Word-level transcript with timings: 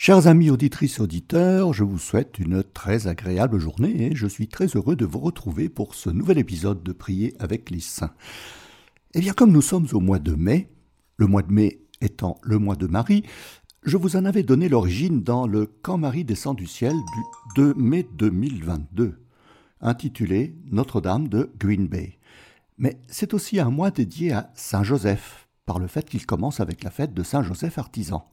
Chers 0.00 0.28
amis 0.28 0.48
auditrices 0.48 1.00
auditeurs, 1.00 1.72
je 1.72 1.82
vous 1.82 1.98
souhaite 1.98 2.38
une 2.38 2.62
très 2.62 3.08
agréable 3.08 3.58
journée 3.58 4.06
et 4.06 4.14
je 4.14 4.28
suis 4.28 4.46
très 4.46 4.66
heureux 4.68 4.94
de 4.94 5.04
vous 5.04 5.18
retrouver 5.18 5.68
pour 5.68 5.96
ce 5.96 6.08
nouvel 6.08 6.38
épisode 6.38 6.84
de 6.84 6.92
Prier 6.92 7.34
avec 7.40 7.68
les 7.68 7.80
saints. 7.80 8.14
Eh 9.14 9.18
bien, 9.18 9.32
comme 9.32 9.50
nous 9.50 9.60
sommes 9.60 9.88
au 9.92 9.98
mois 9.98 10.20
de 10.20 10.36
mai, 10.36 10.70
le 11.16 11.26
mois 11.26 11.42
de 11.42 11.52
mai 11.52 11.80
étant 12.00 12.38
le 12.42 12.60
mois 12.60 12.76
de 12.76 12.86
Marie, 12.86 13.24
je 13.82 13.96
vous 13.96 14.14
en 14.14 14.24
avais 14.24 14.44
donné 14.44 14.68
l'origine 14.68 15.24
dans 15.24 15.48
le 15.48 15.66
Quand 15.82 15.98
Marie 15.98 16.24
descend 16.24 16.56
du 16.56 16.68
ciel 16.68 16.94
du 16.94 17.22
2 17.56 17.74
mai 17.74 18.06
2022, 18.14 19.18
intitulé 19.80 20.54
Notre-Dame 20.70 21.26
de 21.26 21.50
Green 21.58 21.88
Bay. 21.88 22.20
Mais 22.78 23.00
c'est 23.08 23.34
aussi 23.34 23.58
un 23.58 23.70
mois 23.70 23.90
dédié 23.90 24.30
à 24.30 24.52
Saint 24.54 24.84
Joseph, 24.84 25.48
par 25.66 25.80
le 25.80 25.88
fait 25.88 26.08
qu'il 26.08 26.24
commence 26.24 26.60
avec 26.60 26.84
la 26.84 26.92
fête 26.92 27.14
de 27.14 27.24
Saint 27.24 27.42
Joseph 27.42 27.78
artisan. 27.78 28.30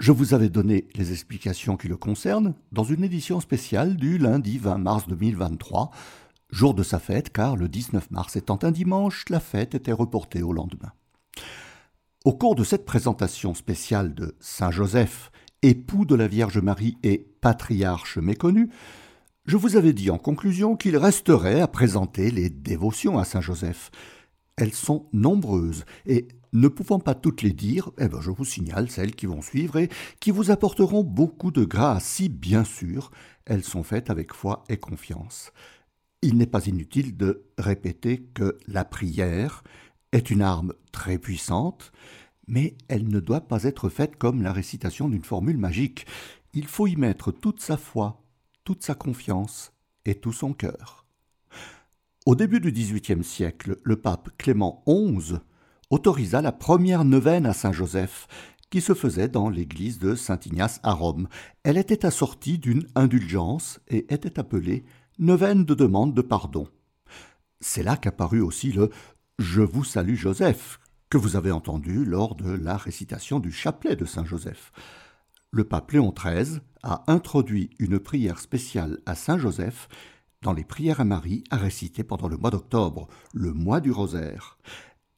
Je 0.00 0.12
vous 0.12 0.32
avais 0.32 0.48
donné 0.48 0.88
les 0.94 1.12
explications 1.12 1.76
qui 1.76 1.86
le 1.86 1.98
concernent 1.98 2.54
dans 2.72 2.84
une 2.84 3.04
édition 3.04 3.38
spéciale 3.38 3.96
du 3.96 4.16
lundi 4.16 4.56
20 4.56 4.78
mars 4.78 5.06
2023, 5.08 5.90
jour 6.48 6.72
de 6.72 6.82
sa 6.82 6.98
fête 6.98 7.28
car 7.28 7.54
le 7.54 7.68
19 7.68 8.10
mars 8.10 8.34
étant 8.34 8.58
un 8.62 8.70
dimanche, 8.70 9.26
la 9.28 9.40
fête 9.40 9.74
était 9.74 9.92
reportée 9.92 10.40
au 10.40 10.54
lendemain. 10.54 10.92
Au 12.24 12.32
cours 12.32 12.54
de 12.54 12.64
cette 12.64 12.86
présentation 12.86 13.52
spéciale 13.52 14.14
de 14.14 14.34
Saint 14.40 14.70
Joseph, 14.70 15.30
époux 15.60 16.06
de 16.06 16.14
la 16.14 16.28
Vierge 16.28 16.60
Marie 16.60 16.96
et 17.02 17.18
patriarche 17.42 18.16
méconnu, 18.16 18.70
je 19.44 19.58
vous 19.58 19.76
avais 19.76 19.92
dit 19.92 20.08
en 20.08 20.16
conclusion 20.16 20.76
qu'il 20.76 20.96
resterait 20.96 21.60
à 21.60 21.68
présenter 21.68 22.30
les 22.30 22.48
dévotions 22.48 23.18
à 23.18 23.26
Saint 23.26 23.42
Joseph. 23.42 23.90
Elles 24.56 24.72
sont 24.72 25.10
nombreuses 25.12 25.84
et 26.06 26.26
ne 26.52 26.68
pouvant 26.68 26.98
pas 26.98 27.14
toutes 27.14 27.42
les 27.42 27.52
dire, 27.52 27.90
eh 27.98 28.08
ben 28.08 28.20
je 28.20 28.30
vous 28.30 28.44
signale 28.44 28.90
celles 28.90 29.14
qui 29.14 29.26
vont 29.26 29.42
suivre 29.42 29.76
et 29.78 29.88
qui 30.18 30.30
vous 30.30 30.50
apporteront 30.50 31.04
beaucoup 31.04 31.50
de 31.50 31.64
grâce 31.64 32.04
si, 32.04 32.28
bien 32.28 32.64
sûr, 32.64 33.10
elles 33.44 33.64
sont 33.64 33.82
faites 33.82 34.10
avec 34.10 34.32
foi 34.32 34.64
et 34.68 34.76
confiance. 34.76 35.52
Il 36.22 36.36
n'est 36.36 36.46
pas 36.46 36.66
inutile 36.66 37.16
de 37.16 37.44
répéter 37.56 38.22
que 38.34 38.58
la 38.66 38.84
prière 38.84 39.62
est 40.12 40.30
une 40.30 40.42
arme 40.42 40.74
très 40.92 41.18
puissante, 41.18 41.92
mais 42.46 42.76
elle 42.88 43.08
ne 43.08 43.20
doit 43.20 43.42
pas 43.42 43.64
être 43.64 43.88
faite 43.88 44.16
comme 44.16 44.42
la 44.42 44.52
récitation 44.52 45.08
d'une 45.08 45.24
formule 45.24 45.56
magique. 45.56 46.06
Il 46.52 46.66
faut 46.66 46.86
y 46.86 46.96
mettre 46.96 47.30
toute 47.30 47.60
sa 47.60 47.76
foi, 47.76 48.22
toute 48.64 48.82
sa 48.82 48.94
confiance 48.94 49.72
et 50.04 50.16
tout 50.16 50.32
son 50.32 50.52
cœur. 50.52 51.06
Au 52.26 52.34
début 52.34 52.60
du 52.60 52.70
XVIIIe 52.70 53.24
siècle, 53.24 53.78
le 53.82 53.96
pape 53.96 54.30
Clément 54.36 54.84
XI 54.86 55.36
autorisa 55.90 56.40
la 56.40 56.52
première 56.52 57.04
neuvaine 57.04 57.46
à 57.46 57.52
Saint 57.52 57.72
Joseph, 57.72 58.28
qui 58.70 58.80
se 58.80 58.94
faisait 58.94 59.28
dans 59.28 59.48
l'église 59.48 59.98
de 59.98 60.14
Saint-Ignace 60.14 60.78
à 60.84 60.92
Rome. 60.92 61.28
Elle 61.64 61.76
était 61.76 62.06
assortie 62.06 62.58
d'une 62.58 62.86
indulgence 62.94 63.80
et 63.88 64.12
était 64.14 64.38
appelée 64.38 64.84
neuvaine 65.18 65.64
de 65.64 65.74
demande 65.74 66.14
de 66.14 66.22
pardon. 66.22 66.68
C'est 67.60 67.82
là 67.82 67.96
qu'apparut 67.96 68.40
aussi 68.40 68.70
le 68.70 68.90
Je 69.40 69.62
vous 69.62 69.82
salue 69.82 70.14
Joseph, 70.14 70.78
que 71.10 71.18
vous 71.18 71.34
avez 71.34 71.50
entendu 71.50 72.04
lors 72.04 72.36
de 72.36 72.50
la 72.52 72.76
récitation 72.76 73.40
du 73.40 73.50
chapelet 73.50 73.96
de 73.96 74.04
Saint 74.04 74.24
Joseph. 74.24 74.70
Le 75.50 75.64
pape 75.64 75.90
Léon 75.90 76.14
XIII 76.16 76.60
a 76.84 77.02
introduit 77.08 77.70
une 77.80 77.98
prière 77.98 78.38
spéciale 78.38 79.00
à 79.04 79.16
Saint 79.16 79.38
Joseph 79.38 79.88
dans 80.42 80.52
les 80.52 80.64
prières 80.64 81.00
à 81.00 81.04
Marie 81.04 81.42
à 81.50 81.56
réciter 81.56 82.04
pendant 82.04 82.28
le 82.28 82.36
mois 82.36 82.50
d'octobre, 82.50 83.08
le 83.34 83.52
mois 83.52 83.80
du 83.80 83.90
rosaire 83.90 84.56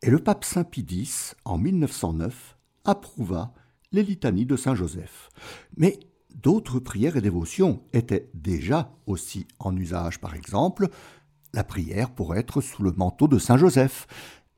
et 0.02 0.10
le 0.10 0.18
pape 0.18 0.44
Saint 0.44 0.64
Pie 0.64 0.86
X, 0.88 1.36
en 1.44 1.58
1909, 1.58 2.56
approuva 2.84 3.52
les 3.92 4.02
litanies 4.02 4.46
de 4.46 4.56
Saint 4.56 4.74
Joseph. 4.74 5.30
Mais 5.76 6.00
d'autres 6.34 6.80
prières 6.80 7.16
et 7.16 7.20
dévotions 7.20 7.82
étaient 7.92 8.30
déjà 8.34 8.92
aussi 9.06 9.46
en 9.58 9.76
usage, 9.76 10.20
par 10.20 10.34
exemple, 10.34 10.88
la 11.54 11.62
prière 11.62 12.10
pour 12.10 12.34
être 12.34 12.60
sous 12.60 12.82
le 12.82 12.92
manteau 12.92 13.28
de 13.28 13.38
Saint 13.38 13.58
Joseph. 13.58 14.06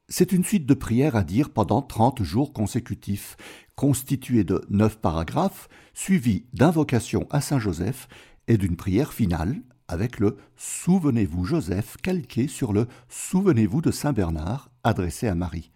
C'est 0.08 0.32
une 0.32 0.44
suite 0.44 0.66
de 0.66 0.74
prières 0.74 1.16
à 1.16 1.24
dire 1.24 1.50
pendant 1.50 1.82
trente 1.82 2.22
jours 2.22 2.52
consécutifs, 2.52 3.36
constituée 3.74 4.44
de 4.44 4.64
neuf 4.70 4.98
paragraphes, 4.98 5.68
suivis 5.92 6.46
d'invocations 6.52 7.26
à 7.30 7.40
Saint 7.40 7.58
Joseph 7.58 8.08
et 8.48 8.56
d'une 8.56 8.76
prière 8.76 9.12
finale 9.12 9.60
avec 9.88 10.18
le 10.18 10.36
Souvenez-vous 10.56 11.44
Joseph 11.44 11.96
calqué 12.02 12.48
sur 12.48 12.72
le 12.72 12.86
Souvenez-vous 13.08 13.82
de 13.82 13.90
Saint 13.90 14.12
Bernard 14.12 14.70
adressé 14.84 15.26
à 15.28 15.34
Marie. 15.34 15.72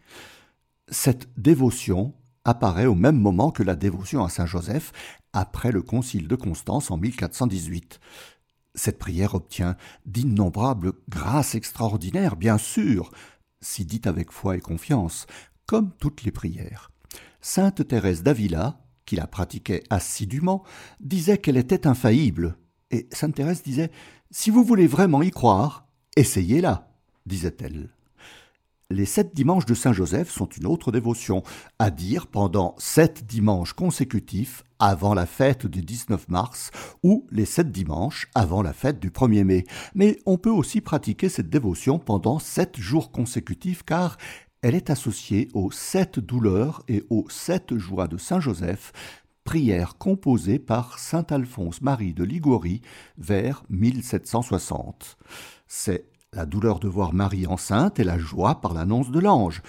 Cette 0.88 1.28
dévotion 1.36 2.14
apparaît 2.44 2.86
au 2.86 2.94
même 2.94 3.18
moment 3.18 3.50
que 3.50 3.62
la 3.62 3.76
dévotion 3.76 4.24
à 4.24 4.28
Saint 4.28 4.46
Joseph 4.46 4.92
après 5.32 5.72
le 5.72 5.82
concile 5.82 6.28
de 6.28 6.36
Constance 6.36 6.90
en 6.90 6.96
1418. 6.96 8.00
Cette 8.74 8.98
prière 8.98 9.34
obtient 9.34 9.76
d'innombrables 10.06 10.92
grâces 11.08 11.54
extraordinaires, 11.54 12.36
bien 12.36 12.58
sûr, 12.58 13.10
si 13.60 13.84
dite 13.84 14.06
avec 14.06 14.30
foi 14.30 14.56
et 14.56 14.60
confiance, 14.60 15.26
comme 15.66 15.90
toutes 15.98 16.22
les 16.22 16.30
prières. 16.30 16.90
Sainte 17.40 17.86
Thérèse 17.86 18.22
d'Avila, 18.22 18.80
qui 19.04 19.16
la 19.16 19.26
pratiquait 19.26 19.82
assidûment, 19.90 20.62
disait 21.00 21.38
qu'elle 21.38 21.56
était 21.56 21.86
infaillible, 21.86 22.56
et 22.90 23.08
Sainte 23.12 23.34
Thérèse 23.34 23.62
disait 23.62 23.90
Si 24.30 24.50
vous 24.50 24.64
voulez 24.64 24.86
vraiment 24.86 25.22
y 25.22 25.30
croire, 25.30 25.86
essayez-la, 26.16 26.90
disait-elle. 27.26 27.90
Les 28.90 29.04
sept 29.04 29.34
dimanches 29.34 29.66
de 29.66 29.74
Saint 29.74 29.92
Joseph 29.92 30.30
sont 30.30 30.48
une 30.48 30.66
autre 30.66 30.92
dévotion, 30.92 31.42
à 31.78 31.90
dire 31.90 32.26
pendant 32.26 32.74
sept 32.78 33.26
dimanches 33.26 33.74
consécutifs 33.74 34.64
avant 34.78 35.12
la 35.12 35.26
fête 35.26 35.66
du 35.66 35.82
19 35.82 36.26
mars 36.30 36.70
ou 37.02 37.26
les 37.30 37.44
sept 37.44 37.70
dimanches 37.70 38.30
avant 38.34 38.62
la 38.62 38.72
fête 38.72 38.98
du 38.98 39.10
1er 39.10 39.44
mai. 39.44 39.64
Mais 39.94 40.18
on 40.24 40.38
peut 40.38 40.48
aussi 40.48 40.80
pratiquer 40.80 41.28
cette 41.28 41.50
dévotion 41.50 41.98
pendant 41.98 42.38
sept 42.38 42.78
jours 42.78 43.12
consécutifs 43.12 43.82
car 43.82 44.16
elle 44.62 44.74
est 44.74 44.88
associée 44.88 45.48
aux 45.52 45.70
sept 45.70 46.18
douleurs 46.18 46.82
et 46.88 47.04
aux 47.10 47.28
sept 47.28 47.76
joies 47.76 48.08
de 48.08 48.16
Saint 48.16 48.40
Joseph, 48.40 48.92
prière 49.44 49.98
composée 49.98 50.58
par 50.58 50.98
saint 50.98 51.26
Alphonse 51.28 51.82
Marie 51.82 52.14
de 52.14 52.24
Liguori 52.24 52.80
vers 53.18 53.64
1760. 53.68 55.18
C'est 55.66 56.06
la 56.34 56.46
douleur 56.46 56.78
de 56.78 56.88
voir 56.88 57.14
Marie 57.14 57.46
enceinte 57.46 57.98
et 57.98 58.04
la 58.04 58.18
joie 58.18 58.60
par 58.60 58.74
l'annonce 58.74 59.10
de 59.10 59.18
l'ange, 59.18 59.62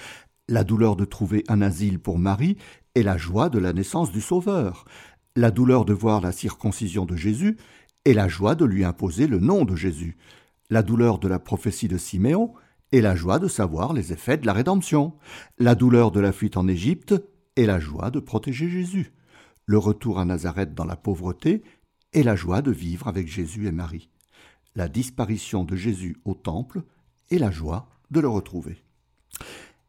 la 0.48 0.64
douleur 0.64 0.96
de 0.96 1.06
trouver 1.06 1.44
un 1.48 1.62
asile 1.62 2.00
pour 2.00 2.20
Marie 2.20 2.58
et 2.96 3.04
la 3.04 3.18
joie 3.18 3.50
de 3.50 3.60
la 3.60 3.72
naissance 3.72 4.12
du 4.12 4.20
Sauveur, 4.20 4.86
la 5.36 5.52
douleur 5.52 5.86
de 5.86 5.94
voir 5.94 6.22
la 6.22 6.32
circoncision 6.32 7.06
de 7.06 7.16
Jésus 7.16 7.58
et 8.06 8.14
la 8.14 8.28
joie 8.28 8.56
de 8.56 8.66
lui 8.66 8.84
imposer 8.84 9.28
le 9.28 9.40
nom 9.40 9.64
de 9.64 9.76
Jésus, 9.76 10.18
la 10.70 10.84
douleur 10.84 11.20
de 11.20 11.28
la 11.28 11.40
prophétie 11.40 11.88
de 11.88 11.98
Siméon 11.98 12.54
et 12.92 13.02
la 13.02 13.16
joie 13.16 13.40
de 13.40 13.48
savoir 13.48 13.94
les 13.94 14.12
effets 14.12 14.38
de 14.38 14.46
la 14.46 14.54
rédemption, 14.54 15.14
la 15.60 15.76
douleur 15.76 16.12
de 16.12 16.20
la 16.20 16.32
fuite 16.32 16.58
en 16.58 16.68
Égypte 16.68 17.16
et 17.56 17.66
la 17.66 17.80
joie 17.80 18.10
de 18.12 18.20
protéger 18.20 18.70
Jésus. 18.70 19.14
Le 19.66 19.78
retour 19.78 20.20
à 20.20 20.26
Nazareth 20.26 20.74
dans 20.74 20.86
la 20.86 20.96
pauvreté 20.96 21.64
et 22.14 22.24
la 22.24 22.36
joie 22.36 22.62
de 22.62 22.72
vivre 22.72 23.08
avec 23.08 23.28
Jésus 23.28 23.68
et 23.68 23.72
Marie, 23.72 24.10
la 24.76 24.88
disparition 24.88 25.64
de 25.64 25.76
Jésus 25.76 26.18
au 26.26 26.34
temple 26.34 26.84
et 27.30 27.40
la 27.40 27.52
joie 27.52 27.90
de 28.12 28.20
le 28.20 28.30
retrouver. 28.30 28.84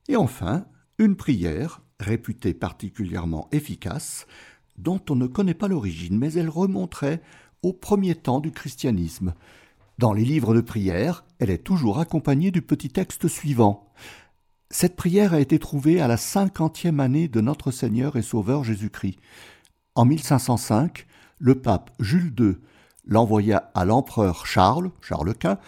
Et 0.08 0.16
enfin, 0.16 0.66
une 0.98 1.16
prière, 1.16 1.82
réputée 1.98 2.54
particulièrement 2.54 3.48
efficace, 3.52 4.26
dont 4.78 5.00
on 5.10 5.16
ne 5.16 5.26
connaît 5.26 5.54
pas 5.54 5.68
l'origine, 5.68 6.18
mais 6.18 6.32
elle 6.32 6.48
remonterait 6.48 7.22
au 7.62 7.72
premier 7.72 8.14
temps 8.14 8.40
du 8.40 8.50
christianisme. 8.50 9.34
Dans 9.98 10.12
les 10.12 10.24
livres 10.24 10.54
de 10.54 10.62
prière, 10.62 11.24
elle 11.38 11.50
est 11.50 11.64
toujours 11.64 11.98
accompagnée 11.98 12.50
du 12.50 12.62
petit 12.62 12.88
texte 12.88 13.28
suivant. 13.28 13.92
Cette 14.70 14.96
prière 14.96 15.34
a 15.34 15.40
été 15.40 15.58
trouvée 15.58 16.00
à 16.00 16.08
la 16.08 16.16
cinquantième 16.16 17.00
année 17.00 17.28
de 17.28 17.40
notre 17.40 17.70
Seigneur 17.70 18.16
et 18.16 18.22
Sauveur 18.22 18.64
Jésus-Christ. 18.64 19.18
En 19.94 20.04
1505, 20.04 21.06
le 21.38 21.60
pape 21.60 21.90
Jules 21.98 22.32
II 22.38 22.56
l'envoya 23.04 23.70
à 23.74 23.84
l'empereur 23.84 24.46
Charles, 24.46 24.90
Charles 25.00 25.34
Quint, 25.34 25.58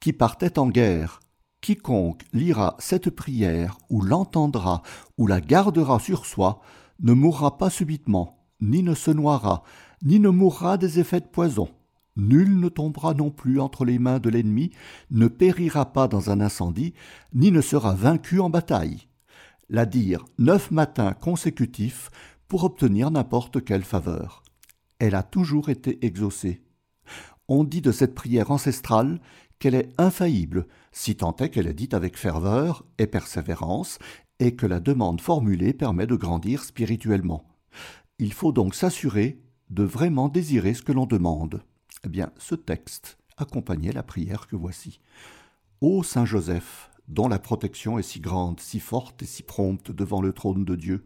qui 0.00 0.12
partait 0.12 0.58
en 0.58 0.68
guerre. 0.68 1.20
Quiconque 1.60 2.24
lira 2.32 2.76
cette 2.78 3.10
prière 3.10 3.78
ou 3.88 4.02
l'entendra 4.02 4.82
ou 5.16 5.26
la 5.26 5.40
gardera 5.40 6.00
sur 6.00 6.26
soi 6.26 6.60
ne 7.00 7.12
mourra 7.12 7.56
pas 7.58 7.70
subitement, 7.70 8.44
ni 8.60 8.82
ne 8.82 8.94
se 8.94 9.10
noiera, 9.10 9.62
ni 10.02 10.18
ne 10.18 10.28
mourra 10.28 10.76
des 10.76 10.98
effets 10.98 11.20
de 11.20 11.26
poison. 11.26 11.68
Nul 12.16 12.58
ne 12.60 12.68
tombera 12.68 13.14
non 13.14 13.30
plus 13.30 13.60
entre 13.60 13.84
les 13.84 13.98
mains 13.98 14.18
de 14.18 14.28
l'ennemi, 14.28 14.70
ne 15.10 15.28
périra 15.28 15.92
pas 15.92 16.08
dans 16.08 16.30
un 16.30 16.40
incendie, 16.40 16.94
ni 17.32 17.50
ne 17.50 17.60
sera 17.60 17.94
vaincu 17.94 18.40
en 18.40 18.50
bataille. 18.50 19.08
La 19.68 19.86
dire 19.86 20.24
neuf 20.38 20.70
matins 20.70 21.12
consécutifs 21.14 22.10
pour 22.48 22.64
obtenir 22.64 23.10
n'importe 23.10 23.64
quelle 23.64 23.84
faveur. 23.84 24.42
Elle 24.98 25.14
a 25.14 25.22
toujours 25.22 25.70
été 25.70 26.04
exaucée. 26.04 26.62
On 27.54 27.64
dit 27.64 27.82
de 27.82 27.92
cette 27.92 28.14
prière 28.14 28.50
ancestrale 28.50 29.20
qu'elle 29.58 29.74
est 29.74 29.92
infaillible, 29.98 30.66
si 30.90 31.16
tant 31.16 31.36
est 31.36 31.50
qu'elle 31.50 31.66
est 31.66 31.74
dite 31.74 31.92
avec 31.92 32.16
ferveur 32.16 32.82
et 32.96 33.06
persévérance, 33.06 33.98
et 34.38 34.56
que 34.56 34.64
la 34.64 34.80
demande 34.80 35.20
formulée 35.20 35.74
permet 35.74 36.06
de 36.06 36.16
grandir 36.16 36.64
spirituellement. 36.64 37.44
Il 38.18 38.32
faut 38.32 38.52
donc 38.52 38.74
s'assurer 38.74 39.38
de 39.68 39.82
vraiment 39.82 40.30
désirer 40.30 40.72
ce 40.72 40.80
que 40.80 40.92
l'on 40.92 41.04
demande. 41.04 41.62
Eh 42.06 42.08
bien, 42.08 42.30
ce 42.38 42.54
texte 42.54 43.18
accompagnait 43.36 43.92
la 43.92 44.02
prière 44.02 44.46
que 44.46 44.56
voici. 44.56 45.00
Ô 45.82 46.02
Saint 46.02 46.24
Joseph, 46.24 46.90
dont 47.06 47.28
la 47.28 47.38
protection 47.38 47.98
est 47.98 48.02
si 48.02 48.20
grande, 48.20 48.60
si 48.60 48.80
forte 48.80 49.22
et 49.24 49.26
si 49.26 49.42
prompte 49.42 49.90
devant 49.90 50.22
le 50.22 50.32
trône 50.32 50.64
de 50.64 50.74
Dieu, 50.74 51.04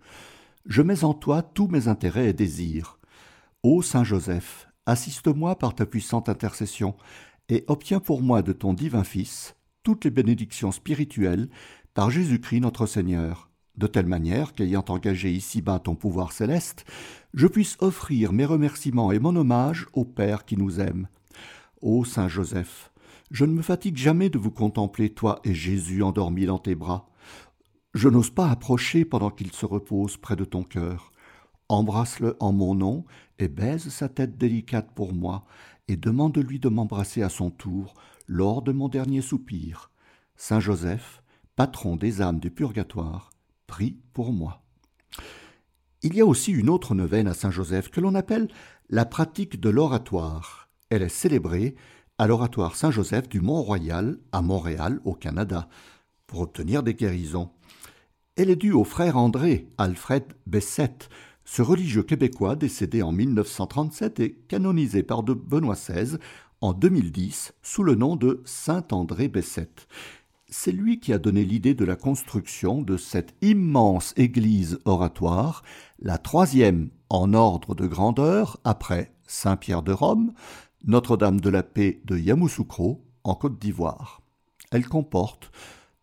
je 0.64 0.82
mets 0.82 1.02
en 1.02 1.12
toi 1.12 1.42
tous 1.42 1.66
mes 1.66 1.88
intérêts 1.88 2.28
et 2.28 2.34
désirs. 2.34 3.00
Ô 3.64 3.82
Saint 3.82 4.04
Joseph, 4.04 4.68
assiste-moi 4.86 5.58
par 5.58 5.74
ta 5.74 5.84
puissante 5.86 6.28
intercession, 6.28 6.94
et 7.48 7.64
obtiens 7.68 8.00
pour 8.00 8.22
moi 8.22 8.42
de 8.42 8.52
ton 8.52 8.72
divin 8.72 9.04
Fils 9.04 9.56
toutes 9.86 10.04
les 10.04 10.10
bénédictions 10.10 10.72
spirituelles 10.72 11.48
par 11.94 12.10
Jésus-Christ 12.10 12.58
notre 12.60 12.86
Seigneur, 12.86 13.50
de 13.76 13.86
telle 13.86 14.06
manière 14.06 14.52
qu'ayant 14.52 14.84
engagé 14.88 15.30
ici-bas 15.30 15.78
ton 15.78 15.94
pouvoir 15.94 16.32
céleste, 16.32 16.84
je 17.34 17.46
puisse 17.46 17.76
offrir 17.80 18.32
mes 18.32 18.44
remerciements 18.44 19.12
et 19.12 19.20
mon 19.20 19.36
hommage 19.36 19.86
au 19.92 20.04
Père 20.04 20.44
qui 20.44 20.56
nous 20.56 20.80
aime. 20.80 21.06
Ô 21.82 22.04
Saint 22.04 22.26
Joseph, 22.26 22.90
je 23.30 23.44
ne 23.44 23.52
me 23.52 23.62
fatigue 23.62 23.96
jamais 23.96 24.28
de 24.28 24.38
vous 24.38 24.50
contempler, 24.50 25.10
toi 25.10 25.40
et 25.44 25.54
Jésus 25.54 26.02
endormi 26.02 26.46
dans 26.46 26.58
tes 26.58 26.74
bras. 26.74 27.08
Je 27.94 28.08
n'ose 28.08 28.30
pas 28.30 28.50
approcher 28.50 29.04
pendant 29.04 29.30
qu'il 29.30 29.52
se 29.52 29.66
repose 29.66 30.16
près 30.16 30.34
de 30.34 30.44
ton 30.44 30.64
cœur. 30.64 31.12
Embrasse-le 31.68 32.36
en 32.40 32.52
mon 32.52 32.74
nom 32.74 33.04
et 33.38 33.48
baise 33.48 33.88
sa 33.88 34.08
tête 34.08 34.38
délicate 34.38 34.90
pour 34.94 35.12
moi, 35.12 35.44
et 35.88 35.96
demande-lui 35.96 36.58
de 36.58 36.68
m'embrasser 36.68 37.22
à 37.22 37.28
son 37.28 37.50
tour 37.50 37.94
lors 38.26 38.62
de 38.62 38.72
mon 38.72 38.88
dernier 38.88 39.20
soupir. 39.20 39.90
Saint 40.36 40.60
Joseph, 40.60 41.22
patron 41.54 41.96
des 41.96 42.22
âmes 42.22 42.40
du 42.40 42.50
purgatoire, 42.50 43.30
prie 43.66 43.98
pour 44.12 44.32
moi. 44.32 44.62
Il 46.02 46.14
y 46.14 46.20
a 46.20 46.26
aussi 46.26 46.52
une 46.52 46.68
autre 46.68 46.94
neuvaine 46.94 47.28
à 47.28 47.34
Saint 47.34 47.50
Joseph 47.50 47.90
que 47.90 48.00
l'on 48.00 48.14
appelle 48.14 48.48
la 48.90 49.04
pratique 49.04 49.60
de 49.60 49.70
l'oratoire. 49.70 50.68
Elle 50.90 51.02
est 51.02 51.08
célébrée 51.08 51.74
à 52.18 52.26
l'oratoire 52.26 52.76
Saint-Joseph 52.76 53.28
du 53.28 53.40
Mont-Royal 53.40 54.18
à 54.32 54.40
Montréal, 54.40 55.00
au 55.04 55.14
Canada, 55.14 55.68
pour 56.26 56.40
obtenir 56.40 56.82
des 56.82 56.94
guérisons. 56.94 57.50
Elle 58.36 58.50
est 58.50 58.56
due 58.56 58.72
au 58.72 58.84
frère 58.84 59.16
André 59.16 59.68
Alfred 59.78 60.24
Bessette, 60.46 61.08
ce 61.46 61.62
religieux 61.62 62.02
québécois 62.02 62.56
décédé 62.56 63.02
en 63.02 63.12
1937 63.12 64.20
et 64.20 64.32
canonisé 64.48 65.02
par 65.02 65.22
de 65.22 65.32
Benoît 65.32 65.76
XVI 65.76 66.18
en 66.60 66.72
2010 66.72 67.54
sous 67.62 67.84
le 67.84 67.94
nom 67.94 68.16
de 68.16 68.42
Saint 68.44 68.84
André 68.90 69.28
Bessette. 69.28 69.86
C'est 70.48 70.72
lui 70.72 70.98
qui 70.98 71.12
a 71.12 71.18
donné 71.18 71.44
l'idée 71.44 71.74
de 71.74 71.84
la 71.84 71.96
construction 71.96 72.82
de 72.82 72.96
cette 72.96 73.34
immense 73.42 74.12
église 74.16 74.80
oratoire, 74.84 75.62
la 76.00 76.18
troisième 76.18 76.90
en 77.08 77.32
ordre 77.32 77.76
de 77.76 77.86
grandeur 77.86 78.58
après 78.64 79.12
Saint-Pierre 79.26 79.82
de 79.82 79.92
Rome, 79.92 80.32
notre-Dame 80.84 81.40
de 81.40 81.50
la 81.50 81.62
Paix 81.62 82.00
de 82.04 82.18
Yamoussoukro, 82.18 83.04
en 83.22 83.34
Côte 83.34 83.58
d'Ivoire. 83.58 84.20
Elle 84.72 84.86
comporte 84.88 85.52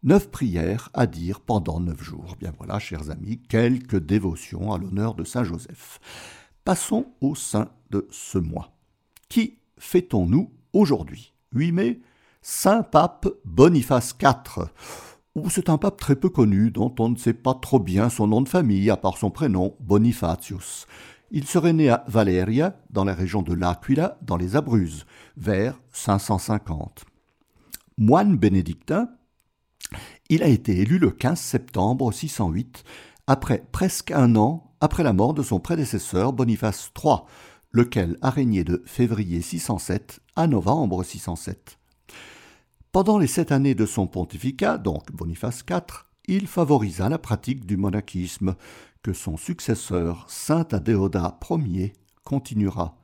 neuf 0.04 0.30
prières 0.30 0.90
à 0.94 1.08
dire 1.08 1.40
pendant 1.40 1.80
neuf 1.80 2.02
jours. 2.02 2.36
Bien 2.40 2.54
voilà, 2.58 2.80
chers 2.80 3.10
amis, 3.10 3.42
quelques 3.50 4.00
dévotions 4.00 4.72
à 4.74 4.78
l'honneur 4.78 5.16
de 5.16 5.24
Saint 5.24 5.44
Joseph. 5.44 6.00
Passons 6.66 7.08
au 7.22 7.36
sein 7.36 7.70
de 7.90 8.08
ce 8.12 8.38
mois. 8.38 8.72
Qui 9.30 9.58
fêtons-nous 9.78 10.52
aujourd'hui? 10.74 11.34
8 11.54 11.72
mai, 11.72 12.02
Saint 12.42 12.84
Pape 12.84 13.28
Boniface 13.46 14.16
IV. 14.22 14.68
C'est 15.50 15.70
un 15.70 15.78
pape 15.78 15.98
très 15.98 16.16
peu 16.16 16.30
connu, 16.30 16.70
dont 16.70 16.94
on 17.00 17.10
ne 17.10 17.18
sait 17.18 17.34
pas 17.34 17.56
trop 17.56 17.80
bien 17.80 18.10
son 18.10 18.28
nom 18.28 18.42
de 18.42 18.50
famille, 18.50 18.90
à 18.92 18.98
part 18.98 19.18
son 19.18 19.32
prénom, 19.32 19.76
Bonifatius. 19.80 20.86
Il 21.32 21.48
serait 21.48 21.74
né 21.74 21.90
à 21.90 22.04
Valeria, 22.08 22.78
dans 22.92 23.04
la 23.04 23.16
région 23.16 23.42
de 23.42 23.54
l'Aquila, 23.54 24.20
dans 24.22 24.38
les 24.38 24.56
Abruzzes, 24.56 25.06
vers 25.36 25.80
550. 25.92 27.06
Moine 27.98 28.38
bénédictin, 28.38 29.10
il 30.30 30.44
a 30.44 30.48
été 30.48 30.80
élu 30.80 31.00
le 31.00 31.12
15 31.12 31.40
septembre 31.40 32.12
608, 32.12 32.84
après 33.28 33.64
presque 33.72 34.12
un 34.12 34.36
an 34.36 34.72
après 34.82 35.04
la 35.04 35.14
mort 35.14 35.34
de 35.34 35.44
son 35.44 35.60
prédécesseur 35.60 36.34
Boniface 36.34 36.92
III, 37.02 37.20
lequel 37.72 38.18
a 38.22 38.30
régné 38.30 38.64
de 38.64 38.84
février 38.86 39.42
607 39.42 40.20
à 40.36 40.48
novembre 40.48 41.04
607. 41.04 41.78
Pendant 42.92 43.18
les 43.18 43.28
sept 43.28 43.52
années 43.52 43.76
de 43.76 43.86
son 43.86 44.08
pontificat, 44.08 44.78
donc 44.78 45.12
Boniface 45.12 45.64
IV, 45.70 46.06
il 46.28 46.48
favorisa 46.48 47.10
la 47.10 47.18
pratique 47.18 47.66
du 47.66 47.78
monachisme, 47.78 48.56
que 49.02 49.14
son 49.14 49.36
successeur, 49.36 50.26
saint 50.30 50.68
Adéodat 50.72 51.40
Ier, 51.50 51.94
continuera. 52.24 52.98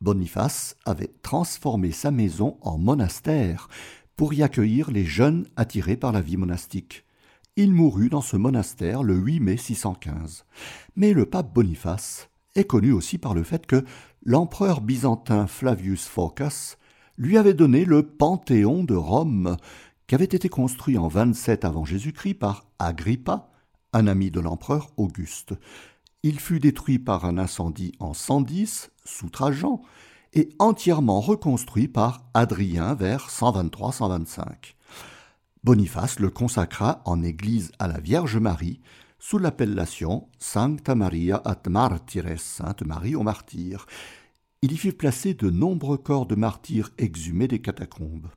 Boniface 0.00 0.76
avait 0.84 1.14
transformé 1.22 1.90
sa 1.90 2.10
maison 2.10 2.58
en 2.60 2.78
monastère 2.78 3.68
pour 4.16 4.32
y 4.32 4.42
accueillir 4.42 4.90
les 4.90 5.04
jeunes 5.04 5.46
attirés 5.56 5.96
par 5.96 6.10
la 6.10 6.22
vie 6.22 6.38
monastique. 6.38 7.04
Il 7.56 7.72
mourut 7.72 8.08
dans 8.08 8.22
ce 8.22 8.36
monastère 8.36 9.02
le 9.02 9.14
8 9.14 9.40
mai 9.40 9.56
615. 9.56 10.44
Mais 10.96 11.12
le 11.12 11.26
pape 11.26 11.54
Boniface 11.54 12.28
est 12.54 12.64
connu 12.64 12.92
aussi 12.92 13.18
par 13.18 13.34
le 13.34 13.42
fait 13.42 13.66
que 13.66 13.84
l'empereur 14.24 14.80
byzantin 14.80 15.46
Flavius 15.46 16.06
Phocas 16.06 16.76
lui 17.18 17.38
avait 17.38 17.54
donné 17.54 17.84
le 17.84 18.02
Panthéon 18.02 18.84
de 18.84 18.94
Rome, 18.94 19.56
qui 20.06 20.14
avait 20.14 20.24
été 20.24 20.48
construit 20.48 20.98
en 20.98 21.08
27 21.08 21.64
avant 21.64 21.84
Jésus-Christ 21.84 22.34
par 22.34 22.66
Agrippa, 22.78 23.50
un 23.92 24.06
ami 24.06 24.30
de 24.30 24.40
l'empereur 24.40 24.90
Auguste. 24.96 25.54
Il 26.22 26.40
fut 26.40 26.60
détruit 26.60 26.98
par 26.98 27.24
un 27.24 27.38
incendie 27.38 27.92
en 28.00 28.12
110 28.12 28.90
sous 29.04 29.30
Trajan 29.30 29.82
et 30.36 30.50
entièrement 30.58 31.20
reconstruit 31.20 31.88
par 31.88 32.28
Adrien 32.34 32.94
vers 32.94 33.30
123-125. 33.30 34.74
Boniface 35.64 36.20
le 36.20 36.28
consacra 36.28 37.00
en 37.06 37.22
église 37.22 37.72
à 37.78 37.88
la 37.88 37.98
Vierge 37.98 38.36
Marie 38.36 38.80
sous 39.18 39.38
l'appellation 39.38 40.28
Sancta 40.38 40.94
Maria 40.94 41.40
at 41.46 41.62
Martires, 41.70 42.38
Sainte 42.38 42.82
Marie 42.82 43.16
aux 43.16 43.22
martyrs. 43.22 43.86
Il 44.60 44.72
y 44.72 44.76
fit 44.76 44.92
placer 44.92 45.32
de 45.32 45.48
nombreux 45.48 45.96
corps 45.96 46.26
de 46.26 46.34
martyrs 46.34 46.90
exhumés 46.98 47.48
des 47.48 47.62
catacombes. 47.62 48.28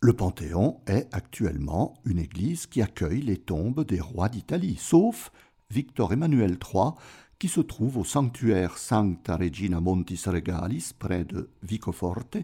Le 0.00 0.14
Panthéon 0.14 0.80
est 0.86 1.06
actuellement 1.12 2.00
une 2.06 2.18
église 2.18 2.66
qui 2.66 2.80
accueille 2.80 3.20
les 3.20 3.36
tombes 3.36 3.84
des 3.84 4.00
rois 4.00 4.30
d'Italie, 4.30 4.78
sauf 4.80 5.32
Victor 5.70 6.14
Emmanuel 6.14 6.52
III, 6.52 6.92
qui 7.38 7.48
se 7.48 7.60
trouve 7.60 7.98
au 7.98 8.04
sanctuaire 8.04 8.78
Sancta 8.78 9.36
Regina 9.36 9.80
Montis 9.80 10.22
Regalis, 10.26 10.92
près 10.98 11.24
de 11.24 11.48
Vicoforte, 11.62 12.38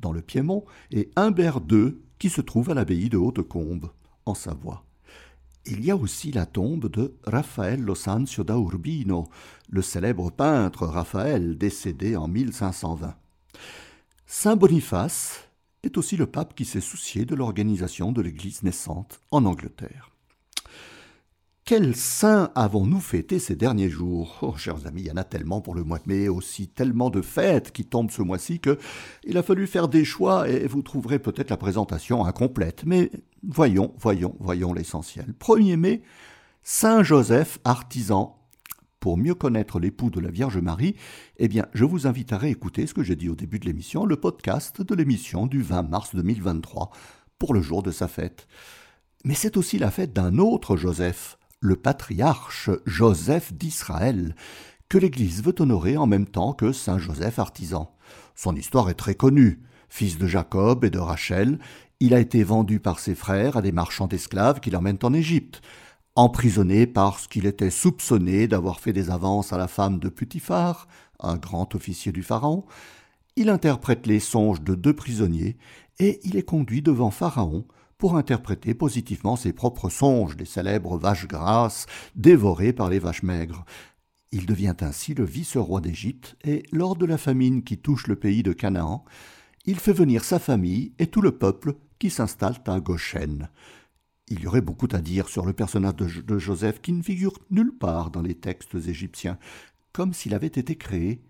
dans 0.00 0.12
le 0.12 0.20
Piémont, 0.20 0.64
et 0.90 1.10
Humbert 1.16 1.60
II, 1.70 1.96
qui 2.18 2.28
se 2.28 2.40
trouve 2.40 2.70
à 2.70 2.74
l'abbaye 2.74 3.08
de 3.08 3.18
Hautecombe, 3.18 3.90
en 4.26 4.34
Savoie. 4.34 4.84
Il 5.64 5.84
y 5.84 5.92
a 5.92 5.96
aussi 5.96 6.32
la 6.32 6.44
tombe 6.44 6.90
de 6.90 7.14
Raffaello 7.24 7.94
Sanzio 7.94 8.42
da 8.42 8.56
Urbino, 8.56 9.28
le 9.70 9.80
célèbre 9.80 10.30
peintre 10.32 10.86
Raphaël 10.86 11.56
décédé 11.56 12.16
en 12.16 12.26
1520. 12.26 13.14
Saint 14.26 14.56
Boniface 14.56 15.48
est 15.84 15.96
aussi 15.98 16.16
le 16.16 16.26
pape 16.26 16.54
qui 16.54 16.64
s'est 16.64 16.80
soucié 16.80 17.24
de 17.24 17.36
l'organisation 17.36 18.10
de 18.10 18.22
l'Église 18.22 18.64
naissante 18.64 19.20
en 19.30 19.44
Angleterre. 19.44 20.11
Quels 21.64 21.94
saints 21.94 22.50
avons-nous 22.56 22.98
fêté 22.98 23.38
ces 23.38 23.54
derniers 23.54 23.88
jours? 23.88 24.36
Oh, 24.42 24.56
chers 24.56 24.84
amis, 24.88 25.02
il 25.02 25.06
y 25.06 25.12
en 25.12 25.16
a 25.16 25.22
tellement 25.22 25.60
pour 25.60 25.76
le 25.76 25.84
mois 25.84 26.00
de 26.00 26.08
mai, 26.12 26.28
aussi 26.28 26.66
tellement 26.66 27.08
de 27.08 27.22
fêtes 27.22 27.70
qui 27.70 27.84
tombent 27.84 28.10
ce 28.10 28.20
mois-ci 28.20 28.58
que 28.58 28.78
il 29.22 29.38
a 29.38 29.44
fallu 29.44 29.68
faire 29.68 29.86
des 29.86 30.04
choix 30.04 30.48
et 30.48 30.66
vous 30.66 30.82
trouverez 30.82 31.20
peut-être 31.20 31.50
la 31.50 31.56
présentation 31.56 32.24
incomplète. 32.24 32.82
Mais 32.84 33.12
voyons, 33.46 33.94
voyons, 33.96 34.34
voyons 34.40 34.72
l'essentiel. 34.72 35.34
1er 35.38 35.76
mai, 35.76 36.02
Saint 36.64 37.04
Joseph, 37.04 37.60
artisan, 37.62 38.40
pour 38.98 39.16
mieux 39.16 39.36
connaître 39.36 39.78
l'époux 39.78 40.10
de 40.10 40.18
la 40.18 40.32
Vierge 40.32 40.58
Marie, 40.58 40.96
eh 41.36 41.46
bien, 41.46 41.66
je 41.74 41.84
vous 41.84 42.08
invite 42.08 42.32
à 42.32 42.38
réécouter 42.38 42.88
ce 42.88 42.94
que 42.94 43.04
j'ai 43.04 43.16
dit 43.16 43.28
au 43.28 43.36
début 43.36 43.60
de 43.60 43.66
l'émission, 43.66 44.04
le 44.04 44.16
podcast 44.16 44.82
de 44.82 44.94
l'émission 44.96 45.46
du 45.46 45.62
20 45.62 45.82
mars 45.84 46.16
2023, 46.16 46.90
pour 47.38 47.54
le 47.54 47.62
jour 47.62 47.84
de 47.84 47.92
sa 47.92 48.08
fête. 48.08 48.48
Mais 49.24 49.34
c'est 49.34 49.56
aussi 49.56 49.78
la 49.78 49.92
fête 49.92 50.12
d'un 50.12 50.38
autre 50.38 50.76
Joseph, 50.76 51.38
le 51.62 51.76
patriarche 51.76 52.68
Joseph 52.84 53.54
d'Israël, 53.54 54.34
que 54.90 54.98
l'Église 54.98 55.42
veut 55.42 55.54
honorer 55.58 55.96
en 55.96 56.06
même 56.06 56.26
temps 56.26 56.52
que 56.52 56.72
Saint 56.72 56.98
Joseph 56.98 57.38
artisan. 57.38 57.94
Son 58.34 58.54
histoire 58.54 58.90
est 58.90 58.94
très 58.94 59.14
connue. 59.14 59.62
Fils 59.88 60.18
de 60.18 60.26
Jacob 60.26 60.84
et 60.84 60.90
de 60.90 60.98
Rachel, 60.98 61.58
il 62.00 62.14
a 62.14 62.20
été 62.20 62.42
vendu 62.42 62.80
par 62.80 62.98
ses 62.98 63.14
frères 63.14 63.56
à 63.56 63.62
des 63.62 63.72
marchands 63.72 64.08
d'esclaves 64.08 64.60
qui 64.60 64.70
l'emmènent 64.70 64.98
en 65.02 65.14
Égypte 65.14 65.62
emprisonné 66.14 66.86
parce 66.86 67.26
qu'il 67.26 67.46
était 67.46 67.70
soupçonné 67.70 68.46
d'avoir 68.48 68.80
fait 68.80 68.92
des 68.92 69.10
avances 69.10 69.52
à 69.52 69.58
la 69.58 69.68
femme 69.68 69.98
de 69.98 70.08
Putiphar, 70.08 70.86
un 71.20 71.36
grand 71.36 71.74
officier 71.74 72.12
du 72.12 72.22
Pharaon, 72.22 72.64
il 73.36 73.48
interprète 73.48 74.06
les 74.06 74.20
songes 74.20 74.60
de 74.60 74.74
deux 74.74 74.92
prisonniers 74.92 75.56
et 75.98 76.20
il 76.24 76.36
est 76.36 76.42
conduit 76.42 76.82
devant 76.82 77.10
Pharaon 77.10 77.64
pour 78.02 78.16
interpréter 78.16 78.74
positivement 78.74 79.36
ses 79.36 79.52
propres 79.52 79.88
songes 79.88 80.36
des 80.36 80.44
célèbres 80.44 80.98
vaches 80.98 81.28
grasses 81.28 81.86
dévorées 82.16 82.72
par 82.72 82.90
les 82.90 82.98
vaches 82.98 83.22
maigres. 83.22 83.64
Il 84.32 84.44
devient 84.44 84.74
ainsi 84.80 85.14
le 85.14 85.24
vice-roi 85.24 85.80
d'Égypte 85.80 86.36
et, 86.42 86.64
lors 86.72 86.96
de 86.96 87.06
la 87.06 87.16
famine 87.16 87.62
qui 87.62 87.78
touche 87.78 88.08
le 88.08 88.16
pays 88.16 88.42
de 88.42 88.52
Canaan, 88.52 89.04
il 89.66 89.78
fait 89.78 89.92
venir 89.92 90.24
sa 90.24 90.40
famille 90.40 90.92
et 90.98 91.06
tout 91.06 91.20
le 91.20 91.38
peuple 91.38 91.76
qui 92.00 92.10
s'installe 92.10 92.56
à 92.66 92.80
Goshen. 92.80 93.48
Il 94.26 94.40
y 94.40 94.48
aurait 94.48 94.62
beaucoup 94.62 94.88
à 94.90 94.98
dire 94.98 95.28
sur 95.28 95.46
le 95.46 95.52
personnage 95.52 95.94
de, 95.94 96.38
Joseph 96.38 96.80
qui 96.80 96.90
ne 96.90 97.04
figure 97.04 97.38
nulle 97.52 97.78
part 97.78 98.10
dans 98.10 98.22
les 98.22 98.34
textes 98.34 98.74
égyptiens, 98.74 99.38
comme 99.92 100.12
s'il 100.12 100.34
avait 100.34 100.48
été 100.48 100.74
créé, 100.74 101.22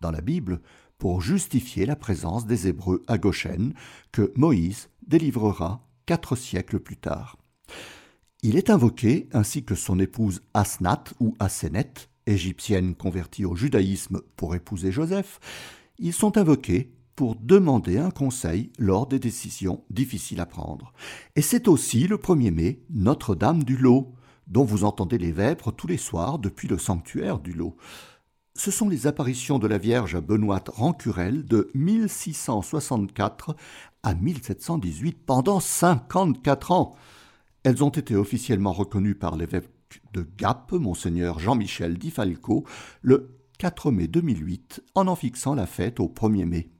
dans 0.00 0.12
la 0.12 0.20
Bible, 0.20 0.60
pour 0.96 1.22
justifier 1.22 1.86
la 1.86 1.96
présence 1.96 2.46
des 2.46 2.68
Hébreux 2.68 3.02
à 3.08 3.18
Goshen, 3.18 3.74
que 4.12 4.32
Moïse 4.36 4.90
délivrera 5.08 5.89
quatre 6.10 6.34
siècles 6.34 6.80
plus 6.80 6.96
tard. 6.96 7.36
Il 8.42 8.56
est 8.56 8.68
invoqué, 8.68 9.28
ainsi 9.32 9.62
que 9.62 9.76
son 9.76 10.00
épouse 10.00 10.42
Asnat 10.54 11.04
ou 11.20 11.36
Asenet, 11.38 11.92
égyptienne 12.26 12.96
convertie 12.96 13.44
au 13.44 13.54
judaïsme 13.54 14.20
pour 14.34 14.56
épouser 14.56 14.90
Joseph, 14.90 15.38
ils 16.00 16.12
sont 16.12 16.36
invoqués 16.36 16.92
pour 17.14 17.36
demander 17.36 17.98
un 17.98 18.10
conseil 18.10 18.72
lors 18.76 19.06
des 19.06 19.20
décisions 19.20 19.84
difficiles 19.88 20.40
à 20.40 20.46
prendre. 20.46 20.92
Et 21.36 21.42
c'est 21.42 21.68
aussi 21.68 22.08
le 22.08 22.16
1er 22.16 22.50
mai 22.50 22.82
Notre-Dame 22.90 23.62
du 23.62 23.76
Lot, 23.76 24.12
dont 24.48 24.64
vous 24.64 24.82
entendez 24.82 25.16
les 25.16 25.30
vêpres 25.30 25.70
tous 25.70 25.86
les 25.86 25.96
soirs 25.96 26.40
depuis 26.40 26.66
le 26.66 26.78
sanctuaire 26.78 27.38
du 27.38 27.52
Lot. 27.52 27.76
Ce 28.56 28.72
sont 28.72 28.88
les 28.88 29.06
apparitions 29.06 29.60
de 29.60 29.68
la 29.68 29.78
Vierge 29.78 30.16
à 30.16 30.20
Benoît 30.20 30.62
Rancurel 30.66 31.46
de 31.46 31.70
1664 31.74 33.54
à 34.02 34.14
1718 34.14 35.24
pendant 35.24 35.60
54 35.60 36.72
ans. 36.72 36.94
Elles 37.62 37.84
ont 37.84 37.90
été 37.90 38.16
officiellement 38.16 38.72
reconnues 38.72 39.14
par 39.14 39.36
l'évêque 39.36 39.68
de 40.12 40.26
Gap, 40.38 40.72
monseigneur 40.72 41.38
Jean-Michel 41.38 41.98
Di 41.98 42.10
Falco, 42.10 42.64
le 43.02 43.36
4 43.58 43.90
mai 43.90 44.08
2008, 44.08 44.82
en 44.94 45.06
en 45.06 45.16
fixant 45.16 45.54
la 45.54 45.66
fête 45.66 46.00
au 46.00 46.08
1er 46.08 46.46
mai. 46.46 46.70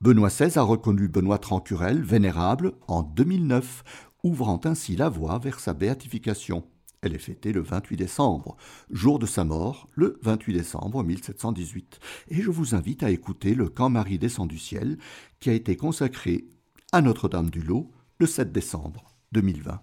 Benoît 0.00 0.28
XVI 0.28 0.58
a 0.58 0.62
reconnu 0.62 1.08
Benoît 1.08 1.40
Rancurel 1.42 2.02
vénérable 2.02 2.74
en 2.86 3.02
2009, 3.02 3.82
ouvrant 4.22 4.60
ainsi 4.64 4.94
la 4.94 5.08
voie 5.08 5.38
vers 5.38 5.58
sa 5.58 5.72
béatification. 5.72 6.64
Elle 7.02 7.14
est 7.14 7.18
fêtée 7.18 7.52
le 7.52 7.60
28 7.60 7.96
décembre, 7.96 8.56
jour 8.90 9.18
de 9.18 9.26
sa 9.26 9.44
mort, 9.44 9.88
le 9.94 10.18
28 10.22 10.54
décembre 10.54 11.04
1718. 11.04 12.00
Et 12.28 12.42
je 12.42 12.50
vous 12.50 12.74
invite 12.74 13.02
à 13.02 13.10
écouter 13.10 13.54
le 13.54 13.68
Camp 13.68 13.90
Marie 13.90 14.18
descend 14.18 14.48
du 14.48 14.58
ciel, 14.58 14.98
qui 15.38 15.50
a 15.50 15.52
été 15.52 15.76
consacré 15.76 16.46
à 16.92 17.02
Notre-Dame 17.02 17.50
du 17.50 17.60
Lot 17.60 17.90
le 18.18 18.26
7 18.26 18.52
décembre 18.52 19.04
2020. 19.32 19.80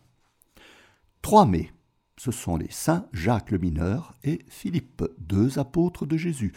3 1.22 1.46
mai. 1.46 1.72
Ce 2.18 2.32
sont 2.32 2.58
les 2.58 2.70
saints 2.70 3.08
Jacques 3.12 3.52
le 3.52 3.58
Mineur 3.58 4.14
et 4.24 4.40
Philippe, 4.48 5.04
deux 5.18 5.58
apôtres 5.58 6.06
de 6.06 6.16
Jésus. 6.16 6.54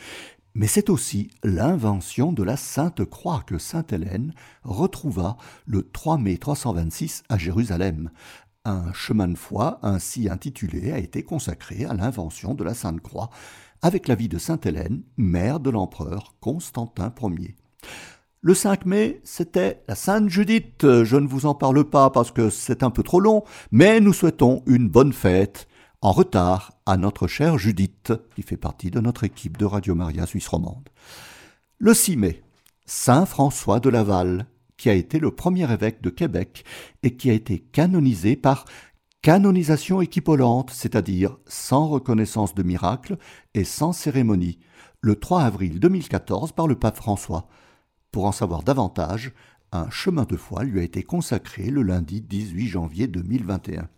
Mais 0.54 0.66
c'est 0.66 0.88
aussi 0.88 1.30
l'invention 1.44 2.32
de 2.32 2.42
la 2.42 2.56
Sainte 2.56 3.04
Croix 3.04 3.42
que 3.46 3.58
Sainte 3.58 3.92
Hélène 3.92 4.32
retrouva 4.62 5.36
le 5.66 5.82
3 5.82 6.16
mai 6.16 6.38
326 6.38 7.24
à 7.28 7.36
Jérusalem. 7.36 8.10
Un 8.68 8.92
chemin 8.92 9.28
de 9.28 9.38
foi 9.38 9.78
ainsi 9.82 10.28
intitulé 10.28 10.90
a 10.90 10.98
été 10.98 11.22
consacré 11.22 11.84
à 11.84 11.94
l'invention 11.94 12.52
de 12.52 12.64
la 12.64 12.74
Sainte 12.74 13.00
Croix, 13.00 13.30
avec 13.80 14.08
la 14.08 14.16
vie 14.16 14.28
de 14.28 14.38
Sainte 14.38 14.66
Hélène, 14.66 15.04
mère 15.16 15.60
de 15.60 15.70
l'empereur 15.70 16.34
Constantin 16.40 17.14
Ier. 17.22 17.54
Le 18.40 18.54
5 18.54 18.84
mai, 18.84 19.20
c'était 19.22 19.84
la 19.86 19.94
Sainte 19.94 20.28
Judith. 20.30 20.82
Je 20.82 21.16
ne 21.16 21.28
vous 21.28 21.46
en 21.46 21.54
parle 21.54 21.84
pas 21.84 22.10
parce 22.10 22.32
que 22.32 22.50
c'est 22.50 22.82
un 22.82 22.90
peu 22.90 23.04
trop 23.04 23.20
long, 23.20 23.44
mais 23.70 24.00
nous 24.00 24.12
souhaitons 24.12 24.64
une 24.66 24.88
bonne 24.88 25.12
fête 25.12 25.68
en 26.00 26.10
retard 26.10 26.72
à 26.86 26.96
notre 26.96 27.28
chère 27.28 27.58
Judith, 27.58 28.12
qui 28.34 28.42
fait 28.42 28.56
partie 28.56 28.90
de 28.90 28.98
notre 28.98 29.22
équipe 29.22 29.58
de 29.58 29.64
Radio 29.64 29.94
Maria 29.94 30.26
Suisse 30.26 30.48
romande. 30.48 30.88
Le 31.78 31.94
6 31.94 32.16
mai, 32.16 32.42
Saint 32.84 33.26
François 33.26 33.78
de 33.78 33.90
Laval, 33.90 34.46
qui 34.76 34.90
a 34.90 34.94
été 34.94 35.18
le 35.18 35.30
premier 35.30 35.70
évêque 35.72 36.02
de 36.02 36.10
Québec 36.10 36.64
et 37.02 37.16
qui 37.16 37.30
a 37.30 37.32
été 37.32 37.60
canonisé 37.60 38.36
par 38.36 38.64
canonisation 39.22 40.00
équipolante, 40.00 40.70
c'est-à-dire 40.70 41.36
sans 41.46 41.88
reconnaissance 41.88 42.54
de 42.54 42.62
miracle 42.62 43.16
et 43.54 43.64
sans 43.64 43.92
cérémonie, 43.92 44.58
le 45.00 45.16
3 45.16 45.42
avril 45.42 45.80
2014 45.80 46.52
par 46.52 46.66
le 46.66 46.76
pape 46.76 46.96
François. 46.96 47.48
Pour 48.12 48.26
en 48.26 48.32
savoir 48.32 48.62
davantage, 48.62 49.32
un 49.72 49.90
chemin 49.90 50.24
de 50.24 50.36
foi 50.36 50.64
lui 50.64 50.80
a 50.80 50.84
été 50.84 51.02
consacré 51.02 51.70
le 51.70 51.82
lundi 51.82 52.20
18 52.20 52.68
janvier 52.68 53.06
2021. 53.08 53.88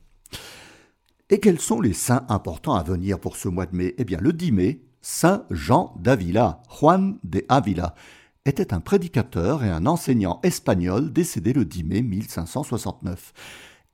Et 1.30 1.40
quels 1.40 1.61
sont 1.61 1.80
les 1.80 1.92
saints 1.92 2.25
importants 2.28 2.75
à 2.75 2.82
venir 2.82 3.20
pour 3.20 3.37
ce 3.37 3.49
mois 3.49 3.66
de 3.66 3.76
mai? 3.76 3.94
Eh 3.99 4.04
bien, 4.04 4.18
le 4.20 4.32
10 4.32 4.52
mai, 4.52 4.82
Saint 5.02 5.44
Jean 5.50 5.94
d'Avila, 6.00 6.62
Juan 6.70 7.18
de 7.23 7.44
Avila, 7.49 7.94
était 8.49 8.73
un 8.73 8.81
prédicateur 8.81 9.62
et 9.62 9.69
un 9.69 9.87
enseignant 9.87 10.40
espagnol 10.43 11.12
décédé 11.12 11.52
le 11.52 11.64
10 11.64 11.85
mai 11.85 12.02
1569. 12.02 13.33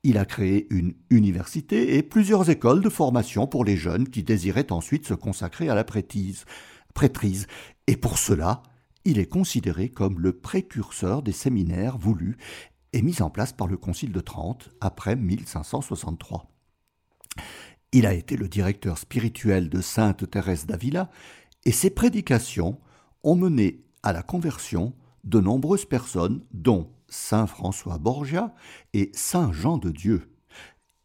Il 0.04 0.16
a 0.16 0.24
créé 0.24 0.66
une 0.70 0.94
université 1.10 1.96
et 1.96 2.02
plusieurs 2.02 2.50
écoles 2.50 2.82
de 2.82 2.88
formation 2.88 3.46
pour 3.46 3.64
les 3.64 3.76
jeunes 3.76 4.08
qui 4.08 4.22
désiraient 4.22 4.70
ensuite 4.70 5.06
se 5.06 5.14
consacrer 5.14 5.68
à 5.68 5.74
la 5.74 5.84
prêtrise. 5.84 6.44
prêtrise. 6.94 7.46
Et 7.86 7.96
pour 7.96 8.18
cela, 8.18 8.62
il 9.04 9.18
est 9.18 9.26
considéré 9.26 9.88
comme 9.88 10.20
le 10.20 10.32
précurseur 10.32 11.22
des 11.22 11.32
séminaires 11.32 11.98
voulus 11.98 12.36
et 12.92 13.02
mis 13.02 13.22
en 13.22 13.30
place 13.30 13.52
par 13.52 13.66
le 13.66 13.76
Concile 13.76 14.12
de 14.12 14.20
Trente 14.20 14.70
après 14.80 15.16
1563. 15.16 16.46
Il 17.92 18.06
a 18.06 18.14
été 18.14 18.36
le 18.36 18.48
directeur 18.48 18.98
spirituel 18.98 19.68
de 19.68 19.80
Sainte 19.80 20.30
Thérèse 20.30 20.66
d'Avila 20.66 21.10
et 21.64 21.72
ses 21.72 21.90
prédications 21.90 22.78
ont 23.22 23.36
mené 23.36 23.84
à 24.04 24.12
la 24.12 24.22
conversion 24.22 24.92
de 25.24 25.40
nombreuses 25.40 25.86
personnes, 25.86 26.42
dont 26.52 26.90
Saint 27.08 27.46
François 27.46 27.98
Borgia 27.98 28.54
et 28.92 29.10
Saint 29.14 29.50
Jean 29.50 29.78
de 29.78 29.90
Dieu. 29.90 30.28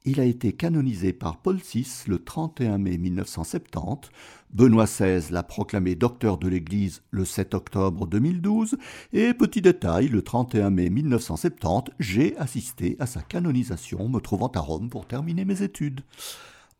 Il 0.03 0.19
a 0.19 0.25
été 0.25 0.53
canonisé 0.53 1.13
par 1.13 1.37
Paul 1.37 1.57
VI 1.57 1.87
le 2.07 2.19
31 2.19 2.77
mai 2.77 2.97
1970, 2.97 4.09
Benoît 4.51 4.85
XVI 4.85 5.31
l'a 5.31 5.43
proclamé 5.43 5.95
docteur 5.95 6.37
de 6.37 6.47
l'Église 6.49 7.01
le 7.11 7.23
7 7.23 7.53
octobre 7.53 8.05
2012, 8.05 8.77
et 9.13 9.33
petit 9.33 9.61
détail, 9.61 10.07
le 10.07 10.21
31 10.21 10.69
mai 10.69 10.89
1970, 10.89 11.93
j'ai 11.99 12.35
assisté 12.37 12.97
à 12.99 13.05
sa 13.05 13.21
canonisation 13.21 14.09
me 14.09 14.19
trouvant 14.19 14.51
à 14.55 14.59
Rome 14.59 14.89
pour 14.89 15.05
terminer 15.05 15.45
mes 15.45 15.61
études. 15.61 16.01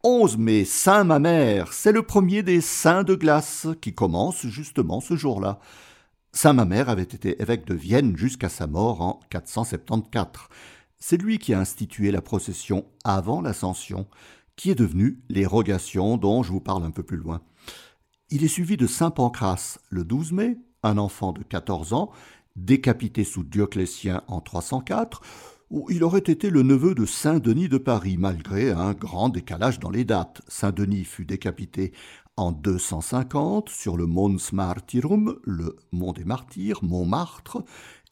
11 0.04 0.38
mai, 0.38 0.66
Saint 0.66 1.04
Mamère, 1.04 1.72
c'est 1.72 1.92
le 1.92 2.04
premier 2.04 2.42
des 2.42 2.62
saints 2.62 3.04
de 3.04 3.16
glace 3.16 3.68
qui 3.82 3.94
commence 3.94 4.48
justement 4.48 5.02
ce 5.02 5.16
jour-là. 5.16 5.60
Saint 6.32 6.54
Mamère 6.54 6.90
avait 6.90 7.02
été 7.02 7.42
évêque 7.42 7.66
de 7.66 7.74
Vienne 7.74 8.16
jusqu'à 8.16 8.50
sa 8.50 8.68
mort 8.68 9.02
en 9.02 9.20
474. 9.32 10.48
C'est 11.00 11.18
lui 11.18 11.40
qui 11.40 11.54
a 11.54 11.60
institué 11.60 12.12
la 12.12 12.22
procession 12.22 12.86
avant 13.04 13.42
l'Ascension, 13.42 14.08
qui 14.56 14.70
est 14.70 14.76
devenue 14.76 15.20
l'érogation 15.30 16.18
dont 16.18 16.44
je 16.44 16.52
vous 16.52 16.60
parle 16.60 16.84
un 16.84 16.92
peu 16.92 17.04
plus 17.04 17.18
loin. 17.18 17.42
Il 18.30 18.44
est 18.44 18.50
suivi 18.50 18.78
de 18.78 18.86
Saint 18.86 19.10
Pancras 19.10 19.80
le 19.90 20.04
12 20.04 20.34
mai, 20.34 20.58
un 20.84 21.00
enfant 21.00 21.32
de 21.32 21.42
14 21.42 21.94
ans, 21.94 22.12
décapité 22.56 23.24
sous 23.24 23.44
Dioclétien 23.44 24.22
en 24.28 24.40
304, 24.40 25.22
où 25.72 25.88
il 25.90 26.04
aurait 26.04 26.20
été 26.20 26.50
le 26.52 26.62
neveu 26.62 26.94
de 26.94 27.06
Saint 27.06 27.40
Denis 27.40 27.70
de 27.70 27.78
Paris, 27.78 28.18
malgré 28.18 28.72
un 28.72 28.94
grand 28.94 29.30
décalage 29.30 29.80
dans 29.80 29.90
les 29.90 30.04
dates. 30.04 30.42
Saint 30.48 30.72
Denis 30.72 31.06
fut 31.06 31.26
décapité 31.26 31.92
en 32.40 32.52
250 32.52 33.70
sur 33.70 33.98
le 33.98 34.06
Mons 34.06 34.54
Martyrum, 34.54 35.38
le 35.44 35.76
mont 35.92 36.14
des 36.14 36.24
martyrs, 36.24 36.80
Montmartre, 36.84 37.64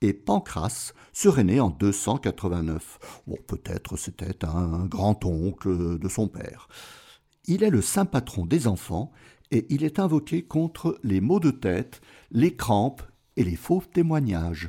et 0.01 0.13
Pancras 0.13 0.93
serait 1.13 1.45
né 1.45 1.59
en 1.59 1.69
289. 1.69 3.23
Bon, 3.25 3.37
peut-être 3.47 3.95
c'était 3.97 4.45
un 4.45 4.85
grand-oncle 4.85 5.97
de 5.97 6.09
son 6.09 6.27
père. 6.27 6.67
Il 7.45 7.63
est 7.63 7.69
le 7.69 7.81
saint 7.81 8.05
patron 8.05 8.45
des 8.45 8.67
enfants 8.67 9.11
et 9.51 9.65
il 9.69 9.83
est 9.83 9.97
invoqué 9.97 10.43
contre 10.43 10.99
les 11.03 11.21
maux 11.21 11.39
de 11.39 11.51
tête, 11.51 12.01
les 12.31 12.55
crampes 12.55 13.03
et 13.37 13.43
les 13.45 13.55
faux 13.55 13.81
témoignages. 13.93 14.67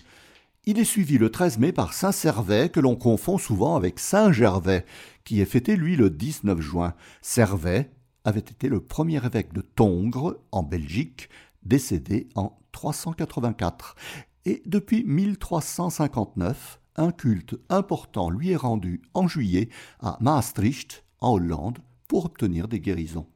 Il 0.64 0.78
est 0.78 0.84
suivi 0.84 1.18
le 1.18 1.30
13 1.30 1.58
mai 1.58 1.72
par 1.72 1.94
Saint 1.94 2.12
Servais, 2.12 2.68
que 2.68 2.80
l'on 2.80 2.94
confond 2.94 3.38
souvent 3.38 3.74
avec 3.74 3.98
Saint 3.98 4.30
Gervais, 4.30 4.84
qui 5.24 5.40
est 5.40 5.46
fêté 5.46 5.74
lui 5.74 5.96
le 5.96 6.10
19 6.10 6.60
juin. 6.60 6.94
Servais 7.22 7.90
avait 8.28 8.40
été 8.40 8.68
le 8.68 8.80
premier 8.80 9.25
évêque 9.25 9.54
de 9.54 9.62
Tongres, 9.62 10.37
en 10.52 10.62
Belgique, 10.62 11.30
décédé 11.62 12.28
en 12.35 12.58
384. 12.73 13.97
Et 14.44 14.62
depuis 14.66 15.02
1359, 15.04 16.78
un 16.97 17.11
culte 17.11 17.56
important 17.70 18.28
lui 18.28 18.50
est 18.50 18.56
rendu 18.56 19.00
en 19.14 19.28
juillet 19.28 19.70
à 20.00 20.18
Maastricht, 20.20 21.04
en 21.20 21.32
Hollande, 21.32 21.78
pour 22.06 22.26
obtenir 22.26 22.68
des 22.68 22.80
guérisons. 22.80 23.26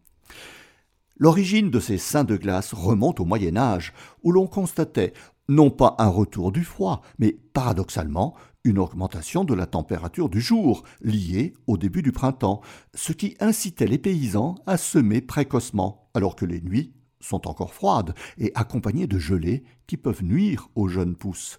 L'origine 1.17 1.71
de 1.71 1.81
ces 1.81 1.97
saints 1.97 2.25
de 2.25 2.37
glace 2.37 2.75
remonte 2.75 3.19
au 3.19 3.25
Moyen 3.25 3.57
Âge, 3.57 3.95
où 4.23 4.31
l'on 4.31 4.47
constatait 4.47 5.15
non 5.49 5.71
pas 5.71 5.95
un 5.99 6.09
retour 6.09 6.53
du 6.53 6.65
froid, 6.65 7.01
mais 7.19 7.33
paradoxalement 7.55 8.35
une 8.65 8.79
augmentation 8.79 9.45
de 9.45 9.55
la 9.55 9.67
température 9.67 10.29
du 10.29 10.41
jour, 10.41 10.85
liée 11.01 11.55
au 11.67 11.77
début 11.77 12.03
du 12.03 12.13
printemps, 12.13 12.61
ce 12.95 13.13
qui 13.13 13.37
incitait 13.41 13.87
les 13.87 13.99
paysans 13.99 14.55
à 14.67 14.77
semer 14.77 15.21
précocement, 15.21 16.09
alors 16.15 16.37
que 16.37 16.45
les 16.45 16.61
nuits 16.61 16.93
sont 17.21 17.49
encore 17.49 17.75
froides 17.75 18.15
et 18.39 18.53
accompagnées 18.55 19.07
de 19.07 19.19
gelées 19.19 19.65
qui 19.87 19.97
peuvent 19.97 20.23
nuire 20.23 20.69
aux 20.75 20.89
jeunes 20.89 21.17
pousses. 21.17 21.59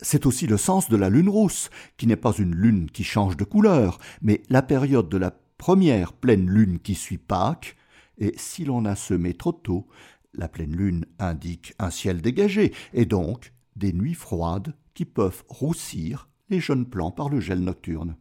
C'est 0.00 0.26
aussi 0.26 0.46
le 0.46 0.56
sens 0.56 0.88
de 0.88 0.96
la 0.96 1.10
lune 1.10 1.28
rousse, 1.28 1.70
qui 1.96 2.06
n'est 2.06 2.16
pas 2.16 2.32
une 2.32 2.54
lune 2.54 2.90
qui 2.90 3.04
change 3.04 3.36
de 3.36 3.44
couleur, 3.44 3.98
mais 4.22 4.42
la 4.48 4.62
période 4.62 5.08
de 5.08 5.18
la 5.18 5.32
première 5.58 6.12
pleine 6.12 6.48
lune 6.48 6.78
qui 6.78 6.94
suit 6.94 7.18
Pâques, 7.18 7.76
et 8.16 8.32
si 8.36 8.64
l'on 8.64 8.84
a 8.84 8.96
semé 8.96 9.34
trop 9.34 9.52
tôt, 9.52 9.86
la 10.34 10.48
pleine 10.48 10.74
lune 10.74 11.04
indique 11.18 11.74
un 11.78 11.90
ciel 11.90 12.22
dégagé, 12.22 12.72
et 12.94 13.04
donc 13.04 13.52
des 13.76 13.92
nuits 13.92 14.14
froides 14.14 14.74
qui 14.94 15.04
peuvent 15.04 15.44
roussir 15.48 16.28
les 16.50 16.60
jeunes 16.60 16.86
plants 16.86 17.10
par 17.10 17.28
le 17.28 17.40
gel 17.40 17.60
nocturne. 17.60 18.16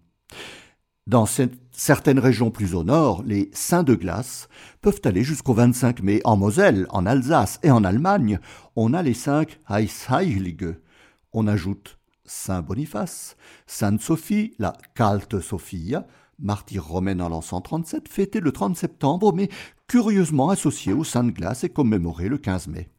Dans 1.08 1.26
certaines 1.72 2.20
régions 2.20 2.52
plus 2.52 2.76
au 2.76 2.84
nord, 2.84 3.24
les 3.24 3.50
saints 3.54 3.84
de 3.84 3.96
glace 3.96 4.50
peuvent 4.82 5.00
aller 5.06 5.24
jusqu'au 5.24 5.54
25 5.54 6.04
mai. 6.04 6.20
En 6.26 6.36
Moselle, 6.36 6.86
en 6.90 7.06
Alsace 7.06 7.60
et 7.64 7.72
en 7.72 7.86
Allemagne, 7.86 8.40
on 8.76 8.94
a 8.94 9.02
les 9.02 9.14
cinq 9.14 9.58
Heilige. 9.70 10.76
On 11.32 11.48
ajoute 11.48 11.98
Saint 12.26 12.62
Boniface, 12.62 13.38
Sainte 13.68 14.02
Sophie, 14.02 14.54
la 14.60 14.74
Calte 14.96 15.40
Sophia, 15.40 16.06
martyre 16.40 16.86
romaine 16.86 17.22
en 17.22 17.30
l'an 17.30 17.42
137, 17.42 18.10
fêtée 18.10 18.42
le 18.42 18.52
30 18.52 18.76
septembre, 18.76 19.34
mais 19.34 19.48
curieusement 19.88 20.50
associée 20.50 20.92
aux 20.92 21.06
saints 21.06 21.24
de 21.24 21.32
glace 21.32 21.64
et 21.64 21.70
commémorée 21.70 22.28
le 22.28 22.38
15 22.38 22.68
mai. 22.68 22.90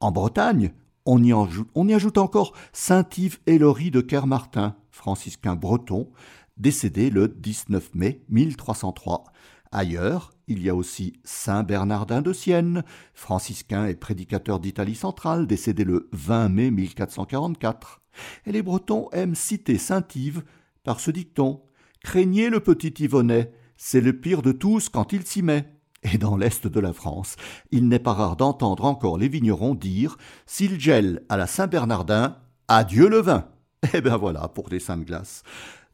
En 0.00 0.12
Bretagne, 0.12 0.72
on 1.04 1.22
y, 1.22 1.94
ajoute, 1.94 2.18
encore 2.18 2.52
Saint 2.72 3.06
Yves 3.16 3.38
Hélory 3.46 3.90
de 3.90 4.00
Kermartin, 4.00 4.76
franciscain 4.90 5.56
breton, 5.56 6.10
décédé 6.56 7.10
le 7.10 7.28
19 7.28 7.94
mai 7.94 8.22
1303. 8.28 9.24
Ailleurs, 9.72 10.32
il 10.48 10.62
y 10.62 10.68
a 10.68 10.74
aussi 10.74 11.14
Saint 11.24 11.62
Bernardin 11.62 12.20
de 12.20 12.32
Sienne, 12.32 12.84
franciscain 13.14 13.86
et 13.86 13.94
prédicateur 13.94 14.60
d'Italie 14.60 14.94
centrale, 14.94 15.46
décédé 15.46 15.84
le 15.84 16.08
20 16.12 16.48
mai 16.50 16.70
1444. 16.70 18.02
Et 18.46 18.52
les 18.52 18.62
Bretons 18.62 19.08
aiment 19.12 19.34
citer 19.34 19.78
Saint 19.78 20.04
Yves 20.14 20.42
par 20.84 21.00
ce 21.00 21.10
dicton 21.10 21.62
Craignez 22.04 22.50
le 22.50 22.60
petit 22.60 22.92
Yvonnet, 23.04 23.52
c'est 23.76 24.00
le 24.00 24.12
pire 24.12 24.42
de 24.42 24.52
tous 24.52 24.88
quand 24.88 25.12
il 25.12 25.24
s'y 25.24 25.40
met. 25.40 25.71
Et 26.02 26.18
dans 26.18 26.36
l'est 26.36 26.66
de 26.66 26.80
la 26.80 26.92
France, 26.92 27.36
il 27.70 27.88
n'est 27.88 27.98
pas 27.98 28.12
rare 28.12 28.36
d'entendre 28.36 28.84
encore 28.84 29.18
les 29.18 29.28
vignerons 29.28 29.74
dire 29.74 30.16
S'il 30.46 30.80
gèle 30.80 31.22
à 31.28 31.36
la 31.36 31.46
Saint-Bernardin, 31.46 32.36
adieu 32.68 33.08
le 33.08 33.18
vin. 33.18 33.48
Eh 33.94 34.00
bien 34.00 34.16
voilà 34.16 34.48
pour 34.48 34.68
les 34.68 34.78
saintes 34.78 35.04
glaces. 35.04 35.42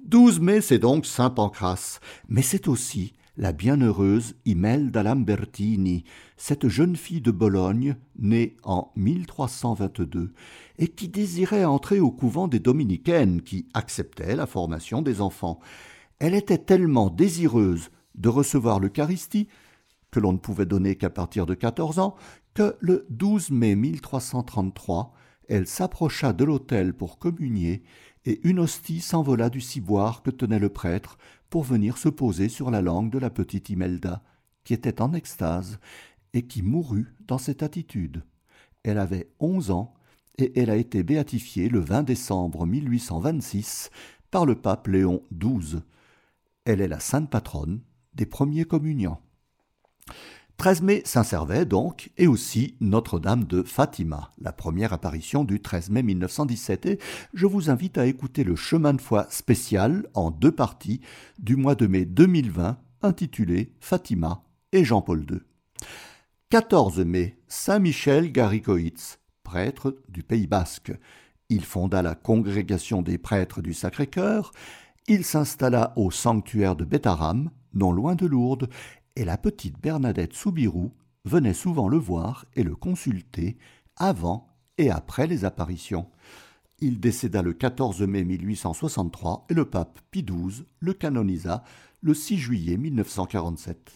12 0.05 0.41
mai, 0.41 0.61
c'est 0.61 0.79
donc 0.79 1.07
Saint 1.07 1.31
Pancras, 1.31 2.01
mais 2.29 2.43
c'est 2.43 2.69
aussi 2.69 3.15
la 3.39 3.53
bienheureuse 3.53 4.35
Imelda 4.45 5.05
Lambertini, 5.05 6.05
cette 6.37 6.69
jeune 6.69 6.97
fille 6.97 7.21
de 7.21 7.31
Bologne, 7.31 7.97
née 8.19 8.57
en 8.65 8.91
1322, 8.97 10.33
et 10.79 10.89
qui 10.89 11.09
désirait 11.09 11.65
entrer 11.65 12.01
au 12.01 12.11
couvent 12.11 12.49
des 12.49 12.59
dominicaines 12.59 13.43
qui 13.43 13.69
acceptaient 13.75 14.35
la 14.35 14.47
formation 14.47 15.03
des 15.03 15.21
enfants. 15.21 15.61
Elle 16.19 16.35
était 16.35 16.59
tellement 16.59 17.11
désireuse 17.11 17.91
de 18.17 18.29
recevoir 18.29 18.81
l'Eucharistie, 18.81 19.47
que 20.11 20.21
l'on 20.21 20.33
ne 20.33 20.39
pouvait 20.39 20.67
donner 20.67 20.97
qu'à 20.97 21.11
partir 21.11 21.47
de 21.47 21.55
quatorze 21.55 21.99
ans, 21.99 22.17
que 22.55 22.77
le 22.81 23.07
12 23.11 23.51
mai 23.51 23.77
1333, 23.77 25.13
elle 25.49 25.67
s'approcha 25.67 26.33
de 26.33 26.45
l'autel 26.45 26.95
pour 26.95 27.19
communier, 27.19 27.83
et 28.25 28.41
une 28.47 28.61
hostie 28.61 29.01
s'envola 29.01 29.49
du 29.49 29.61
ciboire 29.61 30.23
que 30.23 30.31
tenait 30.31 30.59
le 30.59 30.69
prêtre 30.69 31.17
pour 31.49 31.63
venir 31.63 31.97
se 31.97 32.09
poser 32.09 32.49
sur 32.49 32.71
la 32.71 32.83
langue 32.83 33.11
de 33.11 33.19
la 33.19 33.31
petite 33.31 33.71
Imelda, 33.71 34.23
qui 34.65 34.75
était 34.75 35.01
en 35.01 35.15
extase, 35.15 35.79
et 36.35 36.47
qui 36.47 36.63
mourut 36.63 37.15
dans 37.27 37.39
cette 37.39 37.63
attitude. 37.63 38.23
Elle 38.83 38.99
avait 38.99 39.31
onze 39.41 39.71
ans, 39.71 39.95
et 40.37 40.59
elle 40.61 40.71
a 40.71 40.77
été 40.77 41.03
béatifiée 41.03 41.69
le 41.69 41.81
20 41.81 42.03
décembre 42.03 42.67
1826 42.67 43.91
par 44.31 44.47
le 44.47 44.55
pape 44.55 44.87
Léon 44.87 45.23
XII. 45.33 45.81
Elle 46.65 46.81
est 46.81 46.89
la 46.89 47.01
sainte 47.01 47.31
patronne 47.31 47.81
des 48.15 48.27
premiers 48.27 48.65
communiants. 48.65 49.21
13 50.59 50.83
mai 50.83 51.03
Saint-Servais 51.05 51.65
donc, 51.67 52.11
et 52.19 52.27
aussi 52.27 52.75
Notre-Dame 52.81 53.45
de 53.45 53.63
Fatima, 53.63 54.33
la 54.41 54.53
première 54.53 54.93
apparition 54.93 55.45
du 55.45 55.61
13 55.61 55.91
mai 55.91 56.03
1917, 56.03 56.87
et 56.87 56.99
je 57.33 57.47
vous 57.47 57.71
invite 57.71 57.97
à 57.97 58.07
écouter 58.07 58.43
le 58.43 58.57
chemin 58.57 58.93
de 58.93 59.01
foi 59.01 59.29
spécial 59.31 60.09
en 60.15 60.33
deux 60.33 60.51
parties 60.51 61.01
du 61.39 61.55
mois 61.55 61.77
de 61.77 61.87
mai 61.87 62.05
2020 62.05 62.77
intitulé 63.03 63.73
Fatima 63.79 64.43
et 64.73 64.85
Jean-Paul 64.85 65.25
II. 65.31 65.39
14 66.51 66.99
mai 67.01 67.39
Saint-Michel 67.47 68.33
Garicoitz, 68.33 69.21
prêtre 69.45 69.97
du 70.09 70.25
Pays 70.25 70.49
basque. 70.49 70.93
Il 71.51 71.65
fonda 71.65 72.03
la 72.03 72.17
congrégation 72.17 73.01
des 73.01 73.17
prêtres 73.17 73.63
du 73.63 73.75
Sacré-Cœur, 73.75 74.51
il 75.07 75.25
s'installa 75.25 75.93
au 75.95 76.11
sanctuaire 76.11 76.75
de 76.75 76.85
Bétaram, 76.85 77.51
non 77.75 77.93
loin 77.93 78.15
de 78.15 78.27
Lourdes, 78.27 78.69
et 79.19 79.25
la 79.25 79.37
petite 79.37 79.81
Bernadette 79.83 80.33
Soubirou 80.33 80.93
venait 81.25 81.53
souvent 81.53 81.89
le 81.89 81.99
voir 81.99 82.47
et 82.55 82.63
le 82.63 82.77
consulter 82.77 83.59
avant 83.97 84.47
et 84.79 84.91
après 84.91 85.27
les 85.27 85.45
apparitions. 85.45 86.07
Il 86.79 87.01
décéda 87.01 87.43
le 87.43 87.53
14 87.53 88.03
mai 88.03 88.23
1863 88.23 89.47
et 89.51 89.55
le 89.55 89.65
pape 89.65 89.99
Pie 90.13 90.23
XII 90.23 90.65
le 90.79 90.93
canonisa 90.93 91.65
le 92.01 92.15
6 92.15 92.39
juillet 92.39 92.77
1947. 92.77 93.91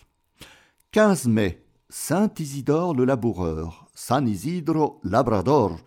15 0.91 1.29
mai, 1.29 1.63
Saint 1.89 2.33
Isidore 2.41 2.93
le 2.93 3.05
laboureur, 3.05 3.87
San 3.95 4.27
Isidro 4.27 4.99
Labrador, 5.05 5.79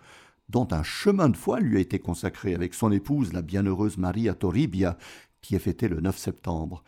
dont 0.48 0.68
un 0.72 0.84
chemin 0.84 1.28
de 1.28 1.36
foi 1.36 1.60
lui 1.60 1.76
a 1.76 1.82
été 1.82 2.00
consacré 2.00 2.56
avec 2.56 2.74
son 2.74 2.90
épouse 2.94 3.34
la 3.34 3.42
bienheureuse 3.42 3.98
Maria 3.98 4.34
Toribia, 4.34 4.98
qui 5.42 5.56
est 5.56 5.60
fêtée 5.60 5.90
le 5.90 6.00
9 6.00 6.18
septembre. 6.18 6.84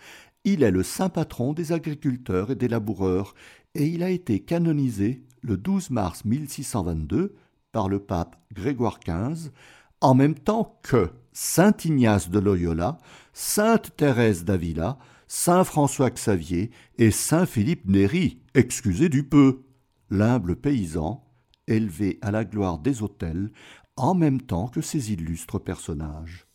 Il 0.50 0.64
est 0.64 0.72
le 0.72 0.82
saint 0.82 1.10
patron 1.10 1.52
des 1.52 1.74
agriculteurs 1.74 2.52
et 2.52 2.56
des 2.56 2.70
laboureurs, 2.70 3.36
et 3.76 3.86
il 3.86 4.02
a 4.02 4.10
été 4.10 4.40
canonisé 4.40 5.22
le 5.42 5.58
12 5.58 5.90
mars 5.90 6.24
1622 6.24 7.36
par 7.74 7.90
le 7.90 8.00
pape 8.00 8.38
Grégoire 8.54 9.02
XV, 9.06 9.52
en 10.00 10.14
même 10.16 10.36
temps 10.36 10.80
que 10.84 11.12
saint 11.34 11.74
Ignace 11.84 12.30
de 12.30 12.40
Loyola, 12.40 12.98
sainte 13.34 13.94
Thérèse 13.98 14.46
d'Avila, 14.46 14.98
saint 15.28 15.66
François 15.66 16.12
Xavier 16.12 16.72
et 16.98 17.12
saint 17.12 17.46
Philippe 17.46 17.86
Néri, 17.86 18.40
excusez 18.54 19.10
du 19.10 19.26
peu, 19.26 19.66
l'humble 20.10 20.56
paysan, 20.56 21.28
élevé 21.68 22.20
à 22.22 22.32
la 22.32 22.46
gloire 22.46 22.80
des 22.80 23.04
autels, 23.04 23.52
en 23.98 24.16
même 24.16 24.42
temps 24.42 24.70
que 24.70 24.80
ces 24.80 25.12
illustres 25.12 25.62
personnages. 25.62 26.48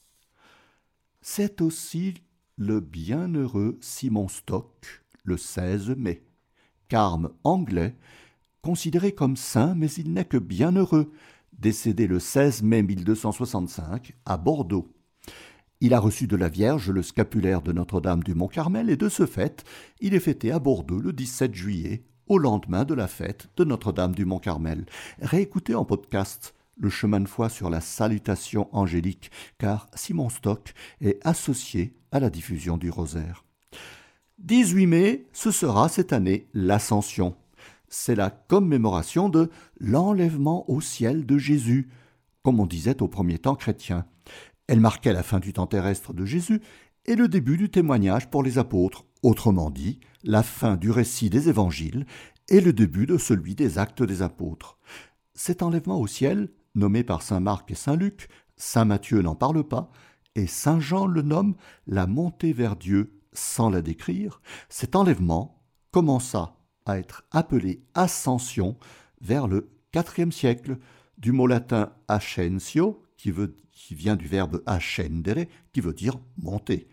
C'est 1.20 1.60
aussi 1.60 2.14
le 2.58 2.80
bienheureux 2.80 3.78
Simon 3.80 4.28
Stock 4.28 5.02
le 5.24 5.36
16 5.36 5.90
mai. 5.96 6.22
Carme 6.88 7.30
anglais, 7.44 7.96
considéré 8.60 9.12
comme 9.12 9.36
saint, 9.36 9.74
mais 9.74 9.90
il 9.92 10.12
n'est 10.12 10.26
que 10.26 10.36
bienheureux, 10.36 11.12
décédé 11.58 12.06
le 12.06 12.18
16 12.18 12.62
mai 12.62 12.82
1265 12.82 14.14
à 14.26 14.36
Bordeaux. 14.36 14.92
Il 15.80 15.94
a 15.94 16.00
reçu 16.00 16.26
de 16.26 16.36
la 16.36 16.48
Vierge 16.48 16.90
le 16.90 17.02
scapulaire 17.02 17.62
de 17.62 17.72
Notre-Dame 17.72 18.22
du 18.22 18.34
Mont-Carmel 18.34 18.90
et 18.90 18.96
de 18.96 19.08
ce 19.08 19.26
fait, 19.26 19.64
il 20.00 20.14
est 20.14 20.20
fêté 20.20 20.52
à 20.52 20.58
Bordeaux 20.58 21.00
le 21.00 21.12
17 21.12 21.54
juillet, 21.54 22.04
au 22.26 22.38
lendemain 22.38 22.84
de 22.84 22.94
la 22.94 23.08
fête 23.08 23.48
de 23.56 23.64
Notre-Dame 23.64 24.14
du 24.14 24.24
Mont-Carmel. 24.24 24.84
Réécoutez 25.20 25.74
en 25.74 25.84
podcast 25.84 26.54
le 26.82 26.90
chemin 26.90 27.20
de 27.20 27.28
foi 27.28 27.48
sur 27.48 27.70
la 27.70 27.80
salutation 27.80 28.68
angélique, 28.72 29.30
car 29.56 29.86
Simon 29.94 30.28
Stock 30.28 30.74
est 31.00 31.24
associé 31.24 31.94
à 32.10 32.18
la 32.18 32.28
diffusion 32.28 32.76
du 32.76 32.90
rosaire. 32.90 33.44
18 34.40 34.86
mai, 34.88 35.26
ce 35.32 35.52
sera 35.52 35.88
cette 35.88 36.12
année 36.12 36.48
l'Ascension. 36.52 37.36
C'est 37.88 38.16
la 38.16 38.30
commémoration 38.30 39.28
de 39.28 39.48
l'enlèvement 39.78 40.68
au 40.68 40.80
ciel 40.80 41.24
de 41.24 41.38
Jésus, 41.38 41.88
comme 42.42 42.58
on 42.58 42.66
disait 42.66 43.00
au 43.00 43.06
premier 43.06 43.38
temps 43.38 43.54
chrétien. 43.54 44.04
Elle 44.66 44.80
marquait 44.80 45.12
la 45.12 45.22
fin 45.22 45.38
du 45.38 45.52
temps 45.52 45.68
terrestre 45.68 46.12
de 46.12 46.24
Jésus 46.24 46.60
et 47.06 47.14
le 47.14 47.28
début 47.28 47.56
du 47.56 47.70
témoignage 47.70 48.28
pour 48.28 48.42
les 48.42 48.58
apôtres, 48.58 49.04
autrement 49.22 49.70
dit, 49.70 50.00
la 50.24 50.42
fin 50.42 50.76
du 50.76 50.90
récit 50.90 51.30
des 51.30 51.48
évangiles 51.48 52.06
et 52.48 52.60
le 52.60 52.72
début 52.72 53.06
de 53.06 53.18
celui 53.18 53.54
des 53.54 53.78
actes 53.78 54.02
des 54.02 54.22
apôtres. 54.22 54.78
Cet 55.34 55.62
enlèvement 55.62 56.00
au 56.00 56.08
ciel, 56.08 56.48
nommé 56.74 57.04
par 57.04 57.22
saint 57.22 57.40
Marc 57.40 57.70
et 57.70 57.74
saint 57.74 57.96
Luc, 57.96 58.28
saint 58.56 58.84
Matthieu 58.84 59.22
n'en 59.22 59.34
parle 59.34 59.64
pas, 59.64 59.90
et 60.34 60.46
saint 60.46 60.80
Jean 60.80 61.06
le 61.06 61.22
nomme 61.22 61.56
la 61.86 62.06
montée 62.06 62.52
vers 62.52 62.76
Dieu 62.76 63.20
sans 63.32 63.70
la 63.70 63.82
décrire, 63.82 64.40
cet 64.68 64.96
enlèvement 64.96 65.62
commença 65.90 66.56
à 66.84 66.98
être 66.98 67.24
appelé 67.30 67.84
ascension 67.94 68.76
vers 69.20 69.46
le 69.46 69.70
IVe 69.94 70.30
siècle, 70.30 70.78
du 71.18 71.32
mot 71.32 71.46
latin 71.46 71.92
ascensio, 72.08 73.02
qui, 73.16 73.32
vient 73.90 74.16
du 74.16 74.26
verbe 74.26 74.62
ascendere, 74.66 75.46
qui 75.72 75.80
veut 75.80 75.92
dire 75.92 76.18
monter. 76.38 76.88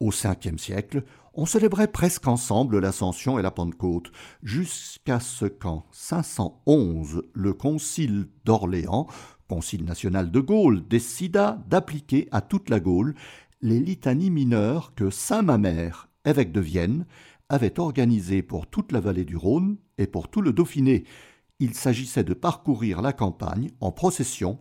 Au 0.00 0.10
Ve 0.10 0.58
siècle, 0.58 1.04
on 1.34 1.46
célébrait 1.46 1.88
presque 1.88 2.26
ensemble 2.26 2.80
l'Ascension 2.80 3.38
et 3.38 3.42
la 3.42 3.50
Pentecôte, 3.50 4.10
jusqu'à 4.42 5.20
ce 5.20 5.46
qu'en 5.46 5.86
511, 5.92 7.22
le 7.32 7.52
Concile 7.54 8.26
d'Orléans, 8.44 9.06
Concile 9.48 9.84
national 9.84 10.30
de 10.30 10.40
Gaule, 10.40 10.86
décida 10.88 11.62
d'appliquer 11.68 12.28
à 12.32 12.40
toute 12.40 12.70
la 12.70 12.80
Gaule 12.80 13.14
les 13.62 13.78
litanies 13.78 14.30
mineures 14.30 14.94
que 14.94 15.10
Saint 15.10 15.42
Mamère, 15.42 16.08
évêque 16.24 16.52
de 16.52 16.60
Vienne, 16.60 17.06
avait 17.48 17.78
organisées 17.78 18.42
pour 18.42 18.66
toute 18.66 18.90
la 18.90 19.00
vallée 19.00 19.24
du 19.24 19.36
Rhône 19.36 19.76
et 19.96 20.06
pour 20.06 20.28
tout 20.28 20.40
le 20.40 20.52
Dauphiné. 20.52 21.04
Il 21.60 21.74
s'agissait 21.74 22.24
de 22.24 22.34
parcourir 22.34 23.00
la 23.00 23.12
campagne 23.12 23.70
en 23.80 23.92
procession, 23.92 24.58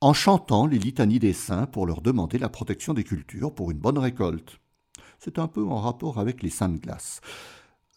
en 0.00 0.12
chantant 0.12 0.66
les 0.66 0.78
litanies 0.78 1.20
des 1.20 1.34
saints 1.34 1.66
pour 1.66 1.86
leur 1.86 2.02
demander 2.02 2.38
la 2.38 2.48
protection 2.48 2.94
des 2.94 3.04
cultures 3.04 3.54
pour 3.54 3.70
une 3.70 3.78
bonne 3.78 3.98
récolte. 3.98 4.58
C'est 5.24 5.38
un 5.38 5.46
peu 5.46 5.64
en 5.64 5.76
rapport 5.76 6.18
avec 6.18 6.42
les 6.42 6.50
saintes 6.50 6.80
glaces. 6.80 7.20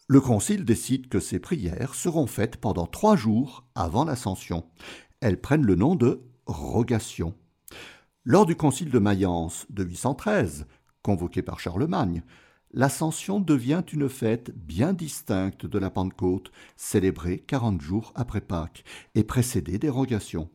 Le 0.06 0.20
concile 0.20 0.64
décide 0.64 1.08
que 1.08 1.18
ces 1.18 1.40
prières 1.40 1.96
seront 1.96 2.28
faites 2.28 2.56
pendant 2.56 2.86
trois 2.86 3.16
jours 3.16 3.66
avant 3.74 4.04
l'ascension. 4.04 4.64
Elles 5.20 5.40
prennent 5.40 5.66
le 5.66 5.74
nom 5.74 5.96
de 5.96 6.22
rogation. 6.46 7.34
Lors 8.22 8.46
du 8.46 8.54
concile 8.54 8.90
de 8.90 9.00
Mayence 9.00 9.66
de 9.70 9.82
813, 9.82 10.66
convoqué 11.02 11.42
par 11.42 11.58
Charlemagne, 11.58 12.22
l'ascension 12.70 13.40
devient 13.40 13.82
une 13.92 14.08
fête 14.08 14.52
bien 14.56 14.92
distincte 14.92 15.66
de 15.66 15.80
la 15.80 15.90
Pentecôte, 15.90 16.52
célébrée 16.76 17.40
quarante 17.40 17.80
jours 17.80 18.12
après 18.14 18.40
Pâques 18.40 18.84
et 19.16 19.24
précédée 19.24 19.80
des 19.80 19.90
rogations. 19.90 20.48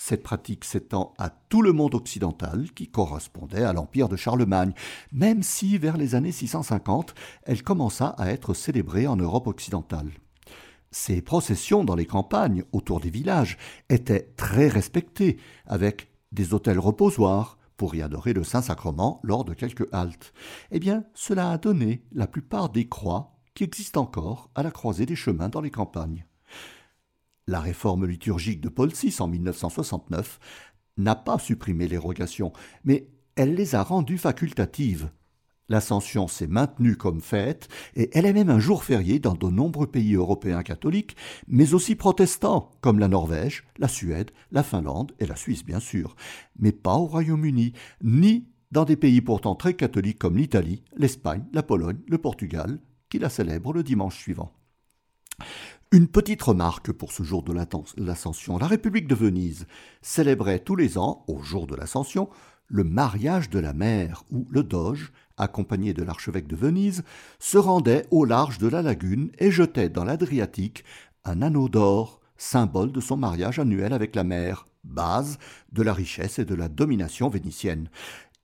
Cette 0.00 0.22
pratique 0.22 0.64
s'étend 0.64 1.12
à 1.18 1.28
tout 1.28 1.60
le 1.60 1.72
monde 1.72 1.96
occidental 1.96 2.70
qui 2.72 2.86
correspondait 2.86 3.64
à 3.64 3.72
l'empire 3.72 4.08
de 4.08 4.16
Charlemagne, 4.16 4.72
même 5.12 5.42
si 5.42 5.76
vers 5.76 5.96
les 5.96 6.14
années 6.14 6.32
650, 6.32 7.14
elle 7.42 7.64
commença 7.64 8.14
à 8.16 8.30
être 8.30 8.54
célébrée 8.54 9.08
en 9.08 9.16
Europe 9.16 9.48
occidentale. 9.48 10.10
Ces 10.92 11.20
processions 11.20 11.84
dans 11.84 11.96
les 11.96 12.06
campagnes, 12.06 12.62
autour 12.72 13.00
des 13.00 13.10
villages, 13.10 13.58
étaient 13.90 14.32
très 14.36 14.68
respectées, 14.68 15.36
avec 15.66 16.08
des 16.30 16.54
hôtels 16.54 16.78
reposoirs 16.78 17.58
pour 17.76 17.94
y 17.94 18.02
adorer 18.02 18.32
le 18.32 18.44
Saint-Sacrement 18.44 19.20
lors 19.24 19.44
de 19.44 19.52
quelques 19.52 19.92
haltes. 19.92 20.32
Eh 20.70 20.78
bien, 20.78 21.04
cela 21.12 21.50
a 21.50 21.58
donné 21.58 22.04
la 22.12 22.28
plupart 22.28 22.68
des 22.68 22.88
croix 22.88 23.36
qui 23.54 23.64
existent 23.64 24.02
encore 24.02 24.50
à 24.54 24.62
la 24.62 24.70
croisée 24.70 25.06
des 25.06 25.16
chemins 25.16 25.48
dans 25.48 25.60
les 25.60 25.72
campagnes. 25.72 26.24
La 27.48 27.60
réforme 27.60 28.04
liturgique 28.04 28.60
de 28.60 28.68
Paul 28.68 28.92
VI 28.92 29.16
en 29.20 29.26
1969 29.26 30.38
n'a 30.98 31.14
pas 31.14 31.38
supprimé 31.38 31.88
les 31.88 31.96
rogations, 31.96 32.52
mais 32.84 33.08
elle 33.36 33.54
les 33.54 33.74
a 33.74 33.82
rendues 33.82 34.18
facultatives. 34.18 35.10
L'Ascension 35.70 36.28
s'est 36.28 36.46
maintenue 36.46 36.96
comme 36.96 37.22
fête, 37.22 37.68
et 37.96 38.10
elle 38.12 38.26
est 38.26 38.34
même 38.34 38.50
un 38.50 38.58
jour 38.58 38.84
férié 38.84 39.18
dans 39.18 39.32
de 39.32 39.48
nombreux 39.48 39.86
pays 39.86 40.14
européens 40.14 40.62
catholiques, 40.62 41.16
mais 41.46 41.72
aussi 41.72 41.94
protestants, 41.94 42.70
comme 42.82 42.98
la 42.98 43.08
Norvège, 43.08 43.64
la 43.78 43.88
Suède, 43.88 44.30
la 44.52 44.62
Finlande 44.62 45.12
et 45.18 45.26
la 45.26 45.36
Suisse 45.36 45.64
bien 45.64 45.80
sûr, 45.80 46.16
mais 46.58 46.72
pas 46.72 46.96
au 46.96 47.06
Royaume-Uni, 47.06 47.72
ni 48.02 48.46
dans 48.72 48.84
des 48.84 48.96
pays 48.96 49.22
pourtant 49.22 49.54
très 49.54 49.72
catholiques 49.72 50.18
comme 50.18 50.36
l'Italie, 50.36 50.82
l'Espagne, 50.98 51.46
la 51.54 51.62
Pologne, 51.62 52.00
le 52.08 52.18
Portugal, 52.18 52.78
qui 53.08 53.18
la 53.18 53.30
célèbrent 53.30 53.72
le 53.72 53.82
dimanche 53.82 54.18
suivant. 54.18 54.52
Une 55.90 56.06
petite 56.06 56.42
remarque 56.42 56.92
pour 56.92 57.12
ce 57.12 57.22
jour 57.22 57.42
de 57.42 57.54
l'Ascension. 57.96 58.58
La 58.58 58.66
République 58.66 59.08
de 59.08 59.14
Venise 59.14 59.66
célébrait 60.02 60.58
tous 60.58 60.76
les 60.76 60.98
ans, 60.98 61.24
au 61.28 61.40
jour 61.40 61.66
de 61.66 61.74
l'Ascension, 61.74 62.28
le 62.66 62.84
mariage 62.84 63.48
de 63.48 63.58
la 63.58 63.72
mer, 63.72 64.22
où 64.30 64.46
le 64.50 64.62
doge, 64.62 65.12
accompagné 65.38 65.94
de 65.94 66.02
l'archevêque 66.02 66.46
de 66.46 66.56
Venise, 66.56 67.04
se 67.38 67.56
rendait 67.56 68.04
au 68.10 68.26
large 68.26 68.58
de 68.58 68.68
la 68.68 68.82
lagune 68.82 69.30
et 69.38 69.50
jetait 69.50 69.88
dans 69.88 70.04
l'Adriatique 70.04 70.84
un 71.24 71.40
anneau 71.40 71.70
d'or, 71.70 72.20
symbole 72.36 72.92
de 72.92 73.00
son 73.00 73.16
mariage 73.16 73.58
annuel 73.58 73.94
avec 73.94 74.14
la 74.14 74.24
mer, 74.24 74.66
base 74.84 75.38
de 75.72 75.82
la 75.82 75.94
richesse 75.94 76.38
et 76.38 76.44
de 76.44 76.54
la 76.54 76.68
domination 76.68 77.30
vénitienne. 77.30 77.88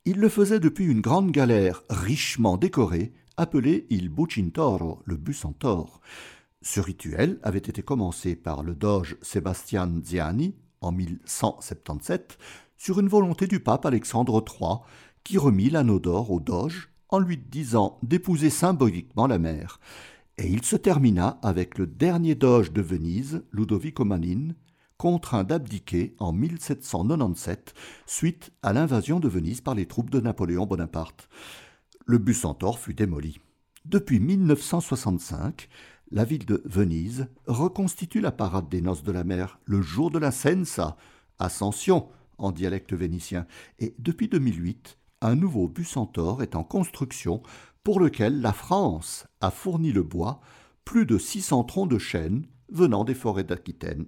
Il 0.06 0.16
le 0.16 0.30
faisait 0.30 0.60
depuis 0.60 0.86
une 0.86 1.02
grande 1.02 1.30
galère 1.30 1.82
richement 1.90 2.56
décorée, 2.56 3.12
appelée 3.36 3.86
il 3.90 4.08
Bucintoro, 4.08 5.02
le 5.04 5.18
en 5.44 5.52
ce 6.64 6.80
rituel 6.80 7.38
avait 7.42 7.58
été 7.58 7.82
commencé 7.82 8.34
par 8.34 8.62
le 8.62 8.74
doge 8.74 9.18
Sebastian 9.20 10.00
Ziani 10.02 10.54
en 10.80 10.92
1177 10.92 12.38
sur 12.78 12.98
une 12.98 13.08
volonté 13.08 13.46
du 13.46 13.60
pape 13.60 13.84
Alexandre 13.84 14.42
III 14.42 14.78
qui 15.24 15.36
remit 15.36 15.68
l'anneau 15.68 16.00
d'or 16.00 16.30
au 16.30 16.40
doge 16.40 16.88
en 17.10 17.18
lui 17.18 17.36
disant 17.36 17.98
d'épouser 18.02 18.48
symboliquement 18.48 19.26
la 19.26 19.38
mère. 19.38 19.78
Et 20.38 20.48
il 20.48 20.64
se 20.64 20.76
termina 20.76 21.38
avec 21.42 21.76
le 21.76 21.86
dernier 21.86 22.34
doge 22.34 22.72
de 22.72 22.80
Venise, 22.80 23.44
Ludovico 23.52 24.06
Manin, 24.06 24.54
contraint 24.96 25.44
d'abdiquer 25.44 26.16
en 26.18 26.32
1797 26.32 27.74
suite 28.06 28.52
à 28.62 28.72
l'invasion 28.72 29.20
de 29.20 29.28
Venise 29.28 29.60
par 29.60 29.74
les 29.74 29.86
troupes 29.86 30.10
de 30.10 30.20
Napoléon 30.20 30.64
Bonaparte. 30.64 31.28
Le 32.06 32.16
bus 32.16 32.40
centaure 32.40 32.78
fut 32.78 32.94
démoli. 32.94 33.38
Depuis 33.84 34.18
1965, 34.18 35.68
la 36.10 36.24
ville 36.24 36.44
de 36.46 36.62
Venise 36.64 37.28
reconstitue 37.46 38.20
la 38.20 38.32
parade 38.32 38.68
des 38.68 38.80
noces 38.80 39.02
de 39.02 39.12
la 39.12 39.24
mer 39.24 39.58
le 39.64 39.82
jour 39.82 40.10
de 40.10 40.18
la 40.18 40.30
Sensa, 40.30 40.96
Ascension 41.38 42.08
en 42.38 42.52
dialecte 42.52 42.92
vénitien, 42.92 43.46
et 43.78 43.94
depuis 43.98 44.28
2008, 44.28 44.98
un 45.20 45.36
nouveau 45.36 45.68
bus 45.68 45.88
centaure 45.88 46.42
est 46.42 46.56
en 46.56 46.64
construction 46.64 47.42
pour 47.82 48.00
lequel 48.00 48.40
la 48.40 48.52
France 48.52 49.26
a 49.40 49.50
fourni 49.50 49.92
le 49.92 50.02
bois, 50.02 50.40
plus 50.84 51.06
de 51.06 51.18
600 51.18 51.64
troncs 51.64 51.90
de 51.90 51.98
chêne 51.98 52.46
venant 52.68 53.04
des 53.04 53.14
forêts 53.14 53.44
d'Aquitaine. 53.44 54.06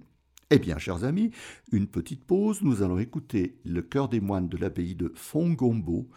Eh 0.49 0.59
bien, 0.59 0.77
chers 0.77 1.03
amis, 1.03 1.31
une 1.71 1.87
petite 1.87 2.25
pause, 2.25 2.61
nous 2.61 2.81
allons 2.81 2.99
écouter 2.99 3.59
le 3.65 3.81
chœur 3.81 4.07
des 4.07 4.21
moines 4.21 4.47
de 4.47 4.57
l'abbaye 4.57 4.95
de 4.95 5.11
Fongombo, 5.15 6.07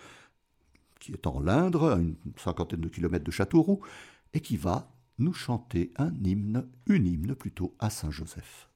qui 1.01 1.13
est 1.13 1.27
en 1.27 1.41
l'Indre, 1.41 1.91
à 1.91 1.99
une 1.99 2.17
cinquantaine 2.37 2.81
de 2.81 2.89
kilomètres 2.89 3.25
de 3.25 3.31
Châteauroux, 3.31 3.81
et 4.33 4.41
qui 4.41 4.57
va 4.57 4.93
nous 5.21 5.33
chanter 5.35 5.93
un 5.97 6.13
hymne, 6.25 6.69
une 6.87 7.07
hymne 7.07 7.35
plutôt 7.37 7.77
à 7.79 7.91
Saint 7.91 8.11
Joseph. 8.11 8.69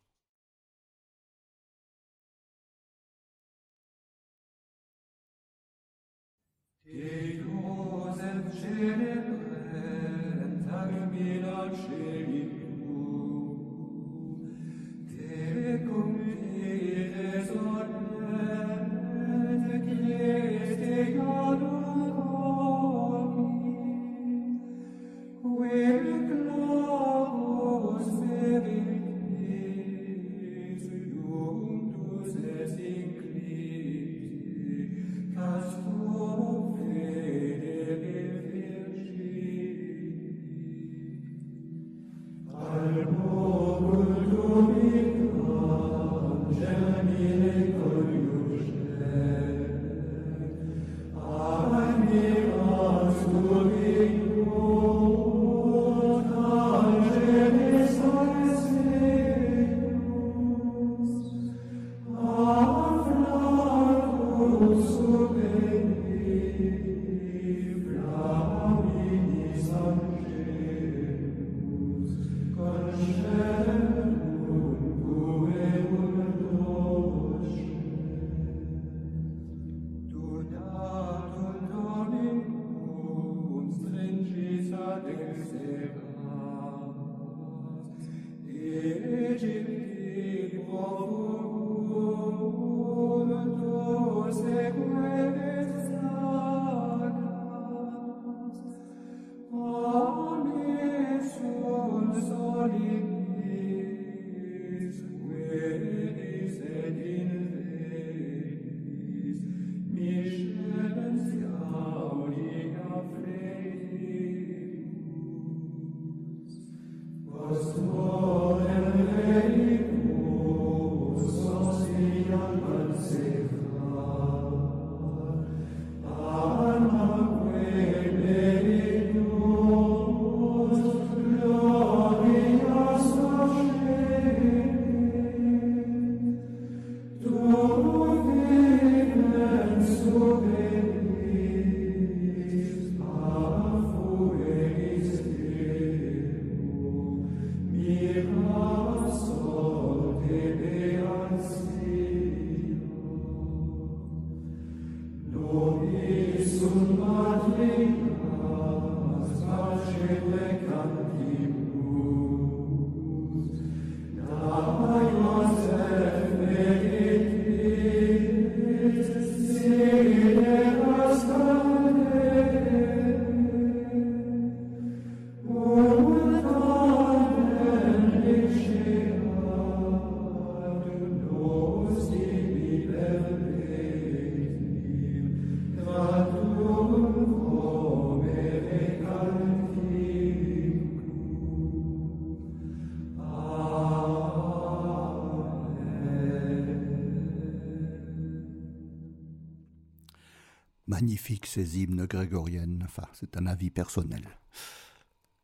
Magnifiques 201.14 201.46
ces 201.46 201.78
hymnes 201.78 202.06
grégoriennes, 202.06 202.82
enfin 202.84 203.06
c'est 203.12 203.36
un 203.36 203.46
avis 203.46 203.70
personnel. 203.70 204.24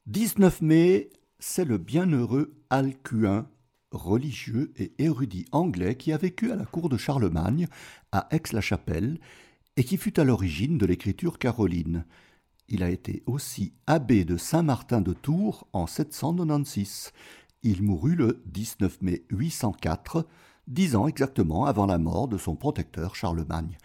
19 0.06 0.62
mai, 0.62 1.10
c'est 1.38 1.64
le 1.64 1.78
bienheureux 1.78 2.56
Alcuin, 2.70 3.48
religieux 3.92 4.72
et 4.76 4.92
érudit 4.98 5.44
anglais 5.52 5.94
qui 5.94 6.12
a 6.12 6.16
vécu 6.16 6.50
à 6.50 6.56
la 6.56 6.64
cour 6.64 6.88
de 6.88 6.96
Charlemagne, 6.96 7.68
à 8.10 8.26
Aix-la-Chapelle, 8.32 9.20
et 9.76 9.84
qui 9.84 9.96
fut 9.96 10.18
à 10.18 10.24
l'origine 10.24 10.76
de 10.76 10.86
l'écriture 10.86 11.38
caroline. 11.38 12.04
Il 12.66 12.82
a 12.82 12.90
été 12.90 13.22
aussi 13.26 13.72
abbé 13.86 14.24
de 14.24 14.36
Saint-Martin 14.36 15.00
de 15.00 15.12
Tours 15.12 15.68
en 15.72 15.86
796. 15.86 17.12
Il 17.62 17.84
mourut 17.84 18.16
le 18.16 18.42
19 18.46 19.02
mai 19.02 19.22
804, 19.30 20.26
dix 20.68 20.96
ans 20.96 21.06
exactement 21.06 21.66
avant 21.66 21.86
la 21.86 21.98
mort 21.98 22.28
de 22.28 22.38
son 22.38 22.56
protecteur 22.56 23.14
Charlemagne. 23.14 23.76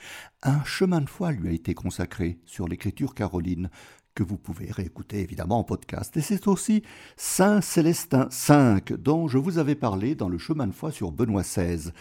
Un 0.43 0.63
chemin 0.63 1.01
de 1.01 1.09
foi 1.09 1.31
lui 1.31 1.49
a 1.49 1.51
été 1.51 1.73
consacré 1.73 2.39
sur 2.45 2.67
l'écriture 2.67 3.13
caroline, 3.13 3.69
que 4.15 4.23
vous 4.23 4.37
pouvez 4.37 4.71
réécouter 4.71 5.19
évidemment 5.19 5.59
en 5.59 5.63
podcast. 5.63 6.15
Et 6.17 6.21
c'est 6.21 6.47
aussi 6.47 6.83
Saint 7.17 7.61
Célestin 7.61 8.29
V, 8.47 8.95
dont 8.97 9.27
je 9.27 9.37
vous 9.37 9.57
avais 9.57 9.75
parlé 9.75 10.15
dans 10.15 10.29
le 10.29 10.37
chemin 10.37 10.67
de 10.67 10.71
foi 10.71 10.91
sur 10.91 11.11
Benoît 11.11 11.43
XVI. 11.43 11.91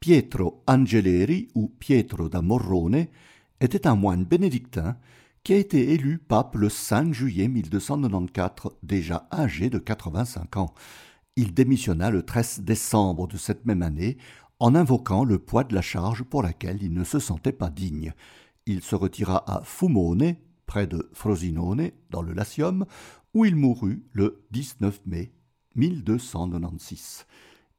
Pietro 0.00 0.62
Angeleri, 0.66 1.48
ou 1.54 1.68
Pietro 1.68 2.28
da 2.28 2.40
Morrone, 2.40 3.06
était 3.60 3.86
un 3.86 3.96
moine 3.96 4.24
bénédictin 4.24 4.96
qui 5.44 5.52
a 5.52 5.56
été 5.56 5.92
élu 5.92 6.18
pape 6.18 6.56
le 6.56 6.68
5 6.68 7.12
juillet 7.12 7.48
1294, 7.48 8.76
déjà 8.82 9.28
âgé 9.32 9.70
de 9.70 9.78
85 9.78 10.56
ans. 10.56 10.74
Il 11.40 11.54
démissionna 11.54 12.10
le 12.10 12.24
13 12.24 12.62
décembre 12.62 13.28
de 13.28 13.36
cette 13.36 13.64
même 13.64 13.82
année 13.82 14.18
en 14.58 14.74
invoquant 14.74 15.22
le 15.22 15.38
poids 15.38 15.62
de 15.62 15.72
la 15.72 15.82
charge 15.82 16.24
pour 16.24 16.42
laquelle 16.42 16.82
il 16.82 16.92
ne 16.92 17.04
se 17.04 17.20
sentait 17.20 17.52
pas 17.52 17.70
digne. 17.70 18.12
Il 18.66 18.82
se 18.82 18.96
retira 18.96 19.48
à 19.48 19.62
Fumone, 19.62 20.34
près 20.66 20.88
de 20.88 21.08
Frosinone, 21.12 21.92
dans 22.10 22.22
le 22.22 22.32
Latium, 22.32 22.86
où 23.34 23.44
il 23.44 23.54
mourut 23.54 24.02
le 24.10 24.42
19 24.50 25.00
mai 25.06 25.30
1296. 25.76 27.24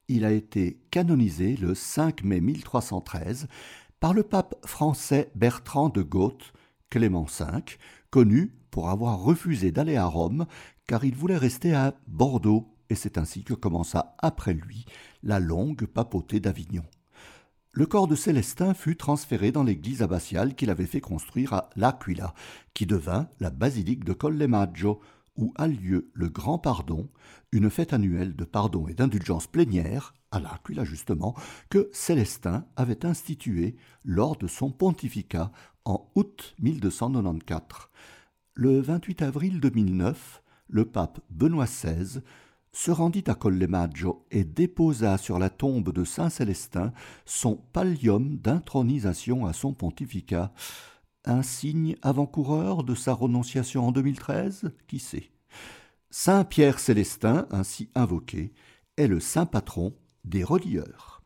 Il 0.08 0.24
a 0.24 0.32
été 0.32 0.80
canonisé 0.90 1.58
le 1.58 1.76
5 1.76 2.24
mai 2.24 2.40
1313 2.40 3.50
par 4.00 4.14
le 4.14 4.24
pape 4.24 4.56
français 4.66 5.32
Bertrand 5.36 5.90
de 5.90 6.02
Goth, 6.02 6.54
Clément 6.90 7.26
V, 7.26 7.46
connu 8.10 8.54
pour 8.72 8.90
avoir 8.90 9.20
refusé 9.20 9.74
d'aller 9.74 9.98
à 9.98 10.06
Rome 10.06 10.46
car 10.88 11.04
il 11.04 11.14
voulait 11.14 11.36
rester 11.36 11.74
à 11.74 12.00
Bordeaux, 12.08 12.79
et 12.90 12.96
c'est 12.96 13.18
ainsi 13.18 13.44
que 13.44 13.54
commença 13.54 14.16
après 14.20 14.54
lui 14.54 14.86
la 15.24 15.40
longue 15.40 15.86
papauté 15.86 16.40
d'Avignon. 16.40 16.84
Le 17.72 17.86
corps 17.86 18.08
de 18.08 18.16
Célestin 18.16 18.74
fut 18.74 18.98
transféré 18.98 19.52
dans 19.52 19.64
l'église 19.64 20.02
abbatiale 20.02 20.56
qu'il 20.56 20.72
avait 20.72 20.88
fait 20.88 21.02
construire 21.02 21.54
à 21.54 21.70
L'Aquila, 21.76 22.34
qui 22.74 22.88
devint 22.88 23.30
la 23.40 23.52
basilique 23.52 24.04
de 24.04 24.14
Collemaggio, 24.14 25.00
où 25.36 25.54
a 25.56 25.68
lieu 25.68 26.10
le 26.14 26.30
Grand 26.30 26.58
Pardon, 26.58 27.10
une 27.52 27.70
fête 27.70 27.94
annuelle 27.94 28.36
de 28.36 28.44
pardon 28.44 28.88
et 28.88 28.96
d'indulgence 28.96 29.48
plénière, 29.48 30.14
à 30.32 30.40
L'Aquila 30.40 30.84
justement, 30.84 31.36
que 31.70 31.90
Célestin 31.94 32.66
avait 32.76 33.06
instituée 33.06 33.78
lors 34.04 34.36
de 34.36 34.48
son 34.48 34.72
pontificat 34.72 35.52
en 35.86 36.10
août 36.16 36.56
1294. 36.60 37.90
Le 38.56 38.82
28 38.82 39.22
avril 39.22 39.60
2009, 39.60 40.42
le 40.68 40.86
pape 40.86 41.22
Benoît 41.30 41.66
XVI 41.66 42.22
se 42.72 42.92
rendit 42.92 43.24
à 43.28 43.36
Collemaggio 43.36 44.26
et 44.32 44.44
déposa 44.44 45.18
sur 45.18 45.40
la 45.40 45.50
tombe 45.50 45.92
de 45.92 46.04
Saint 46.04 46.30
Célestin 46.30 46.94
son 47.26 47.56
pallium 47.56 48.38
d'intronisation 48.38 49.46
à 49.46 49.54
son 49.54 49.74
pontificat. 49.74 50.54
Un 51.26 51.42
signe 51.42 51.96
avant-coureur 52.02 52.84
de 52.84 52.96
sa 52.96 53.14
renonciation 53.14 53.88
en 53.88 53.92
2013 53.92 54.72
Qui 54.88 55.00
sait? 55.00 55.32
Saint 56.12 56.44
Pierre 56.44 56.80
Célestin, 56.80 57.48
ainsi 57.52 57.90
invoqué, 57.94 58.54
est 58.98 59.08
le 59.08 59.20
saint 59.20 59.46
patron 59.46 59.96
des 60.24 60.44
relieurs. 60.44 61.22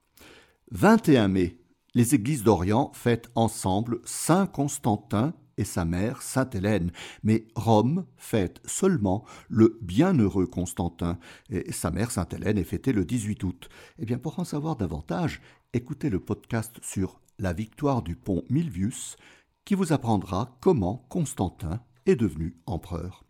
21 0.72 1.28
mai, 1.28 1.60
les 1.94 2.16
églises 2.16 2.44
d'Orient 2.44 2.92
fêtent 2.94 3.30
ensemble 3.36 4.00
Saint 4.04 4.48
Constantin 4.48 5.34
et 5.58 5.64
sa 5.64 5.86
mère 5.86 6.22
Sainte 6.22 6.56
Hélène, 6.56 6.92
mais 7.24 7.46
Rome 7.56 8.06
fête 8.18 8.62
seulement 8.66 9.26
le 9.50 9.78
bienheureux 9.82 10.48
Constantin, 10.48 11.18
et 11.50 11.72
sa 11.72 11.92
mère 11.92 12.12
Sainte 12.12 12.34
Hélène 12.34 12.58
est 12.58 12.64
fêtée 12.64 12.94
le 12.94 13.06
18 13.06 13.44
août. 13.44 13.70
Eh 14.00 14.06
bien, 14.06 14.18
pour 14.18 14.40
en 14.40 14.44
savoir 14.44 14.76
davantage, 14.76 15.42
écoutez 15.74 16.10
le 16.10 16.20
podcast 16.20 16.78
sur 16.82 17.20
la 17.40 17.54
victoire 17.54 18.02
du 18.02 18.16
pont 18.16 18.44
Milvius, 18.50 19.18
qui 19.66 19.76
vous 19.76 19.94
apprendra 19.94 20.58
comment 20.62 21.06
Constantin 21.10 21.82
est 22.06 22.16
devenu 22.16 22.56
empereur. 22.66 23.24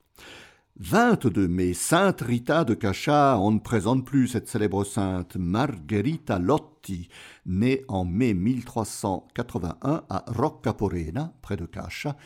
22 0.79 1.47
mai, 1.47 1.75
Sainte 1.75 2.21
Rita 2.21 2.63
de 2.63 2.73
Cacha, 2.73 3.37
on 3.37 3.51
ne 3.51 3.59
présente 3.59 4.03
plus 4.03 4.27
cette 4.27 4.49
célèbre 4.49 4.83
sainte, 4.83 5.35
Margherita 5.35 6.39
Lotti, 6.39 7.09
née 7.45 7.85
en 7.87 8.05
mai 8.05 8.33
1381 8.33 10.03
à 10.09 10.25
Roccaporena, 10.25 11.31
près 11.43 11.57
de 11.57 11.67
Cacha, 11.67 12.17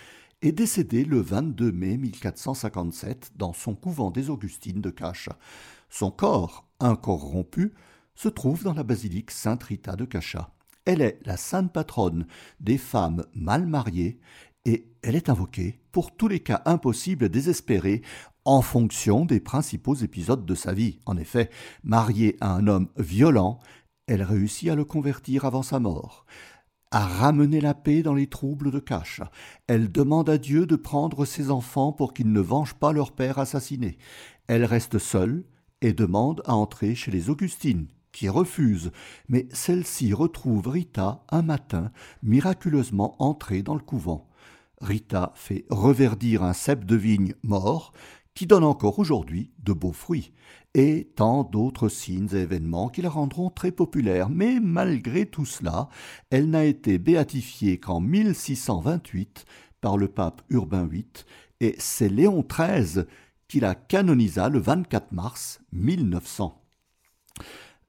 et 0.41 0.53
décédée 0.53 1.03
le 1.03 1.19
22 1.19 1.73
mai 1.73 1.97
1457 1.97 3.33
dans 3.35 3.51
son 3.51 3.75
couvent 3.75 4.11
des 4.11 4.29
Augustines 4.29 4.79
de 4.79 4.91
Cacha. 4.91 5.37
Son 5.89 6.09
corps, 6.09 6.69
incorrompu, 6.79 7.73
se 8.15 8.29
trouve 8.29 8.63
dans 8.63 8.73
la 8.73 8.83
basilique 8.83 9.31
Sainte 9.31 9.63
Rita 9.63 9.97
de 9.97 10.05
Cacha. 10.05 10.51
Elle 10.85 11.01
est 11.01 11.19
la 11.25 11.35
sainte 11.35 11.73
patronne 11.73 12.25
des 12.61 12.77
femmes 12.77 13.25
mal 13.33 13.67
mariées 13.67 14.21
et 14.63 14.89
elle 15.01 15.15
est 15.15 15.29
invoquée 15.29 15.79
pour 15.91 16.15
tous 16.15 16.27
les 16.27 16.39
cas 16.39 16.61
impossibles 16.65 17.25
et 17.25 17.29
désespérés 17.29 18.01
en 18.47 18.61
fonction 18.61 19.25
des 19.25 19.41
principaux 19.41 19.93
épisodes 19.93 20.45
de 20.45 20.55
sa 20.55 20.73
vie. 20.73 20.99
En 21.05 21.17
effet, 21.17 21.49
mariée 21.83 22.37
à 22.39 22.53
un 22.53 22.65
homme 22.67 22.87
violent, 22.95 23.59
elle 24.07 24.23
réussit 24.23 24.69
à 24.69 24.75
le 24.75 24.85
convertir 24.85 25.43
avant 25.43 25.63
sa 25.63 25.81
mort, 25.81 26.25
à 26.89 27.05
ramener 27.05 27.59
la 27.59 27.73
paix 27.73 28.03
dans 28.03 28.13
les 28.13 28.27
troubles 28.27 28.71
de 28.71 28.79
cache. 28.79 29.21
Elle 29.67 29.91
demande 29.91 30.29
à 30.29 30.37
Dieu 30.37 30.65
de 30.65 30.77
prendre 30.77 31.25
ses 31.25 31.51
enfants 31.51 31.91
pour 31.91 32.13
qu'ils 32.13 32.31
ne 32.31 32.39
vengent 32.39 32.75
pas 32.75 32.93
leur 32.93 33.11
père 33.11 33.37
assassiné. 33.37 33.97
Elle 34.47 34.63
reste 34.63 34.97
seule 34.97 35.43
et 35.81 35.91
demande 35.91 36.41
à 36.45 36.55
entrer 36.55 36.95
chez 36.95 37.11
les 37.11 37.29
Augustines, 37.29 37.87
qui 38.13 38.29
refusent, 38.29 38.93
mais 39.27 39.49
celle-ci 39.51 40.13
retrouve 40.13 40.69
Rita 40.69 41.25
un 41.31 41.41
matin, 41.41 41.91
miraculeusement 42.23 43.21
entrée 43.21 43.61
dans 43.61 43.75
le 43.75 43.81
couvent. 43.81 44.29
Rita 44.79 45.33
fait 45.35 45.65
reverdir 45.69 46.43
un 46.43 46.53
cep 46.53 46.85
de 46.85 46.95
vigne 46.95 47.33
mort 47.43 47.91
qui 48.37 48.45
donne 48.45 48.63
encore 48.63 48.99
aujourd'hui 48.99 49.49
de 49.63 49.73
beaux 49.73 49.91
fruits, 49.91 50.31
et 50.75 51.11
tant 51.15 51.43
d'autres 51.43 51.89
signes 51.89 52.29
et 52.33 52.41
événements 52.41 52.87
qui 52.87 53.01
la 53.01 53.09
rendront 53.09 53.49
très 53.49 53.71
populaire. 53.71 54.29
Mais 54.29 54.59
malgré 54.59 55.25
tout 55.25 55.47
cela, 55.47 55.89
elle 56.29 56.51
n'a 56.51 56.63
été 56.63 56.99
béatifiée 56.99 57.79
qu'en 57.79 57.99
1628 57.99 59.45
par 59.81 59.97
le 59.97 60.07
pape 60.07 60.43
Urbain 60.51 60.85
VIII, 60.85 61.07
et 61.61 61.73
c'est 61.79 62.09
Léon 62.09 62.45
XIII 62.47 63.05
qui 63.47 63.59
la 63.59 63.73
canonisa 63.73 64.49
le 64.49 64.59
24 64.59 65.13
mars 65.13 65.59
1900. 65.71 66.61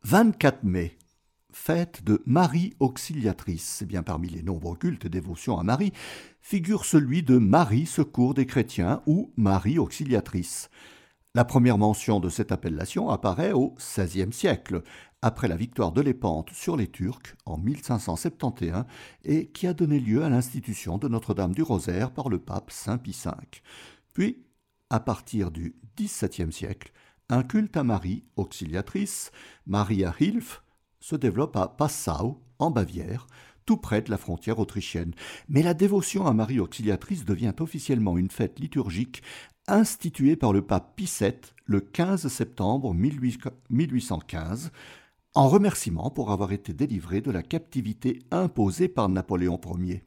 24 0.05 0.65
mai, 0.65 0.97
fête 1.53 2.05
de 2.05 2.23
Marie 2.27 2.75
Auxiliatrice. 2.81 3.83
Bien 3.87 4.03
parmi 4.03 4.29
les 4.29 4.43
nombreux 4.43 4.77
cultes 4.77 5.05
et 5.05 5.11
dévotions 5.11 5.59
à 5.59 5.63
Marie, 5.63 5.93
figure 6.41 6.85
celui 6.85 7.23
de 7.23 7.39
Marie 7.39 7.87
Secours 7.87 8.35
des 8.35 8.47
chrétiens 8.47 9.03
ou 9.07 9.33
Marie 9.37 9.79
Auxiliatrice. 9.79 10.71
La 11.35 11.45
première 11.45 11.79
mention 11.79 12.21
de 12.21 12.29
cette 12.29 12.53
appellation 12.53 13.11
apparaît 13.11 13.53
au 13.53 13.75
XVIe 13.77 14.33
siècle, 14.33 14.83
après 15.21 15.49
la 15.49 15.57
victoire 15.57 15.93
de 15.93 16.01
Lépante 16.01 16.51
sur 16.51 16.77
les 16.77 16.87
Turcs 16.87 17.37
en 17.45 17.59
1571 17.59 18.85
et 19.25 19.49
qui 19.49 19.67
a 19.67 19.75
donné 19.75 19.99
lieu 19.99 20.23
à 20.23 20.29
l'institution 20.29 20.97
de 20.97 21.09
Notre-Dame 21.09 21.55
du 21.55 21.63
Rosaire 21.63 22.13
par 22.13 22.29
le 22.29 22.39
pape 22.39 22.71
Saint 22.71 22.99
Pie 22.99 23.19
V. 23.25 23.33
Puis, 24.15 24.45
à 24.91 25.01
partir 25.01 25.51
du 25.51 25.77
XVIIe 25.97 26.53
siècle, 26.53 26.93
un 27.29 27.43
culte 27.43 27.77
à 27.77 27.85
Marie, 27.85 28.25
auxiliatrice, 28.37 29.33
Maria 29.67 30.15
Hilf, 30.19 30.63
se 31.01 31.17
développe 31.17 31.57
à 31.57 31.69
Passau, 31.69 32.41
en 32.59 32.71
Bavière, 32.71 33.27
tout 33.65 33.77
près 33.77 34.03
de 34.03 34.11
la 34.11 34.17
frontière 34.17 34.59
autrichienne. 34.59 35.13
Mais 35.49 35.63
la 35.63 35.75
dévotion 35.75 36.27
à 36.27 36.33
Marie 36.33 36.61
Auxiliatrice 36.61 37.25
devient 37.25 37.53
officiellement 37.61 38.17
une 38.17 38.31
fête 38.31 38.59
liturgique 38.59 39.23
instituée 39.67 40.37
par 40.37 40.53
le 40.53 40.63
pape 40.63 40.97
Pie 40.97 41.11
VII 41.21 41.35
le 41.67 41.81
15 41.81 42.29
septembre 42.29 42.95
1815, 42.95 44.71
en 45.35 45.49
remerciement 45.49 46.11
pour 46.11 46.33
avoir 46.33 46.53
été 46.53 46.73
délivré 46.73 47.21
de 47.21 47.31
la 47.31 47.43
captivité 47.43 48.21
imposée 48.31 48.89
par 48.89 49.11
Napoléon 49.11 49.61
Ier. 49.79 50.03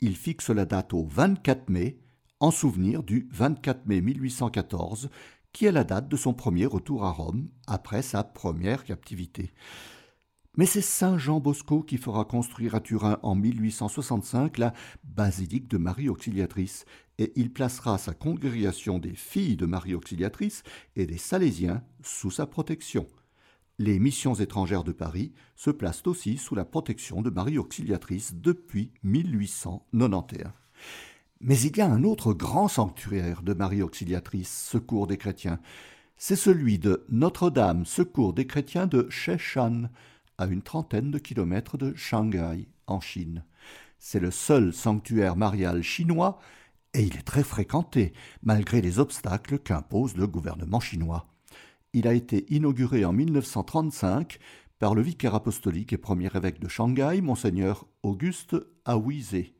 Il 0.00 0.14
fixe 0.14 0.50
la 0.50 0.64
date 0.64 0.94
au 0.94 1.04
24 1.04 1.68
mai, 1.70 1.98
en 2.38 2.52
souvenir 2.52 3.02
du 3.02 3.28
24 3.32 3.86
mai 3.86 4.00
1814, 4.00 5.10
qui 5.52 5.66
est 5.66 5.72
la 5.72 5.82
date 5.82 6.08
de 6.08 6.16
son 6.16 6.34
premier 6.34 6.66
retour 6.66 7.04
à 7.04 7.10
Rome 7.10 7.48
après 7.66 8.02
sa 8.02 8.22
première 8.22 8.84
captivité. 8.84 9.50
Mais 10.56 10.66
c'est 10.66 10.80
Saint 10.80 11.18
Jean 11.18 11.40
Bosco 11.40 11.82
qui 11.82 11.98
fera 11.98 12.24
construire 12.24 12.74
à 12.74 12.80
Turin 12.80 13.18
en 13.22 13.34
1865 13.34 14.58
la 14.58 14.72
basilique 15.04 15.68
de 15.68 15.78
Marie 15.78 16.08
Auxiliatrice, 16.08 16.84
et 17.18 17.32
il 17.36 17.52
placera 17.52 17.98
sa 17.98 18.14
congrégation 18.14 18.98
des 18.98 19.14
filles 19.14 19.56
de 19.56 19.66
Marie 19.66 19.94
Auxiliatrice 19.94 20.62
et 20.96 21.06
des 21.06 21.18
Salésiens 21.18 21.82
sous 22.02 22.30
sa 22.30 22.46
protection. 22.46 23.06
Les 23.80 24.00
missions 24.00 24.34
étrangères 24.34 24.82
de 24.82 24.90
Paris 24.90 25.32
se 25.54 25.70
placent 25.70 26.06
aussi 26.06 26.36
sous 26.36 26.56
la 26.56 26.64
protection 26.64 27.22
de 27.22 27.30
Marie 27.30 27.58
Auxiliatrice 27.58 28.34
depuis 28.34 28.92
1891. 29.04 30.50
Mais 31.40 31.60
il 31.60 31.76
y 31.76 31.80
a 31.80 31.86
un 31.86 32.02
autre 32.02 32.32
grand 32.32 32.66
sanctuaire 32.66 33.42
de 33.42 33.54
Marie 33.54 33.82
Auxiliatrice, 33.82 34.68
secours 34.68 35.06
des 35.06 35.16
chrétiens. 35.16 35.60
C'est 36.16 36.34
celui 36.34 36.80
de 36.80 37.04
Notre-Dame, 37.08 37.86
secours 37.86 38.32
des 38.32 38.48
chrétiens 38.48 38.88
de 38.88 39.06
Sheshan, 39.08 39.88
à 40.38 40.46
une 40.46 40.62
trentaine 40.62 41.10
de 41.10 41.18
kilomètres 41.18 41.76
de 41.76 41.94
Shanghai, 41.94 42.68
en 42.86 43.00
Chine. 43.00 43.44
C'est 43.98 44.20
le 44.20 44.30
seul 44.30 44.72
sanctuaire 44.72 45.36
marial 45.36 45.82
chinois 45.82 46.38
et 46.94 47.02
il 47.02 47.16
est 47.16 47.26
très 47.26 47.42
fréquenté, 47.42 48.12
malgré 48.42 48.80
les 48.80 48.98
obstacles 48.98 49.58
qu'impose 49.58 50.16
le 50.16 50.26
gouvernement 50.26 50.80
chinois. 50.80 51.26
Il 51.92 52.06
a 52.06 52.14
été 52.14 52.46
inauguré 52.52 53.04
en 53.04 53.12
1935 53.12 54.38
par 54.78 54.94
le 54.94 55.02
vicaire 55.02 55.34
apostolique 55.34 55.92
et 55.92 55.98
premier 55.98 56.30
évêque 56.34 56.60
de 56.60 56.68
Shanghai, 56.68 57.20
monseigneur 57.20 57.86
Auguste 58.02 58.56
Aouizé. 58.84 59.54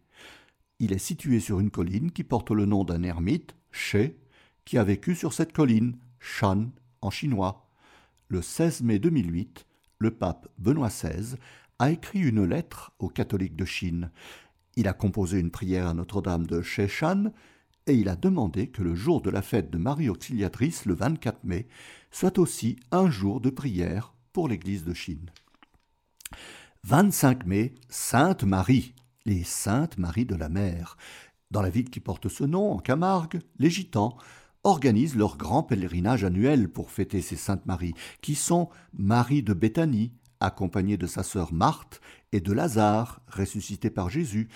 Il 0.79 0.93
est 0.93 0.99
situé 0.99 1.41
sur 1.41 1.59
une 1.59 1.71
colline 1.71 2.12
qui 2.12 2.23
porte 2.23 2.51
le 2.51 2.64
nom 2.64 2.85
d'un 2.85 3.03
ermite, 3.03 3.57
She, 3.73 4.12
qui 4.64 4.79
a 4.79 4.85
vécu 4.85 5.14
sur 5.17 5.33
cette 5.33 5.53
colline, 5.53 5.99
Shan 6.21 6.71
en 7.01 7.11
chinois. 7.11 7.69
Le 8.29 8.43
16 8.43 8.83
mai 8.83 8.99
2008, 8.99 9.67
le 9.99 10.11
pape 10.11 10.49
Benoît 10.59 10.89
XVI 10.89 11.37
a 11.79 11.91
écrit 11.91 12.21
une 12.21 12.45
lettre 12.45 12.93
aux 12.99 13.09
catholiques 13.09 13.57
de 13.57 13.65
Chine. 13.65 14.11
Il 14.77 14.89
a 14.89 14.93
composé 14.93 15.39
une 15.39 15.51
prière 15.51 15.89
à 15.89 15.95
Notre-Dame 15.95 16.47
de 16.47 16.63
Sheshan 16.63 17.33
et 17.87 17.95
il 17.95 18.09
a 18.09 18.17
demandé 18.17 18.69
que 18.69 18.83
le 18.83 18.95
jour 18.95 19.23
de 19.23 19.31
la 19.31 19.43
fête 19.43 19.71
de 19.71 19.79
Marie 19.79 20.09
Auxiliatrice, 20.09 20.85
le 20.85 20.95
24 20.95 21.45
mai, 21.45 21.69
soit 22.11 22.39
aussi 22.39 22.77
un 22.93 23.11
jour 23.11 23.41
de 23.41 23.51
prière 23.51 24.15
pour 24.33 24.49
l'Église 24.49 24.85
de 24.85 24.95
Chine. 24.95 25.31
25 26.85 27.47
mai, 27.47 27.75
Sainte 27.89 28.45
Marie, 28.45 28.95
les 29.25 29.43
Saintes 29.43 29.99
Maries 29.99 30.27
de 30.27 30.37
la 30.37 30.49
Mer. 30.49 30.97
Dans 31.51 31.63
la 31.63 31.71
ville 31.71 31.91
qui 31.91 32.01
porte 32.01 32.29
ce 32.29 32.45
nom, 32.45 32.73
en 32.73 32.79
Camargue, 32.79 33.41
les 33.59 33.71
Gitans 33.71 34.17
organisent 34.69 35.17
leur 35.17 35.39
grand 35.39 35.63
pèlerinage 35.63 36.25
annuel 36.25 36.69
pour 36.69 36.91
fêter 36.91 37.23
ces 37.23 37.37
Saintes 37.37 37.65
Maries, 37.65 37.95
qui 38.21 38.35
sont 38.35 38.69
Marie 38.93 39.43
de 39.43 39.55
Béthanie, 39.55 40.13
accompagnée 40.41 40.99
de 40.99 41.07
sa 41.07 41.23
sœur 41.23 41.55
Marthe 41.55 42.03
et 42.33 42.41
de 42.41 42.53
Lazare, 42.53 43.23
ressuscité 43.29 43.89
par 43.89 44.11
Jésus, 44.11 44.49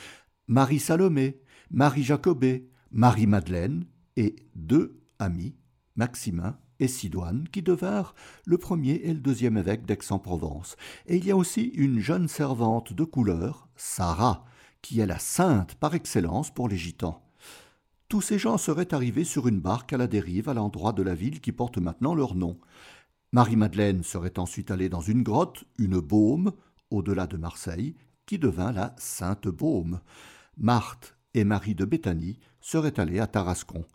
Marie 0.48 0.80
Salomé, 0.80 1.40
Marie 1.70 2.02
Jacobée, 2.02 2.68
Marie 2.90 3.26
Madeleine 3.26 3.86
et 4.16 4.36
deux 4.54 5.00
amis, 5.18 5.54
Maximin 5.96 6.58
et 6.78 6.88
Sidoine, 6.88 7.48
qui 7.50 7.62
devinrent 7.62 8.14
le 8.44 8.58
premier 8.58 8.96
et 9.04 9.14
le 9.14 9.20
deuxième 9.20 9.56
évêque 9.56 9.86
d'Aix-en-Provence. 9.86 10.76
Et 11.06 11.16
il 11.16 11.24
y 11.24 11.30
a 11.30 11.36
aussi 11.36 11.62
une 11.74 12.00
jeune 12.00 12.28
servante 12.28 12.92
de 12.92 13.04
couleur, 13.04 13.66
Sarah, 13.76 14.44
qui 14.82 15.00
est 15.00 15.06
la 15.06 15.18
sainte 15.18 15.74
par 15.76 15.94
excellence 15.94 16.50
pour 16.50 16.68
les 16.68 16.76
gitans 16.76 17.22
tous 18.12 18.20
ces 18.20 18.38
gens 18.38 18.58
seraient 18.58 18.92
arrivés 18.92 19.24
sur 19.24 19.48
une 19.48 19.60
barque 19.60 19.94
à 19.94 19.96
la 19.96 20.06
dérive 20.06 20.50
à 20.50 20.52
l'endroit 20.52 20.92
de 20.92 21.02
la 21.02 21.14
ville 21.14 21.40
qui 21.40 21.50
porte 21.50 21.78
maintenant 21.78 22.14
leur 22.14 22.34
nom. 22.34 22.58
Marie-Madeleine 23.32 24.02
serait 24.02 24.38
ensuite 24.38 24.70
allée 24.70 24.90
dans 24.90 25.00
une 25.00 25.22
grotte, 25.22 25.64
une 25.78 25.98
baume, 25.98 26.52
au-delà 26.90 27.26
de 27.26 27.38
Marseille, 27.38 27.94
qui 28.26 28.38
devint 28.38 28.70
la 28.70 28.94
Sainte 28.98 29.48
Baume. 29.48 30.00
Marthe 30.58 31.16
et 31.32 31.44
Marie 31.44 31.74
de 31.74 31.86
Béthanie 31.86 32.38
seraient 32.60 33.00
allées 33.00 33.18
à 33.18 33.26
Tarascon. 33.26 33.86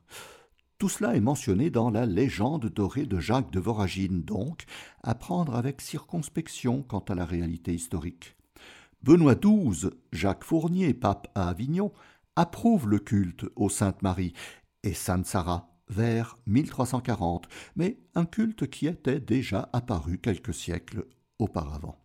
Tout 0.80 0.90
cela 0.90 1.16
est 1.16 1.22
mentionné 1.22 1.70
dans 1.70 1.92
la 1.92 2.08
légende 2.08 2.66
dorée 2.74 3.06
de 3.06 3.20
Jacques 3.20 3.52
de 3.52 3.60
Voragine, 3.60 4.24
donc 4.24 4.64
à 5.04 5.14
prendre 5.14 5.56
avec 5.56 5.80
circonspection 5.80 6.82
quant 6.82 7.06
à 7.08 7.14
la 7.14 7.26
réalité 7.26 7.72
historique. 7.72 8.36
Benoît 9.04 9.36
XII, 9.36 9.92
Jacques 10.12 10.44
Fournier, 10.44 10.96
pape 10.96 11.28
à 11.36 11.50
Avignon, 11.50 11.92
approuve 12.38 12.88
le 12.88 13.00
culte 13.00 13.46
aux 13.56 13.68
Saintes 13.68 14.04
Marie 14.04 14.34
et 14.84 14.94
Sainte 14.94 15.26
Sarah 15.26 15.70
vers 15.90 16.38
1340, 16.46 17.50
mais 17.76 17.98
un 18.14 18.26
culte 18.26 18.70
qui 18.70 18.88
était 18.88 19.20
déjà 19.20 19.70
apparu 19.74 20.20
quelques 20.20 20.54
siècles 20.54 21.08
auparavant. 21.40 22.00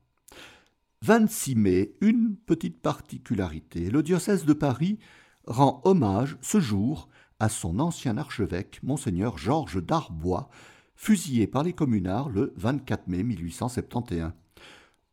26 1.02 1.54
mai, 1.56 1.94
une 2.00 2.36
petite 2.36 2.80
particularité. 2.80 3.90
Le 3.90 4.02
diocèse 4.02 4.46
de 4.46 4.52
Paris 4.54 4.98
rend 5.46 5.82
hommage 5.84 6.38
ce 6.40 6.60
jour 6.60 7.08
à 7.38 7.48
son 7.48 7.78
ancien 7.78 8.16
archevêque, 8.16 8.80
monseigneur 8.82 9.36
Georges 9.36 9.84
Darbois, 9.84 10.48
fusillé 10.96 11.46
par 11.46 11.62
les 11.62 11.72
communards 11.72 12.30
le 12.30 12.54
24 12.56 13.08
mai 13.08 13.22
1871. 13.22 14.32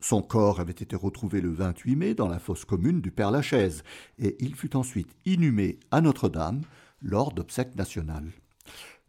Son 0.01 0.21
corps 0.21 0.61
avait 0.61 0.71
été 0.71 0.95
retrouvé 0.95 1.41
le 1.41 1.51
28 1.51 1.95
mai 1.95 2.13
dans 2.13 2.29
la 2.29 2.39
fosse 2.39 2.63
commune 2.63 3.01
du 3.01 3.11
Père-Lachaise, 3.11 3.83
et 4.17 4.37
il 4.39 4.55
fut 4.55 4.77
ensuite 4.77 5.13
inhumé 5.25 5.79
à 5.91 5.99
Notre-Dame 5.99 6.61
lors 7.01 7.33
d'obsèques 7.33 7.75
nationales. 7.75 8.31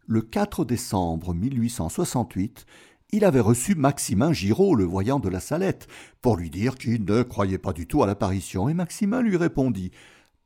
Le 0.05 0.21
4 0.21 0.65
décembre 0.65 1.33
1868, 1.33 2.65
il 3.13 3.23
avait 3.23 3.39
reçu 3.39 3.75
Maximin 3.75 4.33
Giraud, 4.33 4.75
le 4.75 4.83
voyant 4.83 5.19
de 5.19 5.29
la 5.29 5.39
Salette, 5.39 5.87
pour 6.21 6.35
lui 6.35 6.49
dire 6.49 6.75
qu'il 6.75 7.05
ne 7.05 7.23
croyait 7.23 7.57
pas 7.57 7.73
du 7.73 7.87
tout 7.87 8.03
à 8.03 8.07
l'apparition, 8.07 8.67
et 8.67 8.73
Maximin 8.73 9.21
lui 9.21 9.37
répondit 9.37 9.91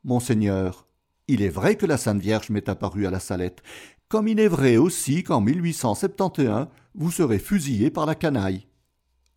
Monseigneur, 0.04 0.86
il 1.28 1.42
est 1.42 1.50
vrai 1.50 1.76
que 1.76 1.88
la 1.88 1.98
Sainte 1.98 2.22
Vierge 2.22 2.52
m'est 2.52 2.70
apparue 2.70 3.08
à 3.08 3.12
la 3.12 3.20
Salette, 3.20 3.64
comme 4.10 4.28
il 4.28 4.40
est 4.40 4.48
vrai 4.48 4.78
aussi 4.78 5.24
qu'en 5.24 5.42
1871, 5.42 6.68
vous 6.94 7.12
serez 7.12 7.40
fusillé 7.40 7.90
par 7.90 8.06
la 8.06 8.14
canaille 8.14 8.68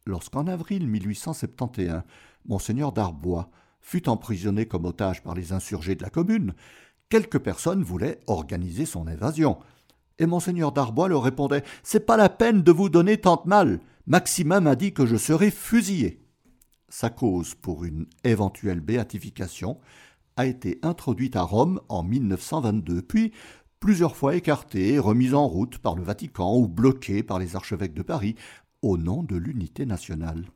lorsqu'en 0.08 0.46
avril 0.46 0.88
1871, 0.88 2.02
Monseigneur 2.46 2.92
d'Arbois 2.92 3.50
fut 3.80 4.08
emprisonné 4.08 4.66
comme 4.66 4.86
otage 4.86 5.22
par 5.22 5.34
les 5.34 5.52
insurgés 5.52 5.94
de 5.94 6.02
la 6.02 6.10
commune, 6.10 6.54
quelques 7.08 7.38
personnes 7.38 7.82
voulaient 7.82 8.20
organiser 8.26 8.86
son 8.86 9.06
évasion. 9.06 9.58
Et 10.18 10.26
Monseigneur 10.26 10.72
d'Arbois 10.72 11.08
leur 11.08 11.22
répondait 11.22 11.62
C'est 11.82 12.06
pas 12.06 12.16
la 12.16 12.28
peine 12.28 12.62
de 12.62 12.72
vous 12.72 12.88
donner 12.88 13.18
tant 13.18 13.40
de 13.42 13.48
mal. 13.48 13.80
Maximin 14.06 14.60
m'a 14.60 14.74
dit 14.74 14.92
que 14.92 15.06
je 15.06 15.16
serais 15.16 15.50
fusillé. 15.50 16.24
Sa 16.88 17.10
cause 17.10 17.54
pour 17.54 17.84
une 17.84 18.06
éventuelle 18.24 18.80
béatification 18.80 19.78
a 20.36 20.46
été 20.46 20.78
introduite 20.82 21.36
à 21.36 21.42
Rome 21.42 21.80
en 21.88 22.02
1922, 22.02 23.02
puis 23.02 23.32
plusieurs 23.78 24.16
fois 24.16 24.34
écartée 24.34 24.94
et 24.94 24.98
remise 24.98 25.34
en 25.34 25.46
route 25.46 25.78
par 25.78 25.94
le 25.94 26.02
Vatican 26.02 26.56
ou 26.56 26.66
bloquée 26.66 27.22
par 27.22 27.38
les 27.38 27.56
archevêques 27.56 27.94
de 27.94 28.02
Paris 28.02 28.34
au 28.82 28.96
nom 28.96 29.22
de 29.22 29.36
l'unité 29.36 29.86
nationale. 29.86 30.46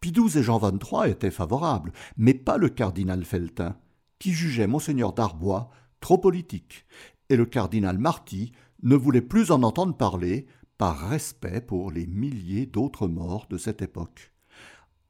XII 0.00 0.36
et 0.36 0.42
Jean 0.42 0.58
XXIII 0.58 1.10
étaient 1.10 1.30
favorables, 1.30 1.92
mais 2.16 2.34
pas 2.34 2.58
le 2.58 2.68
cardinal 2.68 3.24
Feltin, 3.24 3.76
qui 4.18 4.32
jugeait 4.32 4.66
monseigneur 4.66 5.12
d'Arbois 5.12 5.70
trop 6.00 6.18
politique, 6.18 6.86
et 7.28 7.36
le 7.36 7.46
cardinal 7.46 7.98
Marty 7.98 8.52
ne 8.82 8.94
voulait 8.94 9.22
plus 9.22 9.50
en 9.50 9.62
entendre 9.62 9.96
parler 9.96 10.46
par 10.78 11.08
respect 11.08 11.60
pour 11.60 11.90
les 11.90 12.06
milliers 12.06 12.66
d'autres 12.66 13.08
morts 13.08 13.46
de 13.48 13.58
cette 13.58 13.82
époque. 13.82 14.32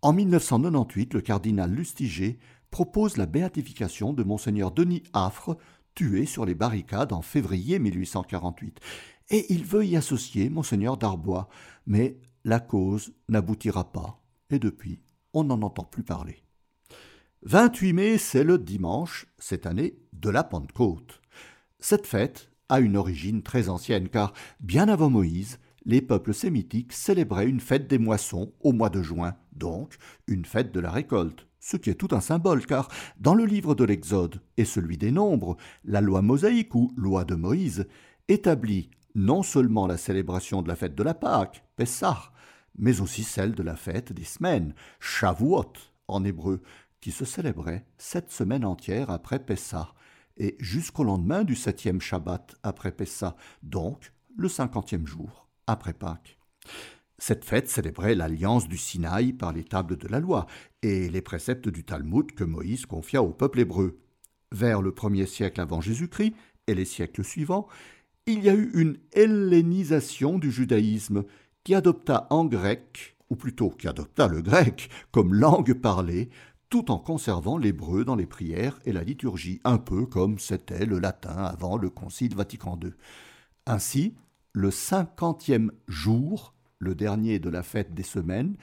En 0.03 0.13
1998, 0.13 1.15
le 1.15 1.21
cardinal 1.21 1.71
Lustiger 1.71 2.39
propose 2.71 3.17
la 3.17 3.27
béatification 3.27 4.13
de 4.13 4.23
monseigneur 4.23 4.71
Denis 4.71 5.03
Affre, 5.13 5.57
tué 5.95 6.27
sur 6.27 6.45
les 6.45 6.55
barricades 6.55 7.13
en 7.13 7.23
février 7.23 7.79
1848, 7.79 8.81
et 9.31 9.53
il 9.53 9.65
veut 9.65 9.85
y 9.85 9.97
associer 9.97 10.49
monseigneur 10.49 10.97
d'Arbois, 10.97 11.49
mais 11.87 12.19
la 12.45 12.61
cause 12.61 13.13
n'aboutira 13.29 13.93
pas, 13.93 14.23
et 14.51 14.59
depuis, 14.59 15.01
on 15.33 15.45
n'en 15.45 15.63
entend 15.63 15.85
plus 15.85 16.05
parler. 16.05 16.43
28 17.43 17.93
mai, 17.93 18.19
c'est 18.19 18.45
le 18.45 18.59
dimanche, 18.59 19.27
cette 19.39 19.67
année, 19.67 19.99
de 20.13 20.31
la 20.31 20.45
Pentecôte. 20.45 21.21
Cette 21.79 22.07
fête 22.07 22.51
a 22.69 22.81
une 22.81 22.97
origine 22.97 23.43
très 23.43 23.69
ancienne, 23.69 24.09
car 24.09 24.33
bien 24.61 24.89
avant 24.89 25.11
Moïse, 25.11 25.59
les 25.85 26.03
peuples 26.03 26.35
sémitiques 26.35 26.93
célébraient 26.93 27.49
une 27.49 27.61
fête 27.61 27.87
des 27.87 27.99
moissons 27.99 28.53
au 28.61 28.73
mois 28.73 28.91
de 28.91 29.03
juin, 29.03 29.35
donc 29.53 29.97
une 30.27 30.45
fête 30.45 30.73
de 30.73 30.81
la 30.81 30.91
récolte, 30.91 31.47
ce 31.61 31.77
qui 31.77 31.91
est 31.91 31.95
tout 31.95 32.09
un 32.11 32.21
symbole, 32.21 32.67
car 32.67 32.89
dans 33.21 33.35
le 33.35 33.45
livre 33.45 33.75
de 33.75 33.85
l'Exode 33.85 34.41
et 34.57 34.65
celui 34.65 34.99
des 34.99 35.13
Nombres, 35.13 35.57
la 35.85 36.01
loi 36.01 36.23
mosaïque 36.23 36.75
ou 36.75 36.93
loi 36.97 37.25
de 37.25 37.35
Moïse 37.35 37.87
établit 38.29 38.91
non 39.17 39.43
seulement 39.43 39.87
la 39.87 39.97
célébration 39.97 40.61
de 40.61 40.69
la 40.69 40.77
fête 40.77 40.95
de 40.95 41.03
la 41.03 41.15
Pâque, 41.15 41.65
Pessah, 41.75 42.33
mais 42.79 43.01
aussi 43.01 43.25
celle 43.25 43.55
de 43.55 43.63
la 43.63 43.75
fête 43.75 44.13
des 44.13 44.25
semaines, 44.25 44.75
Shavuot 45.01 45.73
en 46.07 46.23
hébreu, 46.23 46.63
qui 47.01 47.11
se 47.11 47.25
célébrait 47.25 47.87
sept 47.97 48.31
semaines 48.31 48.67
entières 48.67 49.11
après 49.11 49.39
Pessah, 49.39 49.95
et 50.37 50.57
jusqu'au 50.61 51.03
lendemain 51.03 51.45
du 51.45 51.57
septième 51.57 52.01
Shabbat 52.01 52.57
après 52.63 52.93
Pessah, 52.93 53.37
donc 53.63 54.13
le 54.37 54.51
cinquantième 54.51 55.07
jour 55.07 55.49
après 55.67 55.95
Pâques. 55.95 56.39
Cette 57.19 57.47
fête 57.47 57.71
célébrait 57.71 58.15
l'alliance 58.15 58.69
du 58.69 58.77
Sinaï 58.77 59.33
par 59.33 59.55
les 59.55 59.65
tables 59.65 59.97
de 59.97 60.09
la 60.09 60.21
loi 60.21 60.47
et 60.83 61.09
les 61.09 61.23
préceptes 61.23 61.71
du 61.71 61.85
Talmud 61.85 62.33
que 62.33 62.45
Moïse 62.45 62.85
confia 62.85 63.23
au 63.23 63.33
peuple 63.33 63.61
hébreu. 63.61 63.99
Vers 64.53 64.83
le 64.83 64.93
premier 64.93 65.25
siècle 65.25 65.63
avant 65.63 65.81
Jésus-Christ 65.81 66.35
et 66.67 66.75
les 66.75 66.85
siècles 66.85 67.25
suivants, 67.25 67.67
il 68.27 68.43
y 68.43 68.49
a 68.49 68.55
eu 68.55 68.71
une 68.75 68.99
hellénisation 69.13 70.39
du 70.39 70.51
judaïsme 70.51 71.25
qui 71.63 71.75
adopta 71.75 72.27
en 72.31 72.45
grec, 72.45 73.17
ou 73.31 73.37
plutôt 73.37 73.71
qui 73.71 73.87
adopta 73.87 74.27
le 74.27 74.43
grec 74.43 74.91
comme 75.13 75.33
langue 75.33 75.75
parlée, 75.75 76.31
tout 76.69 76.91
en 76.91 76.99
conservant 76.99 77.57
l'hébreu 77.57 78.05
dans 78.05 78.17
les 78.17 78.27
prières 78.27 78.81
et 78.85 78.93
la 78.93 79.05
liturgie, 79.05 79.61
un 79.63 79.79
peu 79.79 80.07
comme 80.07 80.41
c'était 80.41 80.87
le 80.87 80.99
latin 80.99 81.37
avant 81.37 81.77
le 81.77 81.89
Concile 81.89 82.35
Vatican 82.35 82.79
II. 82.83 82.91
Ainsi, 83.67 84.15
le 84.53 84.73
cinquantième 84.73 85.71
jour, 85.87 86.53
le 86.81 86.97
dernier 86.97 87.39
de 87.39 87.49
la 87.49 87.63
fête 87.63 87.95
des 87.95 88.03
semaines, 88.03 88.57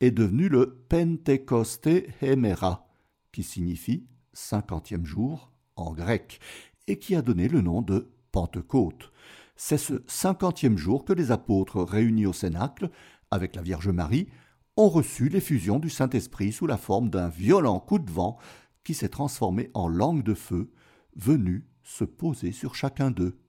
est 0.00 0.12
devenu 0.12 0.48
le 0.48 0.84
Pentecoste 0.88 1.90
Hemera, 2.22 2.86
qui 3.32 3.42
signifie 3.42 4.06
cinquantième 4.32 5.04
jour 5.04 5.50
en 5.74 5.92
grec, 5.92 6.38
et 6.86 7.00
qui 7.00 7.16
a 7.16 7.22
donné 7.22 7.48
le 7.48 7.60
nom 7.60 7.82
de 7.82 8.08
Pentecôte. 8.32 9.12
C'est 9.56 9.78
ce 9.78 10.02
cinquantième 10.06 10.78
jour 10.78 11.04
que 11.04 11.12
les 11.12 11.30
apôtres 11.30 11.82
réunis 11.82 12.26
au 12.26 12.32
Cénacle, 12.32 12.90
avec 13.30 13.56
la 13.56 13.62
Vierge 13.62 13.88
Marie, 13.88 14.28
ont 14.76 14.88
reçu 14.88 15.28
l'effusion 15.28 15.78
du 15.78 15.90
Saint-Esprit 15.90 16.52
sous 16.52 16.66
la 16.66 16.76
forme 16.76 17.10
d'un 17.10 17.28
violent 17.28 17.80
coup 17.80 17.98
de 17.98 18.10
vent 18.10 18.38
qui 18.84 18.94
s'est 18.94 19.08
transformé 19.08 19.70
en 19.74 19.88
langue 19.88 20.22
de 20.22 20.34
feu, 20.34 20.70
venu 21.16 21.66
se 21.82 22.04
poser 22.04 22.52
sur 22.52 22.74
chacun 22.74 23.10
d'eux. 23.10 23.40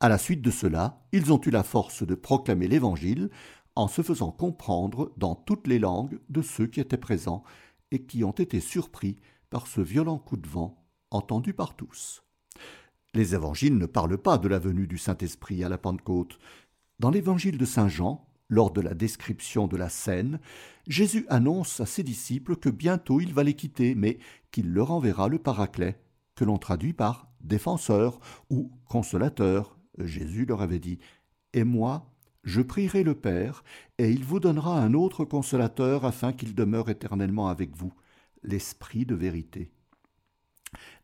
À 0.00 0.08
la 0.08 0.18
suite 0.18 0.42
de 0.42 0.50
cela, 0.50 1.06
ils 1.12 1.32
ont 1.32 1.40
eu 1.40 1.50
la 1.50 1.62
force 1.62 2.04
de 2.04 2.16
proclamer 2.16 2.66
l'Évangile 2.66 3.30
en 3.76 3.86
se 3.86 4.02
faisant 4.02 4.32
comprendre 4.32 5.12
dans 5.16 5.36
toutes 5.36 5.68
les 5.68 5.78
langues 5.78 6.18
de 6.28 6.42
ceux 6.42 6.66
qui 6.66 6.80
étaient 6.80 6.96
présents 6.96 7.44
et 7.92 8.04
qui 8.04 8.24
ont 8.24 8.32
été 8.32 8.58
surpris 8.58 9.18
par 9.48 9.68
ce 9.68 9.80
violent 9.80 10.18
coup 10.18 10.36
de 10.36 10.48
vent 10.48 10.84
entendu 11.12 11.54
par 11.54 11.76
tous. 11.76 12.24
Les 13.14 13.34
évangiles 13.34 13.76
ne 13.76 13.84
parlent 13.84 14.16
pas 14.16 14.38
de 14.38 14.48
la 14.48 14.58
venue 14.58 14.86
du 14.86 14.96
Saint-Esprit 14.96 15.62
à 15.64 15.68
la 15.68 15.76
Pentecôte. 15.76 16.38
Dans 16.98 17.10
l'évangile 17.10 17.58
de 17.58 17.66
Saint 17.66 17.88
Jean, 17.88 18.26
lors 18.48 18.70
de 18.70 18.80
la 18.80 18.94
description 18.94 19.66
de 19.66 19.76
la 19.76 19.90
scène, 19.90 20.40
Jésus 20.86 21.26
annonce 21.28 21.80
à 21.80 21.86
ses 21.86 22.02
disciples 22.02 22.56
que 22.56 22.70
bientôt 22.70 23.20
il 23.20 23.34
va 23.34 23.42
les 23.42 23.52
quitter, 23.52 23.94
mais 23.94 24.18
qu'il 24.50 24.72
leur 24.72 24.92
enverra 24.92 25.28
le 25.28 25.38
Paraclet, 25.38 26.00
que 26.36 26.44
l'on 26.44 26.56
traduit 26.56 26.94
par 26.94 27.30
défenseur 27.42 28.18
ou 28.48 28.72
consolateur. 28.88 29.76
Jésus 29.98 30.46
leur 30.46 30.62
avait 30.62 30.78
dit 30.78 30.98
Et 31.52 31.64
moi, 31.64 32.10
je 32.44 32.62
prierai 32.62 33.02
le 33.02 33.14
Père, 33.14 33.62
et 33.98 34.10
il 34.10 34.24
vous 34.24 34.40
donnera 34.40 34.80
un 34.80 34.94
autre 34.94 35.26
consolateur 35.26 36.06
afin 36.06 36.32
qu'il 36.32 36.54
demeure 36.54 36.88
éternellement 36.88 37.48
avec 37.48 37.76
vous, 37.76 37.92
l'Esprit 38.42 39.04
de 39.04 39.14
vérité. 39.14 39.70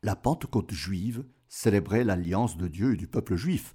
La 0.03 0.17
Pentecôte 0.17 0.73
juive 0.73 1.25
célébrait 1.49 2.05
l'alliance 2.05 2.57
de 2.57 2.69
Dieu 2.69 2.95
et 2.95 2.97
du 2.97 3.07
peuple 3.07 3.37
juif. 3.37 3.75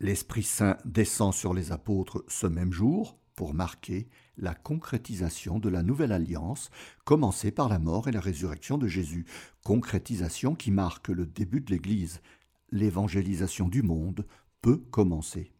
L'Esprit 0.00 0.42
Saint 0.42 0.76
descend 0.84 1.32
sur 1.32 1.54
les 1.54 1.72
apôtres 1.72 2.24
ce 2.28 2.46
même 2.46 2.72
jour 2.72 3.18
pour 3.34 3.54
marquer 3.54 4.08
la 4.38 4.54
concrétisation 4.54 5.58
de 5.58 5.68
la 5.68 5.82
nouvelle 5.82 6.12
alliance 6.12 6.70
commencée 7.04 7.50
par 7.50 7.68
la 7.68 7.78
mort 7.78 8.08
et 8.08 8.12
la 8.12 8.20
résurrection 8.20 8.78
de 8.78 8.86
Jésus, 8.86 9.26
concrétisation 9.64 10.54
qui 10.54 10.70
marque 10.70 11.08
le 11.08 11.26
début 11.26 11.60
de 11.60 11.70
l'Église. 11.70 12.20
L'évangélisation 12.70 13.68
du 13.68 13.82
monde 13.82 14.26
peut 14.60 14.78
commencer. 14.90 15.52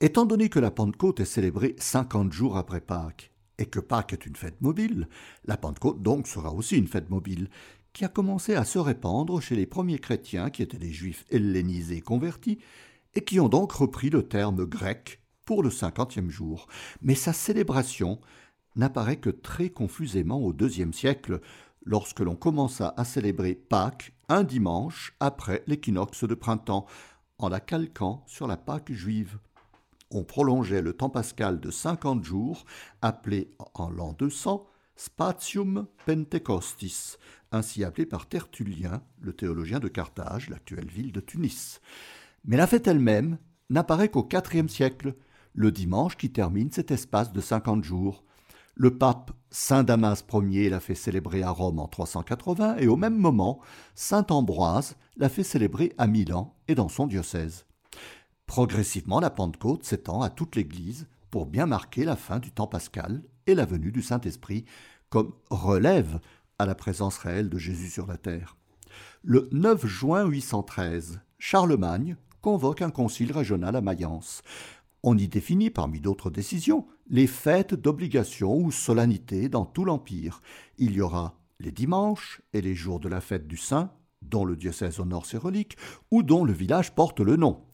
Étant 0.00 0.26
donné 0.26 0.48
que 0.48 0.58
la 0.58 0.70
Pentecôte 0.70 1.20
est 1.20 1.24
célébrée 1.24 1.74
cinquante 1.78 2.32
jours 2.32 2.56
après 2.56 2.80
Pâques, 2.80 3.32
et 3.58 3.66
que 3.66 3.80
Pâques 3.80 4.12
est 4.12 4.26
une 4.26 4.36
fête 4.36 4.60
mobile, 4.60 5.08
la 5.44 5.56
Pentecôte 5.56 6.02
donc 6.02 6.28
sera 6.28 6.52
aussi 6.52 6.76
une 6.76 6.88
fête 6.88 7.08
mobile, 7.08 7.48
qui 7.96 8.04
a 8.04 8.08
commencé 8.08 8.54
à 8.54 8.66
se 8.66 8.78
répandre 8.78 9.40
chez 9.40 9.56
les 9.56 9.64
premiers 9.64 9.98
chrétiens 9.98 10.50
qui 10.50 10.60
étaient 10.60 10.76
des 10.76 10.92
juifs 10.92 11.24
hellénisés 11.30 12.02
convertis, 12.02 12.58
et 13.14 13.22
qui 13.22 13.40
ont 13.40 13.48
donc 13.48 13.72
repris 13.72 14.10
le 14.10 14.22
terme 14.22 14.66
grec 14.66 15.22
pour 15.46 15.62
le 15.62 15.70
cinquantième 15.70 16.28
jour. 16.28 16.66
Mais 17.00 17.14
sa 17.14 17.32
célébration 17.32 18.20
n'apparaît 18.74 19.16
que 19.16 19.30
très 19.30 19.70
confusément 19.70 20.42
au 20.42 20.52
deuxième 20.52 20.92
siècle, 20.92 21.40
lorsque 21.86 22.20
l'on 22.20 22.36
commença 22.36 22.92
à 22.98 23.06
célébrer 23.06 23.54
Pâques 23.54 24.12
un 24.28 24.44
dimanche 24.44 25.14
après 25.18 25.64
l'équinoxe 25.66 26.24
de 26.24 26.34
printemps, 26.34 26.84
en 27.38 27.48
la 27.48 27.60
calquant 27.60 28.24
sur 28.26 28.46
la 28.46 28.58
Pâque 28.58 28.92
juive. 28.92 29.38
On 30.10 30.22
prolongeait 30.22 30.82
le 30.82 30.92
temps 30.92 31.08
pascal 31.08 31.60
de 31.60 31.70
cinquante 31.70 32.24
jours, 32.24 32.66
appelé 33.00 33.54
en 33.72 33.88
l'an 33.88 34.12
200 34.12 34.66
Spatium 34.96 35.86
Pentecostis, 36.06 37.18
ainsi 37.56 37.82
appelé 37.82 38.06
par 38.06 38.26
Tertullien, 38.26 39.02
le 39.20 39.32
théologien 39.32 39.80
de 39.80 39.88
Carthage, 39.88 40.48
l'actuelle 40.48 40.88
ville 40.88 41.12
de 41.12 41.20
Tunis. 41.20 41.80
Mais 42.44 42.56
la 42.56 42.66
fête 42.66 42.86
elle-même 42.86 43.38
n'apparaît 43.70 44.08
qu'au 44.08 44.28
IVe 44.32 44.68
siècle, 44.68 45.14
le 45.54 45.72
dimanche 45.72 46.16
qui 46.16 46.30
termine 46.30 46.70
cet 46.70 46.90
espace 46.90 47.32
de 47.32 47.40
cinquante 47.40 47.82
jours. 47.82 48.22
Le 48.74 48.96
pape 48.96 49.32
Saint 49.50 49.84
Damas 49.84 50.22
Ier 50.32 50.68
l'a 50.68 50.80
fait 50.80 50.94
célébrer 50.94 51.42
à 51.42 51.50
Rome 51.50 51.78
en 51.78 51.88
380 51.88 52.76
et 52.76 52.88
au 52.88 52.96
même 52.96 53.16
moment, 53.16 53.60
Saint 53.94 54.26
Ambroise 54.28 54.96
l'a 55.16 55.30
fait 55.30 55.42
célébrer 55.42 55.94
à 55.96 56.06
Milan 56.06 56.54
et 56.68 56.74
dans 56.74 56.90
son 56.90 57.06
diocèse. 57.06 57.64
Progressivement, 58.46 59.18
la 59.18 59.30
Pentecôte 59.30 59.84
s'étend 59.84 60.20
à 60.20 60.28
toute 60.28 60.56
l'Église 60.56 61.08
pour 61.30 61.46
bien 61.46 61.66
marquer 61.66 62.04
la 62.04 62.16
fin 62.16 62.38
du 62.38 62.52
temps 62.52 62.66
pascal 62.66 63.22
et 63.46 63.54
la 63.54 63.64
venue 63.64 63.92
du 63.92 64.02
Saint-Esprit 64.02 64.66
comme 65.08 65.32
relève 65.50 66.20
à 66.58 66.66
la 66.66 66.74
présence 66.74 67.18
réelle 67.18 67.48
de 67.48 67.58
Jésus 67.58 67.90
sur 67.90 68.06
la 68.06 68.16
terre. 68.16 68.56
Le 69.22 69.48
9 69.52 69.86
juin 69.86 70.24
813, 70.24 71.20
Charlemagne 71.38 72.16
convoque 72.40 72.82
un 72.82 72.90
concile 72.90 73.32
régional 73.32 73.76
à 73.76 73.80
Mayence. 73.80 74.42
On 75.02 75.16
y 75.18 75.28
définit, 75.28 75.70
parmi 75.70 76.00
d'autres 76.00 76.30
décisions, 76.30 76.86
les 77.08 77.26
fêtes 77.26 77.74
d'obligation 77.74 78.56
ou 78.56 78.70
solennité 78.70 79.48
dans 79.48 79.66
tout 79.66 79.84
l'Empire. 79.84 80.40
Il 80.78 80.92
y 80.92 81.00
aura 81.00 81.38
les 81.60 81.72
dimanches 81.72 82.40
et 82.52 82.60
les 82.60 82.74
jours 82.74 83.00
de 83.00 83.08
la 83.08 83.20
fête 83.20 83.46
du 83.46 83.56
Saint, 83.56 83.92
dont 84.22 84.44
le 84.44 84.56
diocèse 84.56 85.00
honore 85.00 85.26
ses 85.26 85.38
reliques, 85.38 85.76
ou 86.10 86.22
dont 86.22 86.44
le 86.44 86.52
village 86.52 86.94
porte 86.94 87.20
le 87.20 87.36
nom, 87.36 87.64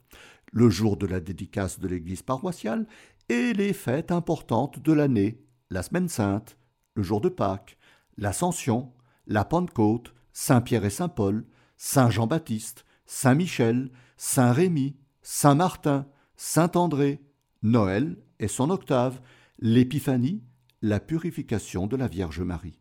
le 0.52 0.70
jour 0.70 0.96
de 0.96 1.06
la 1.06 1.20
dédicace 1.20 1.78
de 1.78 1.88
l'église 1.88 2.22
paroissiale, 2.22 2.86
et 3.28 3.52
les 3.52 3.72
fêtes 3.72 4.12
importantes 4.12 4.80
de 4.80 4.92
l'année, 4.92 5.42
la 5.70 5.82
Semaine 5.82 6.08
sainte, 6.08 6.58
le 6.94 7.02
jour 7.02 7.20
de 7.20 7.28
Pâques, 7.28 7.78
l'Ascension, 8.16 8.92
la 9.26 9.44
Pentecôte, 9.44 10.14
Saint 10.32 10.60
Pierre 10.60 10.84
et 10.84 10.90
Saint 10.90 11.08
Paul, 11.08 11.46
Saint 11.76 12.10
Jean-Baptiste, 12.10 12.84
Saint 13.06 13.34
Michel, 13.34 13.90
Saint 14.16 14.52
Rémy, 14.52 14.96
Saint 15.22 15.54
Martin, 15.54 16.06
Saint 16.36 16.72
André, 16.74 17.22
Noël 17.62 18.16
et 18.38 18.48
son 18.48 18.70
octave, 18.70 19.20
l'Épiphanie, 19.58 20.42
la 20.80 20.98
purification 20.98 21.86
de 21.86 21.96
la 21.96 22.08
Vierge 22.08 22.40
Marie. 22.40 22.80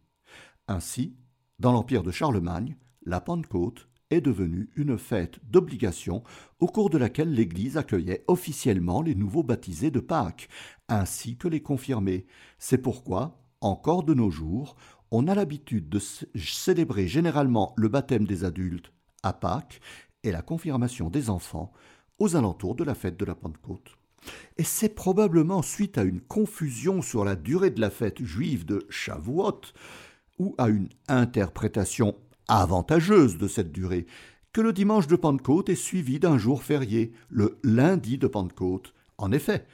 Ainsi, 0.67 1.15
dans 1.59 1.71
l'empire 1.71 2.03
de 2.03 2.11
Charlemagne, 2.11 2.77
la 3.05 3.21
Pentecôte 3.21 3.87
est 4.09 4.21
devenue 4.21 4.69
une 4.75 4.97
fête 4.97 5.39
d'obligation 5.49 6.23
au 6.59 6.67
cours 6.67 6.89
de 6.89 6.97
laquelle 6.97 7.33
l'Église 7.33 7.77
accueillait 7.77 8.25
officiellement 8.27 9.01
les 9.01 9.15
nouveaux 9.15 9.43
baptisés 9.43 9.91
de 9.91 9.99
Pâques, 9.99 10.49
ainsi 10.89 11.37
que 11.37 11.47
les 11.47 11.61
confirmés. 11.61 12.25
C'est 12.59 12.77
pourquoi, 12.77 13.41
encore 13.61 14.03
de 14.03 14.13
nos 14.13 14.29
jours, 14.29 14.75
on 15.11 15.27
a 15.27 15.35
l'habitude 15.35 15.89
de 15.89 15.99
célébrer 15.99 17.07
généralement 17.07 17.73
le 17.75 17.89
baptême 17.89 18.25
des 18.25 18.45
adultes 18.45 18.91
à 19.23 19.33
Pâques 19.33 19.81
et 20.23 20.31
la 20.31 20.41
confirmation 20.41 21.09
des 21.09 21.29
enfants 21.29 21.71
aux 22.17 22.35
alentours 22.35 22.75
de 22.75 22.83
la 22.83 22.95
fête 22.95 23.17
de 23.17 23.25
la 23.25 23.35
Pentecôte. 23.35 23.97
Et 24.57 24.63
c'est 24.63 24.95
probablement 24.95 25.61
suite 25.61 25.97
à 25.97 26.03
une 26.03 26.21
confusion 26.21 27.01
sur 27.01 27.25
la 27.25 27.35
durée 27.35 27.71
de 27.71 27.81
la 27.81 27.89
fête 27.89 28.23
juive 28.23 28.65
de 28.65 28.85
Shavuot 28.89 29.61
ou 30.39 30.55
à 30.57 30.69
une 30.69 30.89
interprétation 31.07 32.15
avantageuse 32.47 33.37
de 33.37 33.47
cette 33.47 33.71
durée 33.71 34.05
que 34.53 34.61
le 34.61 34.73
dimanche 34.73 35.07
de 35.07 35.15
Pentecôte 35.15 35.69
est 35.69 35.75
suivi 35.75 36.19
d'un 36.19 36.37
jour 36.37 36.61
férié, 36.61 37.13
le 37.29 37.57
lundi 37.63 38.17
de 38.17 38.27
Pentecôte. 38.27 38.93
En 39.17 39.31
effet, 39.31 39.65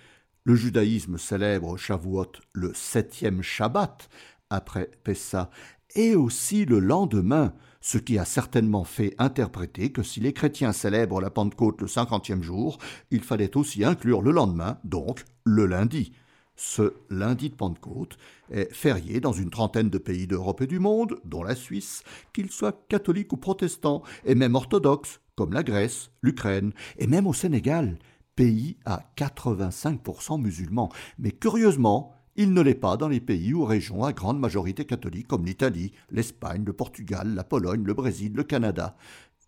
le 0.44 0.56
judaïsme 0.56 1.18
célèbre 1.18 1.78
Shavuot 1.78 2.32
le 2.54 2.72
septième 2.74 3.42
Shabbat 3.42 4.08
après 4.50 4.90
Pessa, 5.04 5.50
et 5.96 6.16
aussi 6.16 6.66
le 6.66 6.80
lendemain, 6.80 7.54
ce 7.82 7.98
qui 7.98 8.18
a 8.18 8.26
certainement 8.26 8.84
fait 8.84 9.16
interpréter 9.18 9.92
que 9.92 10.04
si 10.04 10.20
les 10.20 10.34
chrétiens 10.34 10.74
célèbrent 10.74 11.22
la 11.22 11.30
Pentecôte 11.30 11.82
le 11.82 11.88
cinquantième 11.88 12.44
jour, 12.44 12.78
il 13.12 13.22
fallait 13.22 13.56
aussi 13.56 13.84
inclure 13.84 14.22
le 14.22 14.32
lendemain, 14.32 14.80
donc 14.84 15.24
le 15.46 15.66
lundi. 15.66 16.12
Ce 16.56 16.94
lundi 17.10 17.50
de 17.50 17.56
Pentecôte 17.56 18.18
est 18.52 18.74
férié 18.74 19.20
dans 19.20 19.32
une 19.32 19.52
trentaine 19.52 19.92
de 19.92 20.00
pays 20.00 20.26
d'Europe 20.26 20.62
et 20.62 20.68
du 20.68 20.80
monde, 20.80 21.20
dont 21.24 21.44
la 21.44 21.56
Suisse, 21.56 22.04
qu'ils 22.34 22.52
soient 22.52 22.84
catholiques 22.90 23.32
ou 23.32 23.38
protestants, 23.38 24.02
et 24.26 24.34
même 24.36 24.56
orthodoxes, 24.56 25.22
comme 25.36 25.54
la 25.54 25.64
Grèce, 25.64 26.10
l'Ukraine, 26.24 26.74
et 26.98 27.06
même 27.06 27.28
au 27.28 27.34
Sénégal, 27.34 28.00
pays 28.36 28.78
à 28.86 29.12
85% 29.18 30.42
musulmans. 30.42 30.92
Mais 31.20 31.32
curieusement, 31.32 32.17
il 32.38 32.54
ne 32.54 32.62
l'est 32.62 32.76
pas 32.76 32.98
dans 32.98 33.08
les 33.08 33.20
pays 33.20 33.54
ou 33.54 33.66
régions 33.66 34.04
à 34.04 34.14
grande 34.14 34.40
majorité 34.40 34.86
catholique 34.86 35.28
comme 35.28 35.46
l'Italie, 35.46 35.92
l'Espagne, 36.12 36.64
le 36.64 36.74
Portugal, 36.74 37.34
la 37.34 37.44
Pologne, 37.44 37.84
le 37.84 37.96
Brésil, 37.96 38.34
le 38.34 38.44
Canada. 38.44 38.96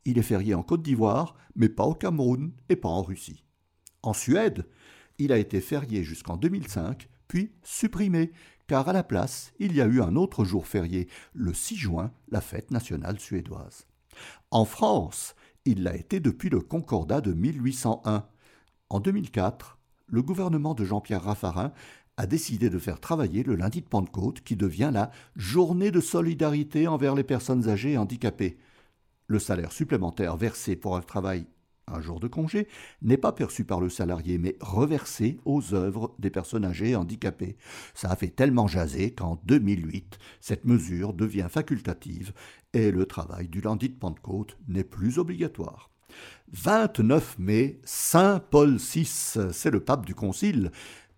Il 0.06 0.18
est 0.18 0.24
férié 0.24 0.56
en 0.56 0.64
Côte 0.64 0.82
d'Ivoire, 0.82 1.36
mais 1.56 1.70
pas 1.70 1.86
au 1.86 1.94
Cameroun 1.94 2.52
et 2.68 2.76
pas 2.76 2.90
en 2.90 3.04
Russie. 3.04 3.44
En 4.02 4.14
Suède, 4.14 4.66
il 5.20 5.32
a 5.32 5.38
été 5.38 5.62
férié 5.62 6.04
jusqu'en 6.04 6.36
2005, 6.36 7.08
puis 7.28 7.52
supprimé, 7.62 8.32
car 8.66 8.90
à 8.90 8.94
la 8.94 9.04
place, 9.04 9.54
il 9.60 9.76
y 9.76 9.82
a 9.82 9.86
eu 9.86 10.02
un 10.02 10.16
autre 10.16 10.44
jour 10.44 10.66
férié, 10.66 11.08
le 11.34 11.54
6 11.54 11.76
juin, 11.76 12.12
la 12.30 12.42
fête 12.42 12.72
nationale 12.72 13.20
suédoise. 13.20 13.86
En 14.50 14.66
France, 14.66 15.36
il 15.66 15.84
l'a 15.84 15.96
été 15.96 16.20
depuis 16.20 16.50
le 16.50 16.62
Concordat 16.62 17.22
de 17.22 17.34
1801. 17.34 18.26
En 18.90 19.00
2004, 19.00 19.78
le 20.08 20.22
gouvernement 20.22 20.74
de 20.74 20.86
Jean-Pierre 20.86 21.24
Raffarin 21.24 21.72
a 22.20 22.28
décidé 22.28 22.70
de 22.70 22.78
faire 22.80 23.00
travailler 23.00 23.44
le 23.44 23.56
lundi 23.56 23.80
de 23.80 23.88
Pentecôte 23.88 24.42
qui 24.42 24.58
devient 24.58 24.92
la 24.94 25.10
journée 25.38 25.90
de 25.90 26.02
solidarité 26.02 26.86
envers 26.86 27.16
les 27.16 27.24
personnes 27.24 27.70
âgées 27.70 27.94
et 27.94 27.98
handicapées. 27.98 28.58
Le 29.28 29.40
salaire 29.40 29.72
supplémentaire 29.72 30.36
versé 30.36 30.76
pour 30.76 30.98
un 30.98 31.02
travail 31.02 31.46
un 31.88 32.02
jour 32.02 32.20
de 32.20 32.28
congé, 32.28 32.68
n'est 33.02 33.18
pas 33.18 33.32
perçu 33.32 33.64
par 33.64 33.80
le 33.80 33.90
salarié, 33.90 34.38
mais 34.38 34.58
reversé 34.60 35.40
aux 35.44 35.74
œuvres 35.74 36.14
des 36.20 36.30
personnes 36.30 36.66
âgées 36.66 36.90
et 36.90 36.96
handicapées. 36.96 37.58
Ça 37.96 38.12
a 38.12 38.16
fait 38.16 38.28
tellement 38.28 38.68
jaser 38.68 39.12
qu'en 39.12 39.42
2008, 39.46 40.20
cette 40.40 40.66
mesure 40.66 41.14
devient 41.14 41.48
facultative 41.50 42.34
et 42.74 42.92
le 42.92 43.08
travail 43.08 43.48
du 43.48 43.62
lundi 43.62 43.90
de 43.90 43.96
Pentecôte 43.96 44.56
n'est 44.68 44.84
plus 44.84 45.18
obligatoire. 45.18 45.90
29 46.52 47.40
mai, 47.40 47.80
Saint 47.86 48.40
Paul 48.40 48.76
VI, 48.76 49.06
c'est 49.06 49.72
le 49.72 49.80
pape 49.80 50.06
du 50.06 50.14
Concile, 50.14 50.72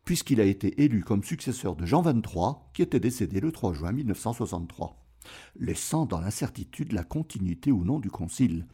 puisqu'il 0.05 0.41
a 0.41 0.45
été 0.45 0.81
élu 0.83 1.03
comme 1.03 1.23
successeur 1.23 1.75
de 1.75 1.85
Jean 1.85 2.01
XXIII, 2.01 2.55
qui 2.73 2.81
était 2.81 2.99
décédé 2.99 3.39
le 3.39 3.51
3 3.51 3.73
juin 3.73 3.91
1963, 3.91 4.97
laissant 5.59 6.05
dans 6.05 6.19
l'incertitude 6.19 6.93
la 6.93 7.03
continuité 7.03 7.71
ou 7.71 7.83
non 7.83 7.99
du 7.99 8.09
Concile. 8.09 8.65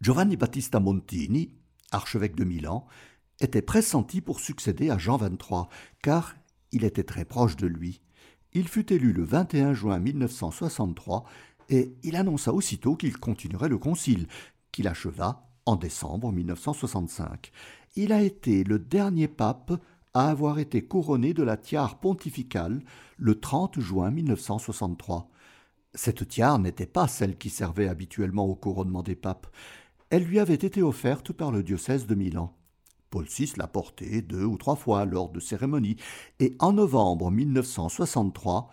Giovanni 0.00 0.36
Battista 0.36 0.80
Montini, 0.80 1.52
archevêque 1.90 2.36
de 2.36 2.44
Milan, 2.44 2.86
était 3.40 3.62
pressenti 3.62 4.20
pour 4.20 4.40
succéder 4.40 4.90
à 4.90 4.98
Jean 4.98 5.16
XXIII, 5.16 5.66
car 6.02 6.36
il 6.72 6.84
était 6.84 7.04
très 7.04 7.24
proche 7.24 7.56
de 7.56 7.66
lui. 7.66 8.00
Il 8.52 8.68
fut 8.68 8.92
élu 8.92 9.12
le 9.12 9.24
21 9.24 9.74
juin 9.74 9.98
1963 9.98 11.24
et 11.68 11.94
il 12.02 12.16
annonça 12.16 12.52
aussitôt 12.52 12.96
qu'il 12.96 13.16
continuerait 13.18 13.68
le 13.68 13.78
concile, 13.78 14.26
qu'il 14.72 14.88
acheva 14.88 15.48
en 15.66 15.76
décembre 15.76 16.32
1965. 16.32 17.52
Il 17.96 18.12
a 18.12 18.22
été 18.22 18.64
le 18.64 18.78
dernier 18.78 19.28
pape 19.28 19.72
à 20.14 20.28
avoir 20.30 20.58
été 20.58 20.82
couronné 20.82 21.34
de 21.34 21.42
la 21.42 21.56
tiare 21.56 22.00
pontificale 22.00 22.82
le 23.16 23.38
30 23.38 23.80
juin 23.80 24.10
1963. 24.10 25.30
Cette 25.94 26.28
tiare 26.28 26.58
n'était 26.58 26.86
pas 26.86 27.08
celle 27.08 27.36
qui 27.36 27.50
servait 27.50 27.88
habituellement 27.88 28.46
au 28.46 28.54
couronnement 28.54 29.02
des 29.02 29.16
papes. 29.16 29.46
Elle 30.10 30.24
lui 30.24 30.38
avait 30.38 30.54
été 30.54 30.82
offerte 30.82 31.32
par 31.32 31.50
le 31.50 31.62
diocèse 31.62 32.06
de 32.06 32.14
Milan. 32.14 32.54
Paul 33.10 33.26
VI 33.26 33.52
l'a 33.56 33.66
portée 33.66 34.22
deux 34.22 34.44
ou 34.44 34.58
trois 34.58 34.76
fois 34.76 35.04
lors 35.04 35.30
de 35.30 35.40
cérémonies, 35.40 35.96
et 36.40 36.56
en 36.58 36.72
novembre 36.72 37.30
1963, 37.30 38.70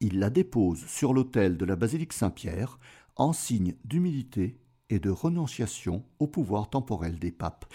il 0.00 0.18
la 0.18 0.30
dépose 0.30 0.84
sur 0.86 1.14
l'autel 1.14 1.56
de 1.56 1.64
la 1.64 1.76
basilique 1.76 2.12
Saint-Pierre 2.12 2.78
en 3.16 3.32
signe 3.32 3.74
d'humilité 3.84 4.60
et 4.90 4.98
de 4.98 5.10
renonciation 5.10 6.04
au 6.18 6.26
pouvoir 6.26 6.70
temporel 6.70 7.18
des 7.18 7.32
papes, 7.32 7.66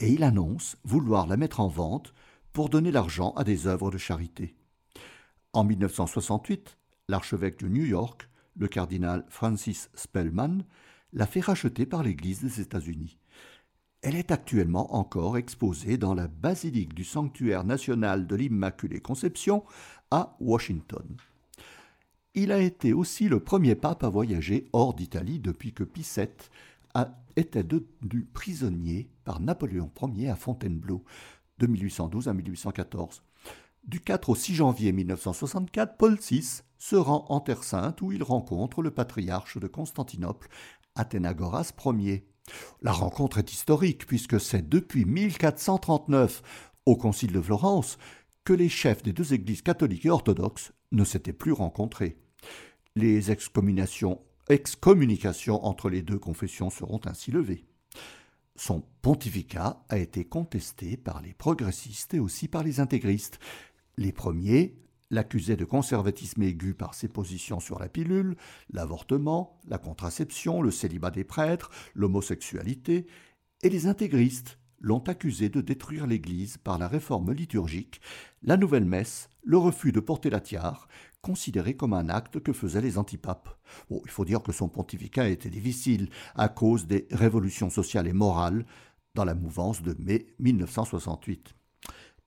et 0.00 0.10
il 0.10 0.22
annonce 0.22 0.76
vouloir 0.84 1.26
la 1.26 1.36
mettre 1.36 1.60
en 1.60 1.68
vente 1.68 2.14
pour 2.52 2.68
donner 2.68 2.90
l'argent 2.90 3.32
à 3.36 3.44
des 3.44 3.66
œuvres 3.66 3.90
de 3.90 3.98
charité. 3.98 4.54
En 5.52 5.64
1968, 5.64 6.78
l'archevêque 7.08 7.58
de 7.60 7.68
New 7.68 7.84
York, 7.84 8.28
le 8.56 8.68
cardinal 8.68 9.24
Francis 9.28 9.90
Spellman, 9.94 10.64
l'a 11.12 11.26
fait 11.26 11.40
racheter 11.40 11.86
par 11.86 12.02
l'Église 12.02 12.40
des 12.40 12.60
États-Unis. 12.60 13.18
Elle 14.02 14.14
est 14.14 14.30
actuellement 14.30 14.94
encore 14.94 15.36
exposée 15.36 15.98
dans 15.98 16.14
la 16.14 16.28
basilique 16.28 16.94
du 16.94 17.04
Sanctuaire 17.04 17.64
national 17.64 18.26
de 18.26 18.36
l'Immaculée 18.36 19.00
Conception 19.00 19.64
à 20.10 20.36
Washington. 20.38 21.16
Il 22.34 22.52
a 22.52 22.60
été 22.60 22.92
aussi 22.92 23.28
le 23.28 23.40
premier 23.40 23.74
pape 23.74 24.04
à 24.04 24.08
voyager 24.08 24.68
hors 24.72 24.94
d'Italie 24.94 25.40
depuis 25.40 25.72
que 25.72 25.82
Pie 25.82 26.04
Était 27.36 27.62
devenu 27.62 28.24
prisonnier 28.24 29.10
par 29.24 29.40
Napoléon 29.40 29.92
Ier 30.16 30.28
à 30.28 30.34
Fontainebleau 30.34 31.04
de 31.58 31.68
1812 31.68 32.28
à 32.28 32.34
1814. 32.34 33.22
Du 33.84 34.00
4 34.00 34.30
au 34.30 34.34
6 34.34 34.54
janvier 34.56 34.92
1964, 34.92 35.96
Paul 35.96 36.18
VI 36.18 36.62
se 36.78 36.96
rend 36.96 37.26
en 37.28 37.40
Terre 37.40 37.64
Sainte 37.64 38.02
où 38.02 38.12
il 38.12 38.22
rencontre 38.22 38.82
le 38.82 38.90
patriarche 38.90 39.58
de 39.58 39.66
Constantinople, 39.66 40.48
Athénagoras 40.94 41.72
Ier. 41.86 42.26
La 42.82 42.92
rencontre 42.92 43.38
est 43.38 43.52
historique 43.52 44.06
puisque 44.06 44.40
c'est 44.40 44.68
depuis 44.68 45.04
1439, 45.04 46.42
au 46.86 46.96
Concile 46.96 47.32
de 47.32 47.40
Florence, 47.40 47.98
que 48.44 48.52
les 48.52 48.68
chefs 48.68 49.02
des 49.02 49.12
deux 49.12 49.34
églises 49.34 49.62
catholiques 49.62 50.06
et 50.06 50.10
orthodoxes 50.10 50.72
ne 50.92 51.04
s'étaient 51.04 51.32
plus 51.32 51.52
rencontrés. 51.52 52.18
Les 52.96 53.30
excommunications, 53.30 54.20
excommunications 54.48 55.64
entre 55.64 55.90
les 55.90 56.02
deux 56.02 56.18
confessions 56.18 56.70
seront 56.70 57.00
ainsi 57.04 57.30
levées. 57.30 57.64
Son 58.56 58.82
pontificat 59.02 59.84
a 59.88 59.98
été 59.98 60.24
contesté 60.24 60.96
par 60.96 61.22
les 61.22 61.32
progressistes 61.32 62.14
et 62.14 62.18
aussi 62.18 62.48
par 62.48 62.64
les 62.64 62.80
intégristes. 62.80 63.38
Les 63.96 64.12
premiers 64.12 64.76
l'accusait 65.10 65.56
de 65.56 65.64
conservatisme 65.64 66.42
aigu 66.42 66.74
par 66.74 66.94
ses 66.94 67.08
positions 67.08 67.60
sur 67.60 67.78
la 67.78 67.88
pilule, 67.88 68.36
l'avortement, 68.70 69.58
la 69.66 69.78
contraception, 69.78 70.60
le 70.60 70.70
célibat 70.70 71.10
des 71.10 71.24
prêtres, 71.24 71.70
l'homosexualité, 71.94 73.06
et 73.62 73.70
les 73.70 73.86
intégristes 73.86 74.58
l'ont 74.80 75.00
accusé 75.00 75.48
de 75.48 75.60
détruire 75.60 76.06
l'Église 76.06 76.56
par 76.58 76.78
la 76.78 76.88
réforme 76.88 77.32
liturgique, 77.32 78.00
la 78.42 78.56
nouvelle 78.56 78.84
messe, 78.84 79.28
le 79.42 79.58
refus 79.58 79.92
de 79.92 80.00
porter 80.00 80.30
la 80.30 80.40
tiare, 80.40 80.88
considéré 81.22 81.74
comme 81.74 81.94
un 81.94 82.08
acte 82.08 82.40
que 82.40 82.52
faisaient 82.52 82.80
les 82.80 82.98
antipapes. 82.98 83.58
il 83.90 84.10
faut 84.10 84.24
dire 84.24 84.42
que 84.42 84.52
son 84.52 84.68
pontificat 84.68 85.28
était 85.28 85.50
difficile 85.50 86.08
à 86.34 86.48
cause 86.48 86.86
des 86.86 87.06
révolutions 87.10 87.70
sociales 87.70 88.06
et 88.06 88.12
morales 88.12 88.64
dans 89.14 89.24
la 89.24 89.34
mouvance 89.34 89.82
de 89.82 89.96
mai 89.98 90.26
1968. 90.38 91.54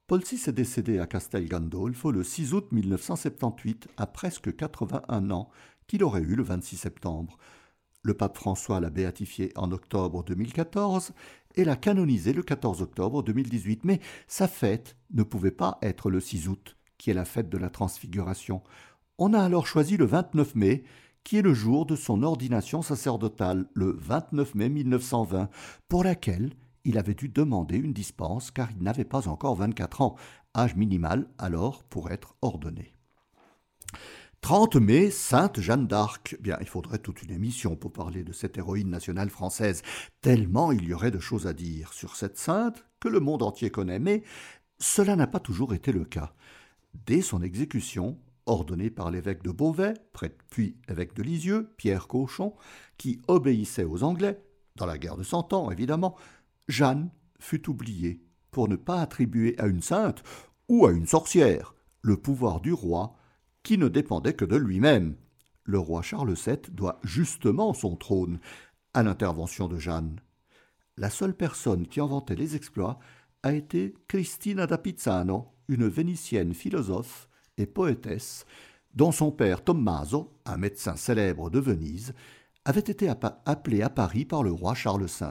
Paul 0.08 0.22
VI 0.22 0.42
est 0.48 0.52
décédé 0.52 1.00
à 1.00 1.08
Castel 1.08 1.48
Gandolfo 1.48 2.12
le 2.12 2.24
6 2.24 2.54
août 2.54 2.68
1978, 2.74 3.88
à 3.96 4.08
presque 4.08 4.54
81 4.54 5.32
ans, 5.32 5.50
qu'il 5.88 6.04
aurait 6.04 6.22
eu 6.22 6.36
le 6.36 6.44
26 6.44 6.76
septembre. 6.76 7.38
Le 8.04 8.14
pape 8.14 8.36
François 8.36 8.82
l'a 8.82 8.90
béatifié 8.90 9.54
en 9.56 9.72
octobre 9.72 10.24
2014 10.24 11.14
et 11.56 11.64
l'a 11.64 11.76
canonisé 11.76 12.34
le 12.34 12.44
14 12.44 12.82
octobre 12.82 13.24
2018. 13.24 13.86
Mais 13.86 14.02
sa 14.28 14.50
fête 14.50 14.98
ne 15.14 15.24
pouvait 15.24 15.52
pas 15.52 15.78
être 15.82 16.10
le 16.10 16.20
6 16.20 16.50
août, 16.50 16.76
qui 17.02 17.10
est 17.10 17.16
la 17.16 17.26
fête 17.26 17.50
de 17.50 17.58
la 17.58 17.72
transfiguration. 17.72 18.62
On 19.18 19.34
a 19.34 19.42
alors 19.42 19.66
choisi 19.66 19.98
le 19.98 20.06
29 20.06 20.54
mai, 20.54 20.84
qui 21.24 21.38
est 21.38 21.42
le 21.42 21.56
jour 21.56 21.88
de 21.88 21.96
son 21.96 22.22
ordination 22.22 22.84
sacerdotale, 22.84 23.66
le 23.74 23.98
29 24.00 24.54
mai 24.54 24.70
1920, 24.70 25.50
pour 25.88 26.04
laquelle 26.04 26.54
il 26.86 27.00
avait 27.00 27.16
dû 27.16 27.28
demander 27.28 27.78
une 27.78 27.92
dispense 27.92 28.52
car 28.52 28.70
il 28.72 28.84
n'avait 28.84 29.04
pas 29.04 29.28
encore 29.28 29.56
24 29.56 30.02
ans, 30.02 30.16
âge 30.56 30.76
minimal 30.76 31.28
alors 31.40 31.84
pour 31.86 32.12
être 32.12 32.36
ordonné. 32.44 32.94
30 34.42 34.76
mai, 34.76 35.10
Sainte 35.10 35.60
Jeanne 35.60 35.88
d'Arc. 35.88 36.38
Bien, 36.40 36.58
il 36.62 36.68
faudrait 36.68 37.00
toute 37.00 37.24
une 37.24 37.32
émission 37.32 37.76
pour 37.76 37.94
parler 37.94 38.24
de 38.24 38.32
cette 38.32 38.60
héroïne 38.60 38.92
nationale 38.92 39.32
française, 39.32 39.82
tellement 40.22 40.72
il 40.72 40.84
y 40.84 40.94
aurait 40.94 41.10
de 41.10 41.20
choses 41.20 41.48
à 41.48 41.54
dire 41.54 41.94
sur 41.94 42.16
cette 42.16 42.38
sainte 42.38 42.86
que 43.00 43.08
le 43.08 43.20
monde 43.20 43.42
entier 43.42 43.72
connaît, 43.72 44.00
mais 44.00 44.22
cela 44.78 45.16
n'a 45.16 45.28
pas 45.28 45.40
toujours 45.40 45.74
été 45.74 45.92
le 45.92 46.06
cas. 46.06 46.34
Dès 46.94 47.22
son 47.22 47.42
exécution, 47.42 48.18
ordonnée 48.46 48.90
par 48.90 49.12
l'évêque 49.12 49.44
de 49.44 49.52
Beauvais, 49.52 49.94
puis 50.50 50.78
évêque 50.88 51.14
de 51.16 51.24
Lisieux, 51.24 51.74
Pierre 51.78 52.08
Cochon, 52.08 52.54
qui 52.98 53.22
obéissait 53.28 53.84
aux 53.84 54.04
Anglais, 54.04 54.42
dans 54.76 54.86
la 54.86 54.98
guerre 54.98 55.18
de 55.18 55.24
Cent 55.24 55.54
Ans 55.54 55.72
évidemment, 55.72 56.16
Jeanne 56.68 57.10
fut 57.40 57.70
oubliée 57.70 58.22
pour 58.52 58.68
ne 58.68 58.76
pas 58.76 59.02
attribuer 59.02 59.58
à 59.60 59.68
une 59.68 59.82
sainte 59.82 60.24
ou 60.70 60.86
à 60.86 60.92
une 60.92 61.08
sorcière 61.08 61.74
le 62.02 62.18
pouvoir 62.18 62.62
du 62.62 62.74
roi 62.74 63.16
qui 63.64 63.78
ne 63.78 63.88
dépendait 63.88 64.34
que 64.34 64.46
de 64.46 64.56
lui-même. 64.56 65.16
Le 65.64 65.80
roi 65.80 66.02
Charles 66.02 66.34
VII 66.34 66.58
doit 66.72 67.00
justement 67.04 67.74
son 67.74 67.96
trône 67.96 68.40
à 68.94 69.04
l'intervention 69.04 69.68
de 69.68 69.78
Jeanne. 69.78 70.20
La 70.98 71.10
seule 71.10 71.36
personne 71.36 71.88
qui 71.88 72.00
inventait 72.00 72.36
les 72.36 72.56
exploits 72.56 73.00
a 73.44 73.54
été 73.54 73.94
Cristina 74.08 74.68
da 74.68 74.78
Pizzano, 74.78 75.54
une 75.72 75.88
vénitienne 75.88 76.54
philosophe 76.54 77.30
et 77.58 77.66
poétesse, 77.66 78.46
dont 78.94 79.12
son 79.12 79.32
père 79.32 79.64
Tommaso, 79.64 80.34
un 80.46 80.58
médecin 80.58 80.96
célèbre 80.96 81.50
de 81.50 81.60
Venise, 81.60 82.14
avait 82.66 82.82
été 82.82 83.10
appelé 83.46 83.82
à 83.82 83.90
Paris 83.90 84.26
par 84.26 84.44
le 84.44 84.52
roi 84.52 84.76
Charles 84.76 85.06
V. 85.06 85.26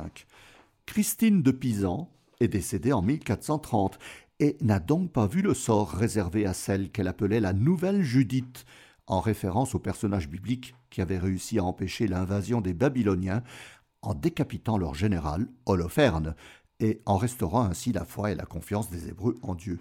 Christine 0.87 1.43
de 1.43 1.51
Pisan 1.51 2.11
est 2.41 2.49
décédée 2.49 2.93
en 2.93 3.03
1430 3.03 3.99
et 4.41 4.57
n'a 4.63 4.81
donc 4.81 5.13
pas 5.13 5.27
vu 5.27 5.43
le 5.43 5.55
sort 5.55 5.91
réservé 5.91 6.47
à 6.47 6.55
celle 6.55 6.91
qu'elle 6.91 7.09
appelait 7.09 7.41
la 7.41 7.53
nouvelle 7.53 8.03
Judith, 8.03 8.65
en 9.07 9.21
référence 9.21 9.75
au 9.75 9.79
personnage 9.79 10.29
biblique 10.29 10.75
qui 10.89 11.03
avait 11.03 11.19
réussi 11.19 11.59
à 11.59 11.65
empêcher 11.65 12.09
l'invasion 12.09 12.61
des 12.61 12.73
Babyloniens 12.75 13.43
en 14.03 14.15
décapitant 14.15 14.79
leur 14.79 14.95
général, 14.95 15.49
Holoferne, 15.67 16.35
et 16.81 17.03
en 17.05 17.19
restaurant 17.19 17.63
ainsi 17.63 17.93
la 17.93 18.07
foi 18.07 18.33
et 18.33 18.35
la 18.35 18.47
confiance 18.47 18.91
des 18.91 19.09
Hébreux 19.09 19.37
en 19.43 19.55
Dieu. 19.55 19.79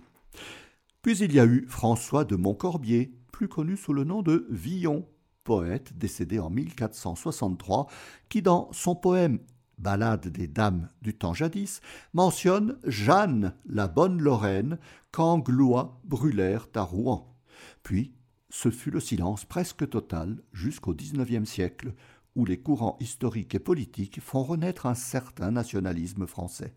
Puis 1.01 1.17
il 1.19 1.34
y 1.34 1.39
a 1.39 1.45
eu 1.45 1.65
François 1.67 2.25
de 2.25 2.36
Montcorbier, 2.36 3.13
plus 3.32 3.47
connu 3.47 3.77
sous 3.77 3.93
le 3.93 4.03
nom 4.03 4.21
de 4.21 4.45
Villon, 4.49 5.07
poète 5.43 5.97
décédé 5.97 6.39
en 6.39 6.49
1463, 6.49 7.88
qui 8.27 8.41
dans 8.41 8.71
son 8.73 8.95
poème 8.95 9.39
Ballade 9.80 10.27
des 10.27 10.47
dames 10.47 10.89
du 11.01 11.17
temps 11.17 11.34
jadis, 11.34 11.82
mentionne 12.13 12.77
Jeanne, 12.86 13.55
la 13.65 13.88
bonne 13.88 14.21
Lorraine, 14.21 14.77
qu'Anglois 15.11 16.01
brûlèrent 16.03 16.67
à 16.75 16.82
Rouen. 16.82 17.38
Puis, 17.82 18.13
ce 18.49 18.69
fut 18.69 18.91
le 18.91 18.99
silence 18.99 19.45
presque 19.45 19.89
total 19.89 20.41
jusqu'au 20.51 20.93
XIXe 20.93 21.49
siècle, 21.49 21.93
où 22.36 22.45
les 22.45 22.59
courants 22.59 22.97
historiques 22.99 23.55
et 23.55 23.59
politiques 23.59 24.21
font 24.21 24.43
renaître 24.43 24.86
un 24.86 24.95
certain 24.95 25.51
nationalisme 25.51 26.27
français. 26.27 26.75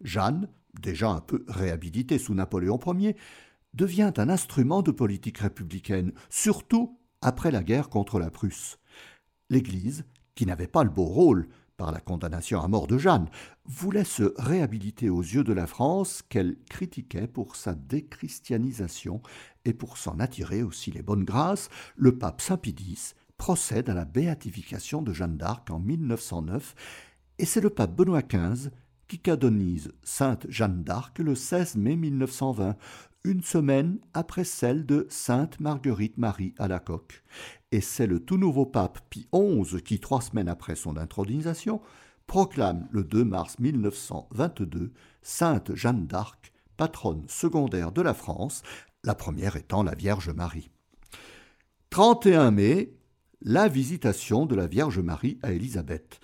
Jeanne, 0.00 0.48
déjà 0.80 1.10
un 1.10 1.20
peu 1.20 1.44
réhabilitée 1.48 2.18
sous 2.18 2.34
Napoléon 2.34 2.78
Ier, 2.98 3.16
devient 3.74 4.12
un 4.16 4.28
instrument 4.28 4.82
de 4.82 4.90
politique 4.90 5.38
républicaine, 5.38 6.12
surtout 6.30 6.98
après 7.20 7.50
la 7.50 7.62
guerre 7.62 7.88
contre 7.88 8.18
la 8.18 8.30
Prusse. 8.30 8.78
L'Église, 9.50 10.04
qui 10.34 10.46
n'avait 10.46 10.66
pas 10.66 10.84
le 10.84 10.90
beau 10.90 11.04
rôle 11.04 11.48
par 11.76 11.92
la 11.92 12.00
condamnation 12.00 12.60
à 12.60 12.68
mort 12.68 12.86
de 12.86 12.96
Jeanne, 12.96 13.28
voulait 13.66 14.04
se 14.04 14.32
réhabiliter 14.38 15.10
aux 15.10 15.20
yeux 15.20 15.44
de 15.44 15.52
la 15.52 15.66
France 15.66 16.22
qu'elle 16.28 16.56
critiquait 16.70 17.26
pour 17.26 17.56
sa 17.56 17.74
déchristianisation 17.74 19.20
et 19.64 19.74
pour 19.74 19.98
s'en 19.98 20.18
attirer 20.18 20.62
aussi 20.62 20.90
les 20.90 21.02
bonnes 21.02 21.24
grâces, 21.24 21.68
le 21.96 22.16
pape 22.16 22.40
Saint 22.40 22.56
Pie 22.56 22.74
procède 23.36 23.90
à 23.90 23.94
la 23.94 24.06
béatification 24.06 25.02
de 25.02 25.12
Jeanne 25.12 25.36
d'Arc 25.36 25.70
en 25.70 25.78
1909 25.78 26.74
et 27.38 27.44
c'est 27.44 27.60
le 27.60 27.70
pape 27.70 27.94
Benoît 27.94 28.22
XV 28.22 28.70
qui 29.08 29.18
canonise 29.18 29.92
Sainte 30.02 30.46
Jeanne 30.48 30.82
d'Arc 30.82 31.18
le 31.18 31.34
16 31.34 31.76
mai 31.76 31.96
1920, 31.96 32.76
une 33.24 33.42
semaine 33.42 33.98
après 34.14 34.44
celle 34.44 34.86
de 34.86 35.06
Sainte 35.10 35.58
Marguerite 35.60 36.18
Marie 36.18 36.54
à 36.58 36.68
la 36.68 36.78
coque. 36.78 37.22
Et 37.72 37.80
c'est 37.80 38.06
le 38.06 38.20
tout 38.20 38.36
nouveau 38.36 38.66
pape 38.66 39.00
Pie 39.10 39.28
XI 39.34 39.82
qui, 39.82 39.98
trois 39.98 40.20
semaines 40.20 40.48
après 40.48 40.76
son 40.76 40.96
intronisation, 40.96 41.80
proclame 42.26 42.88
le 42.90 43.04
2 43.04 43.24
mars 43.24 43.58
1922 43.58 44.92
Sainte 45.22 45.74
Jeanne 45.74 46.06
d'Arc, 46.06 46.52
patronne 46.76 47.24
secondaire 47.28 47.92
de 47.92 48.02
la 48.02 48.14
France, 48.14 48.62
la 49.02 49.14
première 49.14 49.56
étant 49.56 49.82
la 49.82 49.94
Vierge 49.94 50.30
Marie. 50.30 50.70
31 51.90 52.50
mai, 52.50 52.96
la 53.42 53.68
visitation 53.68 54.46
de 54.46 54.54
la 54.54 54.66
Vierge 54.66 54.98
Marie 54.98 55.38
à 55.42 55.52
Élisabeth. 55.52 56.20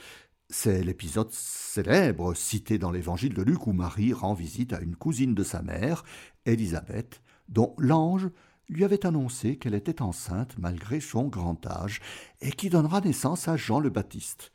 C'est 0.55 0.84
l'épisode 0.84 1.30
célèbre 1.32 2.34
cité 2.34 2.76
dans 2.76 2.90
l'évangile 2.90 3.32
de 3.32 3.40
Luc 3.40 3.66
où 3.66 3.72
Marie 3.72 4.12
rend 4.12 4.34
visite 4.34 4.74
à 4.74 4.80
une 4.80 4.96
cousine 4.96 5.34
de 5.34 5.42
sa 5.42 5.62
mère, 5.62 6.05
Élisabeth, 6.44 7.22
dont 7.48 7.74
l'ange 7.78 8.28
lui 8.68 8.84
avait 8.84 9.07
annoncé 9.07 9.57
qu'elle 9.57 9.74
était 9.74 10.03
enceinte 10.03 10.59
malgré 10.59 11.00
son 11.00 11.26
grand 11.26 11.66
âge 11.66 12.03
et 12.42 12.50
qui 12.50 12.68
donnera 12.68 13.00
naissance 13.00 13.48
à 13.48 13.57
Jean 13.57 13.80
le 13.80 13.88
Baptiste. 13.88 14.53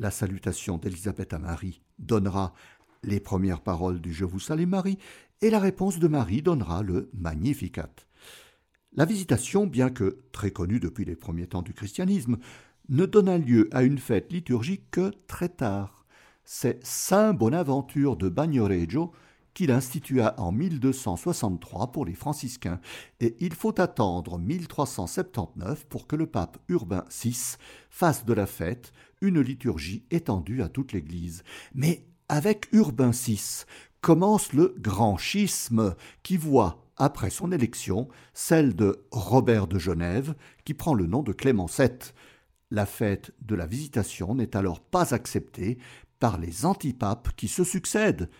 La 0.00 0.10
salutation 0.10 0.78
d'Élisabeth 0.78 1.32
à 1.32 1.38
Marie 1.38 1.80
donnera 2.00 2.52
les 3.04 3.20
premières 3.20 3.60
paroles 3.60 4.00
du 4.00 4.12
Je 4.12 4.24
vous 4.24 4.40
salue 4.40 4.66
Marie 4.66 4.98
et 5.42 5.50
la 5.50 5.60
réponse 5.60 6.00
de 6.00 6.08
Marie 6.08 6.42
donnera 6.42 6.82
le 6.82 7.08
Magnificat. 7.14 7.94
La 8.94 9.04
visitation, 9.04 9.68
bien 9.68 9.90
que 9.90 10.18
très 10.32 10.50
connue 10.50 10.80
depuis 10.80 11.04
les 11.04 11.14
premiers 11.14 11.46
temps 11.46 11.62
du 11.62 11.72
christianisme, 11.72 12.38
ne 12.90 13.06
donna 13.06 13.38
lieu 13.38 13.68
à 13.72 13.82
une 13.84 13.98
fête 13.98 14.32
liturgique 14.32 14.90
que 14.90 15.12
très 15.28 15.48
tard. 15.48 16.04
C'est 16.44 16.84
Saint 16.84 17.32
Bonaventure 17.32 18.16
de 18.16 18.28
Bagnoregio 18.28 19.12
qu'il 19.54 19.70
institua 19.70 20.34
en 20.38 20.52
1263 20.52 21.92
pour 21.92 22.04
les 22.04 22.14
franciscains, 22.14 22.80
et 23.20 23.36
il 23.40 23.54
faut 23.54 23.80
attendre 23.80 24.38
1379 24.38 25.86
pour 25.86 26.06
que 26.06 26.16
le 26.16 26.26
pape 26.26 26.58
Urbain 26.68 27.04
VI 27.10 27.56
fasse 27.90 28.24
de 28.24 28.32
la 28.32 28.46
fête 28.46 28.92
une 29.20 29.40
liturgie 29.40 30.04
étendue 30.10 30.62
à 30.62 30.68
toute 30.68 30.92
l'Église. 30.92 31.42
Mais 31.74 32.06
avec 32.28 32.68
Urbain 32.72 33.10
VI 33.10 33.64
commence 34.00 34.52
le 34.52 34.74
grand 34.78 35.16
schisme 35.16 35.94
qui 36.22 36.36
voit, 36.36 36.84
après 36.96 37.30
son 37.30 37.50
élection, 37.52 38.08
celle 38.34 38.74
de 38.74 39.04
Robert 39.10 39.66
de 39.66 39.78
Genève, 39.78 40.34
qui 40.64 40.74
prend 40.74 40.94
le 40.94 41.06
nom 41.06 41.22
de 41.22 41.32
Clément 41.32 41.66
VII. 41.66 41.88
La 42.70 42.86
fête 42.86 43.32
de 43.42 43.54
la 43.54 43.66
visitation 43.66 44.34
n'est 44.34 44.56
alors 44.56 44.80
pas 44.80 45.12
acceptée 45.14 45.78
par 46.20 46.38
les 46.38 46.66
antipapes 46.66 47.30
qui 47.36 47.48
se 47.48 47.64
succèdent. 47.64 48.30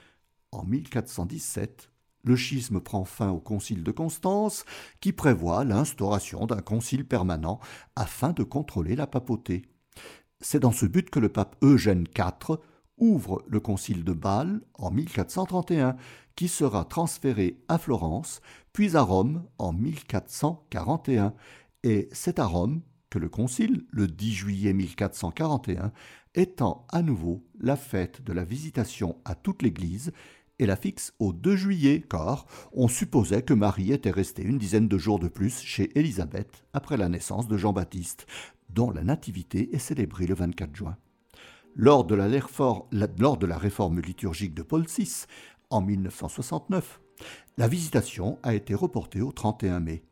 En 0.52 0.64
1417, 0.64 1.90
le 2.22 2.36
schisme 2.36 2.80
prend 2.80 3.04
fin 3.04 3.30
au 3.30 3.40
concile 3.40 3.82
de 3.82 3.90
Constance, 3.90 4.64
qui 5.00 5.12
prévoit 5.12 5.64
l'instauration 5.64 6.46
d'un 6.46 6.60
concile 6.60 7.06
permanent 7.06 7.58
afin 7.96 8.32
de 8.32 8.42
contrôler 8.42 8.94
la 8.94 9.06
papauté. 9.06 9.62
C'est 10.40 10.60
dans 10.60 10.72
ce 10.72 10.86
but 10.86 11.10
que 11.10 11.18
le 11.18 11.28
pape 11.28 11.56
Eugène 11.62 12.06
IV 12.16 12.58
ouvre 12.98 13.42
le 13.48 13.60
concile 13.60 14.04
de 14.04 14.12
Bâle 14.12 14.60
en 14.74 14.90
1431, 14.90 15.96
qui 16.36 16.48
sera 16.48 16.84
transféré 16.84 17.58
à 17.68 17.78
Florence, 17.78 18.40
puis 18.72 18.96
à 18.96 19.02
Rome 19.02 19.44
en 19.58 19.72
1441. 19.72 21.34
Et 21.82 22.08
c'est 22.12 22.38
à 22.38 22.46
Rome 22.46 22.82
que 23.10 23.18
le 23.18 23.28
Concile, 23.28 23.84
le 23.90 24.06
10 24.06 24.32
juillet 24.32 24.72
1441, 24.72 25.92
étend 26.34 26.86
à 26.90 27.02
nouveau 27.02 27.44
la 27.60 27.76
fête 27.76 28.22
de 28.22 28.32
la 28.32 28.44
visitation 28.44 29.18
à 29.24 29.34
toute 29.34 29.62
l'Église 29.62 30.12
et 30.60 30.66
la 30.66 30.76
fixe 30.76 31.12
au 31.18 31.32
2 31.32 31.56
juillet, 31.56 32.04
car 32.08 32.46
on 32.72 32.86
supposait 32.86 33.42
que 33.42 33.54
Marie 33.54 33.92
était 33.92 34.10
restée 34.10 34.42
une 34.42 34.58
dizaine 34.58 34.88
de 34.88 34.98
jours 34.98 35.18
de 35.18 35.28
plus 35.28 35.60
chez 35.60 35.98
Élisabeth 35.98 36.64
après 36.72 36.96
la 36.96 37.08
naissance 37.08 37.48
de 37.48 37.56
Jean-Baptiste, 37.56 38.26
dont 38.68 38.90
la 38.90 39.02
nativité 39.02 39.74
est 39.74 39.78
célébrée 39.78 40.26
le 40.26 40.34
24 40.34 40.76
juin. 40.76 40.96
Lors 41.74 42.04
de 42.04 42.14
la, 42.14 42.28
lors 42.28 43.36
de 43.38 43.46
la 43.46 43.58
réforme 43.58 44.00
liturgique 44.00 44.54
de 44.54 44.62
Paul 44.62 44.84
VI, 44.86 45.24
en 45.70 45.80
1969, 45.80 47.00
la 47.56 47.68
visitation 47.68 48.38
a 48.42 48.54
été 48.54 48.74
reportée 48.74 49.20
au 49.20 49.32
31 49.32 49.80
mai. 49.80 50.02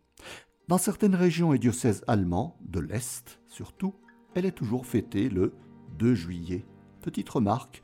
Dans 0.69 0.77
certaines 0.77 1.14
régions 1.14 1.55
et 1.55 1.59
diocèses 1.59 2.05
allemands, 2.07 2.55
de 2.61 2.79
l'Est 2.79 3.41
surtout, 3.49 3.95
elle 4.35 4.45
est 4.45 4.53
toujours 4.53 4.85
fêtée 4.85 5.31
le 5.31 5.55
2 5.99 6.14
juillet. 6.14 6.66
Petite 7.01 7.31
remarque, 7.31 7.83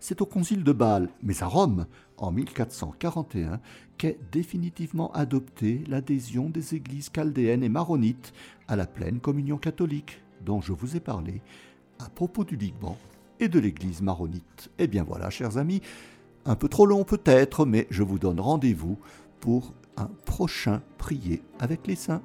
c'est 0.00 0.22
au 0.22 0.26
concile 0.26 0.64
de 0.64 0.72
Bâle, 0.72 1.10
mais 1.22 1.42
à 1.42 1.46
Rome, 1.46 1.84
en 2.16 2.32
1441, 2.32 3.60
qu'est 3.98 4.18
définitivement 4.32 5.12
adoptée 5.12 5.84
l'adhésion 5.88 6.48
des 6.48 6.74
églises 6.74 7.10
chaldéennes 7.14 7.62
et 7.62 7.68
maronites 7.68 8.32
à 8.66 8.76
la 8.76 8.86
pleine 8.86 9.20
communion 9.20 9.58
catholique, 9.58 10.22
dont 10.42 10.62
je 10.62 10.72
vous 10.72 10.96
ai 10.96 11.00
parlé 11.00 11.42
à 11.98 12.08
propos 12.08 12.44
du 12.44 12.56
Liban 12.56 12.96
et 13.40 13.48
de 13.50 13.58
l'église 13.58 14.00
maronite. 14.00 14.70
Eh 14.78 14.86
bien 14.86 15.02
voilà, 15.02 15.28
chers 15.28 15.58
amis, 15.58 15.82
un 16.46 16.56
peu 16.56 16.70
trop 16.70 16.86
long 16.86 17.04
peut-être, 17.04 17.66
mais 17.66 17.86
je 17.90 18.02
vous 18.02 18.18
donne 18.18 18.40
rendez-vous 18.40 18.98
pour 19.38 19.74
un 19.96 20.10
prochain 20.24 20.82
prier 20.98 21.42
avec 21.58 21.86
les 21.86 21.96
saints. 21.96 22.22